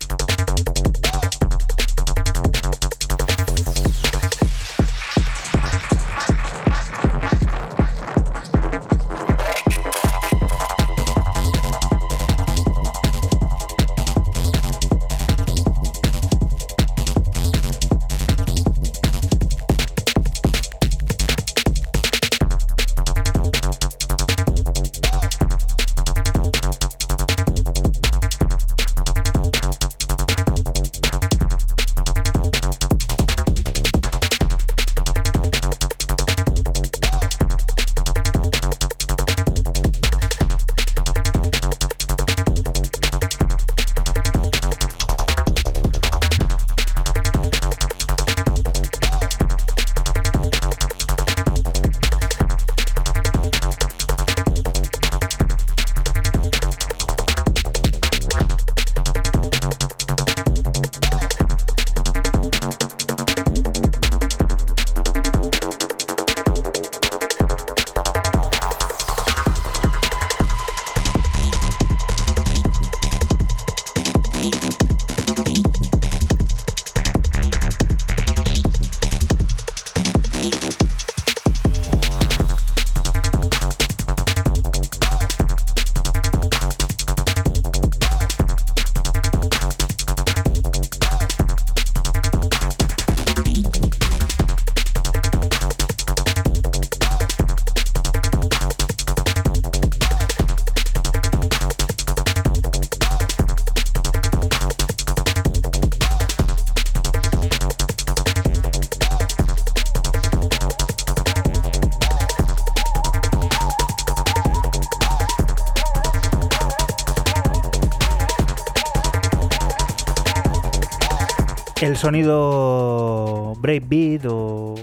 Sonido 122.05 123.53
breakbeat 123.57 124.27
o 124.29 124.75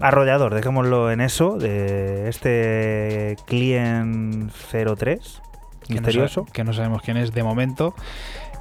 arrollador, 0.00 0.54
dejémoslo 0.54 1.10
en 1.10 1.20
eso, 1.20 1.58
de 1.58 2.30
este 2.30 3.36
Client 3.44 4.50
03, 4.50 5.42
que 5.86 5.94
no 5.94 6.00
misterioso. 6.00 6.46
que 6.46 6.64
no 6.64 6.72
sabemos 6.72 7.02
quién 7.02 7.18
es 7.18 7.34
de 7.34 7.42
momento. 7.42 7.94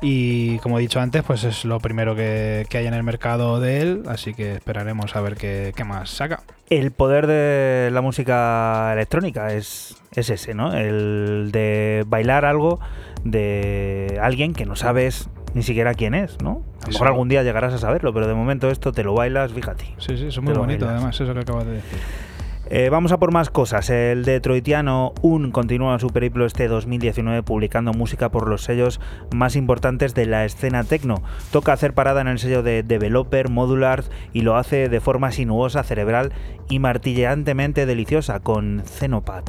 Y 0.01 0.57
como 0.57 0.79
he 0.79 0.81
dicho 0.81 0.99
antes, 0.99 1.23
pues 1.23 1.45
es 1.45 1.63
lo 1.63 1.79
primero 1.79 2.13
que, 2.13 2.65
que 2.69 2.79
hay 2.79 2.87
en 2.87 2.93
el 2.93 3.03
mercado 3.03 3.61
de 3.61 3.81
él, 3.81 4.03
así 4.09 4.33
que 4.33 4.55
esperaremos 4.55 5.15
a 5.15 5.21
ver 5.21 5.35
qué, 5.35 5.71
qué 5.73 5.85
más 5.85 6.09
saca. 6.09 6.43
El 6.69 6.91
poder 6.91 7.25
de 7.25 7.89
la 7.89 8.01
música 8.01 8.91
electrónica 8.91 9.53
es, 9.53 9.95
es 10.13 10.29
ese, 10.29 10.55
¿no? 10.55 10.73
El 10.73 11.51
de 11.53 12.03
bailar 12.05 12.43
algo 12.43 12.81
de 13.23 14.19
alguien 14.21 14.53
que 14.53 14.65
no 14.65 14.75
sabes 14.75 15.29
ni 15.53 15.63
siquiera 15.63 15.93
quién 15.93 16.15
es, 16.15 16.41
¿no? 16.41 16.63
A 16.95 16.99
lo 16.99 17.05
mejor 17.05 17.07
algún 17.07 17.29
día 17.29 17.43
llegarás 17.43 17.73
a 17.73 17.77
saberlo, 17.77 18.13
pero 18.13 18.27
de 18.27 18.33
momento 18.33 18.69
esto 18.69 18.91
te 18.91 19.03
lo 19.03 19.13
bailas, 19.13 19.53
fíjate. 19.53 19.85
Sí, 19.97 20.17
sí, 20.17 20.27
es 20.27 20.41
muy 20.41 20.53
bonito, 20.53 20.85
bailas. 20.85 21.01
además, 21.01 21.21
eso 21.21 21.33
que 21.33 21.39
acabas 21.39 21.65
de 21.65 21.71
decir. 21.73 21.99
Eh, 22.69 22.89
vamos 22.89 23.11
a 23.11 23.19
por 23.19 23.31
más 23.31 23.49
cosas. 23.49 23.89
El 23.89 24.23
detroitiano 24.23 25.13
Un 25.21 25.51
continúa 25.51 25.99
su 25.99 26.07
periplo 26.07 26.45
este 26.45 26.67
2019 26.67 27.43
publicando 27.43 27.93
música 27.93 28.29
por 28.29 28.47
los 28.47 28.63
sellos 28.63 29.01
más 29.31 29.55
importantes 29.55 30.13
de 30.15 30.25
la 30.25 30.45
escena 30.45 30.83
techno. 30.83 31.21
Toca 31.51 31.73
hacer 31.73 31.93
parada 31.93 32.21
en 32.21 32.27
el 32.27 32.39
sello 32.39 32.63
de 32.63 32.81
Developer, 32.81 33.49
Modular 33.49 34.03
y 34.31 34.41
lo 34.41 34.55
hace 34.55 34.87
de 34.87 34.99
forma 35.01 35.31
sinuosa, 35.31 35.83
cerebral 35.83 36.31
y 36.69 36.79
martilleantemente 36.79 37.85
deliciosa 37.85 38.39
con 38.39 38.83
Xenopat. 38.85 39.43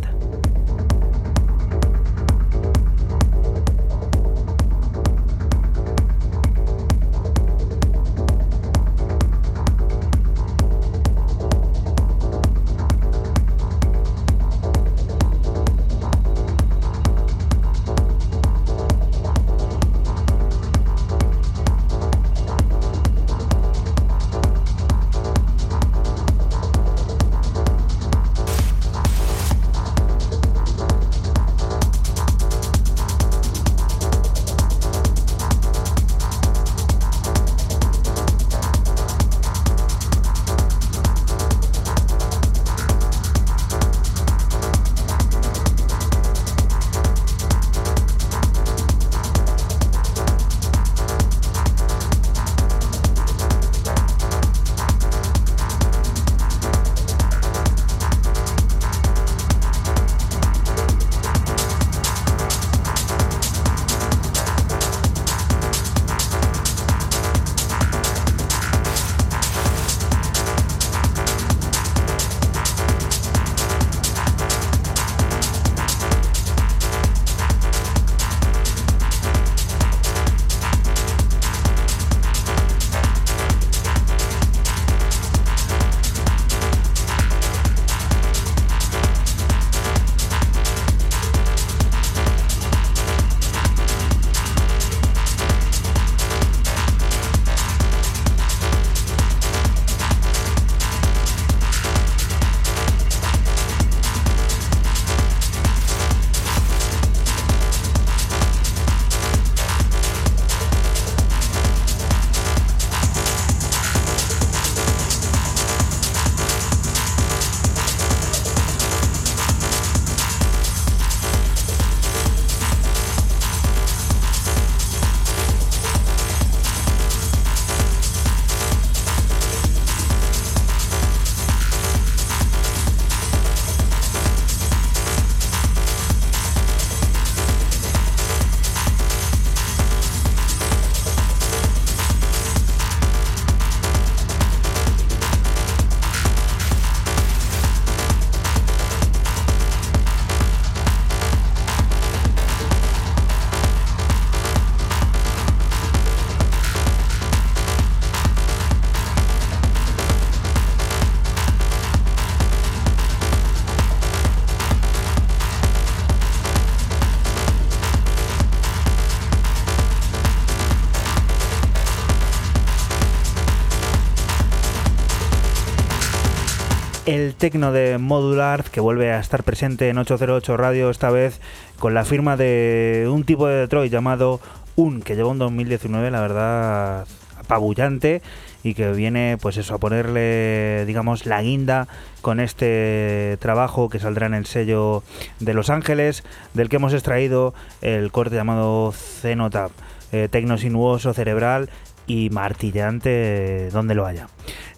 Tecno 177.44 177.72
de 177.72 177.98
Modular 177.98 178.64
que 178.64 178.80
vuelve 178.80 179.12
a 179.12 179.20
estar 179.20 179.42
presente 179.42 179.90
en 179.90 179.98
808 179.98 180.56
Radio, 180.56 180.88
esta 180.88 181.10
vez 181.10 181.42
con 181.78 181.92
la 181.92 182.06
firma 182.06 182.38
de 182.38 183.06
un 183.12 183.24
tipo 183.24 183.46
de 183.46 183.56
Detroit 183.56 183.92
llamado 183.92 184.40
Un, 184.76 185.02
que 185.02 185.14
lleva 185.14 185.28
un 185.28 185.38
2019, 185.38 186.10
la 186.10 186.22
verdad, 186.22 187.06
apabullante 187.38 188.22
y 188.62 188.72
que 188.72 188.92
viene 188.92 189.36
pues 189.38 189.58
eso 189.58 189.74
a 189.74 189.78
ponerle 189.78 190.86
digamos 190.86 191.26
la 191.26 191.42
guinda 191.42 191.86
con 192.22 192.40
este 192.40 193.36
trabajo 193.40 193.90
que 193.90 193.98
saldrá 193.98 194.24
en 194.24 194.32
el 194.32 194.46
sello 194.46 195.02
de 195.38 195.52
Los 195.52 195.68
Ángeles 195.68 196.24
del 196.54 196.70
que 196.70 196.76
hemos 196.76 196.94
extraído 196.94 197.52
el 197.82 198.10
corte 198.10 198.36
llamado 198.36 198.90
Cenotap 198.92 199.70
eh, 200.12 200.28
tecno 200.30 200.56
sinuoso 200.56 201.12
cerebral 201.12 201.68
y 202.06 202.30
martillante 202.30 203.68
donde 203.70 203.94
lo 203.94 204.06
haya. 204.06 204.28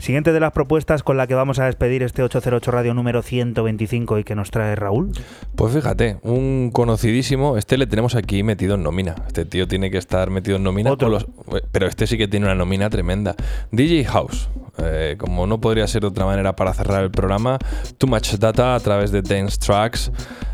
Siguiente 0.07 0.33
de 0.33 0.39
las 0.39 0.53
propuestas 0.53 1.03
con 1.03 1.17
la 1.17 1.27
que 1.27 1.35
vamos 1.35 1.59
a 1.59 1.65
despedir 1.65 2.05
este 2.05 2.23
808 2.23 2.71
Radio 2.71 2.95
número 2.95 3.23
125 3.23 4.21
y 4.21 4.23
que 4.23 4.37
nos 4.37 4.53
trae 4.53 4.77
Raúl. 4.77 5.11
Pues 5.57 5.75
fíjate, 5.75 6.19
un 6.23 6.71
conocidísimo, 6.73 7.57
este 7.57 7.77
le 7.77 7.89
tenemos 7.89 8.15
aquí 8.15 8.45
metido 8.45 8.77
en 8.77 8.85
nómina. 8.85 9.17
Este 9.27 9.45
tío 9.45 9.67
tiene 9.67 9.91
que 9.91 9.99
estar 9.99 10.31
metido 10.31 10.59
en 10.59 10.63
nómina. 10.63 10.91
Los- 10.97 11.27
pero 11.73 11.89
este 11.89 12.07
sí 12.07 12.17
que 12.17 12.29
tiene 12.29 12.47
una 12.47 12.55
nómina 12.55 12.89
tremenda. 12.89 13.35
DJ 13.73 14.05
House. 14.05 14.49
Eh, 14.83 15.17
como 15.19 15.47
no 15.47 15.61
podría 15.61 15.87
ser 15.87 16.03
de 16.03 16.09
otra 16.09 16.25
manera 16.27 16.55
para 16.57 16.73
cerrar 16.75 17.03
el 17.03 17.11
programa, 17.11 17.59
Too 17.99 18.07
Much 18.09 18.35
Data 18.35 18.75
a 18.75 18.81
través 18.81 19.11
de 19.13 19.23
Dance 19.23 19.59
Tracks. 19.59 20.11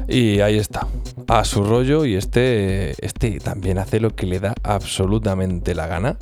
Y 0.08 0.40
ahí 0.40 0.58
está. 0.58 0.86
A 1.28 1.44
su 1.44 1.62
rollo. 1.64 2.04
Y 2.04 2.14
este, 2.16 2.92
este 3.04 3.38
también 3.40 3.78
hace 3.78 4.00
lo 4.00 4.10
que 4.14 4.26
le 4.26 4.40
da 4.40 4.54
absolutamente 4.62 5.74
la 5.74 5.86
gana. 5.86 6.16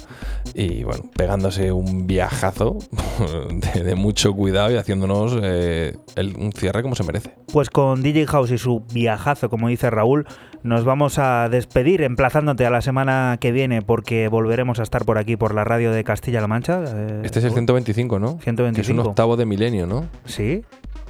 Y 0.54 0.84
bueno, 0.84 1.04
pegándose 1.16 1.72
un 1.72 2.06
viajazo 2.06 2.78
de, 3.74 3.82
de 3.82 3.94
mucho 3.94 4.32
cuidado 4.34 4.70
y 4.72 4.76
haciéndonos 4.76 5.36
eh, 5.42 5.96
el- 6.16 6.36
un 6.36 6.52
cierre 6.52 6.82
como 6.82 6.94
se 6.94 7.04
merece. 7.04 7.34
Pues 7.52 7.70
con 7.70 8.02
DJ 8.02 8.26
House 8.26 8.50
y 8.50 8.58
su 8.58 8.80
viajazo, 8.92 9.48
como 9.50 9.68
dice 9.68 9.90
Raúl, 9.90 10.26
nos 10.62 10.84
vamos 10.84 11.18
a 11.18 11.48
despedir 11.48 12.02
emplazándote 12.02 12.66
a 12.66 12.70
la 12.70 12.82
semana 12.82 13.38
que 13.40 13.50
viene 13.50 13.80
porque 13.80 14.28
volveremos 14.28 14.78
a 14.78 14.82
estar 14.82 15.06
por 15.06 15.16
aquí 15.16 15.36
por 15.36 15.54
la 15.54 15.64
radio 15.64 15.90
de 15.90 16.04
Castilla-La 16.04 16.46
Mancha. 16.48 16.82
eh, 16.86 17.22
Este 17.24 17.38
es 17.38 17.46
el 17.46 17.54
125, 17.94 18.18
¿no? 18.18 18.38
Que 18.38 18.50
es 18.50 18.52
un 18.52 18.56
125. 18.56 19.08
octavo 19.08 19.36
de 19.36 19.46
milenio, 19.46 19.86
¿no? 19.86 20.06
Sí, 20.24 20.64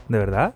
¿de 0.09 0.19
verdad? 0.19 0.55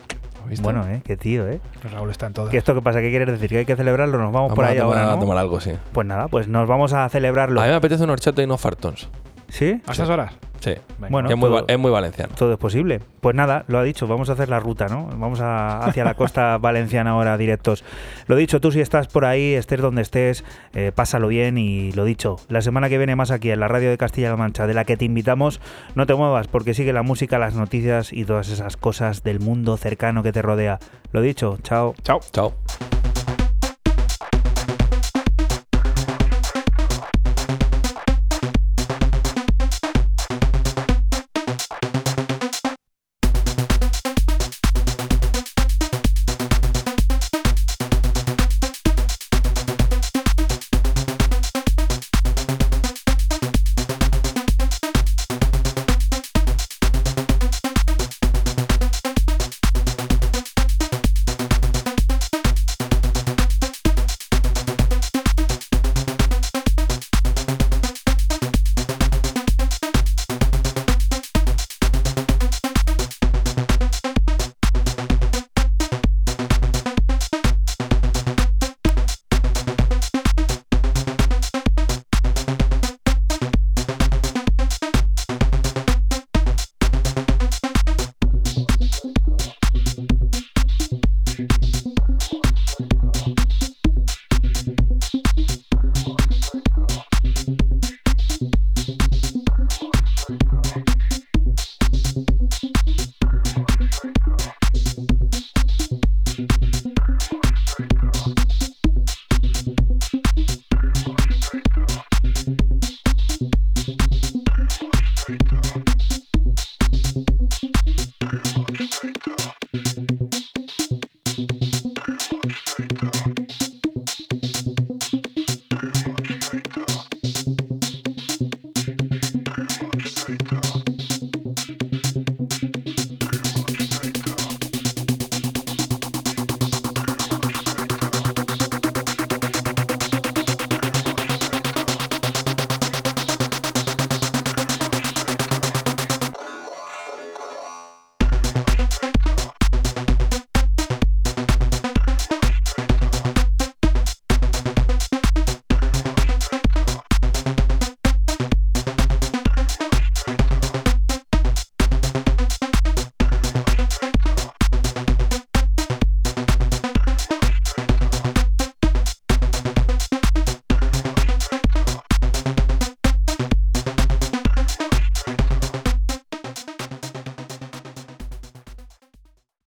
Bueno, 0.62 0.86
eh, 0.86 1.00
qué 1.04 1.16
tío, 1.16 1.48
¿eh? 1.48 1.60
Raúl 1.90 2.10
está 2.10 2.26
en 2.26 2.34
todas. 2.34 2.50
¿Qué 2.50 2.58
esto 2.58 2.74
qué 2.74 2.82
pasa? 2.82 3.00
¿Qué 3.00 3.08
quieres 3.10 3.28
decir? 3.28 3.48
¿Que 3.48 3.58
hay 3.58 3.64
que 3.64 3.76
celebrarlo? 3.76 4.18
Nos 4.18 4.32
vamos, 4.32 4.50
Vamos 4.50 4.56
por 4.56 4.64
ahí 4.66 4.76
a, 4.76 4.82
tomar, 4.82 4.98
ahora, 4.98 5.12
a 5.12 5.14
¿no? 5.14 5.20
tomar 5.20 5.38
algo, 5.38 5.60
sí. 5.60 5.72
Pues 5.92 6.06
nada, 6.06 6.28
pues 6.28 6.48
nos 6.48 6.68
vamos 6.68 6.92
a 6.92 7.08
celebrarlo. 7.08 7.60
A 7.60 7.64
mí 7.64 7.70
me 7.70 7.76
apetece 7.76 8.04
un 8.04 8.10
horchata 8.10 8.42
y 8.42 8.44
unos 8.44 8.60
fartons. 8.60 9.08
¿Sí? 9.54 9.80
¿A 9.86 9.92
estas 9.92 10.08
horas? 10.08 10.32
Sí. 10.58 10.72
Venga. 10.98 11.08
Bueno, 11.10 11.28
es, 11.28 11.36
muy, 11.36 11.48
todo- 11.48 11.60
va- 11.60 11.64
es 11.72 11.78
muy 11.78 11.90
valenciano. 11.92 12.34
Todo 12.36 12.52
es 12.54 12.58
posible. 12.58 13.00
Pues 13.20 13.36
nada, 13.36 13.64
lo 13.68 13.78
ha 13.78 13.84
dicho, 13.84 14.08
vamos 14.08 14.30
a 14.30 14.32
hacer 14.32 14.48
la 14.48 14.58
ruta, 14.58 14.86
¿no? 14.88 15.06
Vamos 15.16 15.40
a- 15.40 15.78
hacia 15.84 16.02
la 16.04 16.14
costa 16.14 16.58
valenciana 16.60 17.10
ahora 17.10 17.36
directos. 17.38 17.84
Lo 18.26 18.34
dicho, 18.34 18.60
tú 18.60 18.72
si 18.72 18.80
estás 18.80 19.06
por 19.06 19.26
ahí, 19.26 19.54
estés 19.54 19.80
donde 19.80 20.02
estés, 20.02 20.42
eh, 20.72 20.90
pásalo 20.92 21.28
bien 21.28 21.56
y 21.58 21.92
lo 21.92 22.04
dicho, 22.04 22.36
la 22.48 22.62
semana 22.62 22.88
que 22.88 22.98
viene 22.98 23.14
más 23.14 23.30
aquí 23.30 23.50
en 23.52 23.60
la 23.60 23.68
radio 23.68 23.90
de 23.90 23.98
Castilla-La 23.98 24.36
Mancha, 24.36 24.66
de 24.66 24.74
la 24.74 24.84
que 24.84 24.96
te 24.96 25.04
invitamos, 25.04 25.60
no 25.94 26.06
te 26.06 26.14
muevas 26.14 26.48
porque 26.48 26.74
sigue 26.74 26.92
la 26.92 27.02
música, 27.02 27.38
las 27.38 27.54
noticias 27.54 28.12
y 28.12 28.24
todas 28.24 28.48
esas 28.48 28.76
cosas 28.76 29.22
del 29.22 29.38
mundo 29.38 29.76
cercano 29.76 30.22
que 30.24 30.32
te 30.32 30.42
rodea. 30.42 30.78
Lo 31.12 31.20
dicho, 31.20 31.58
chao. 31.62 31.94
Chao. 32.02 32.18
Chao. 32.32 32.54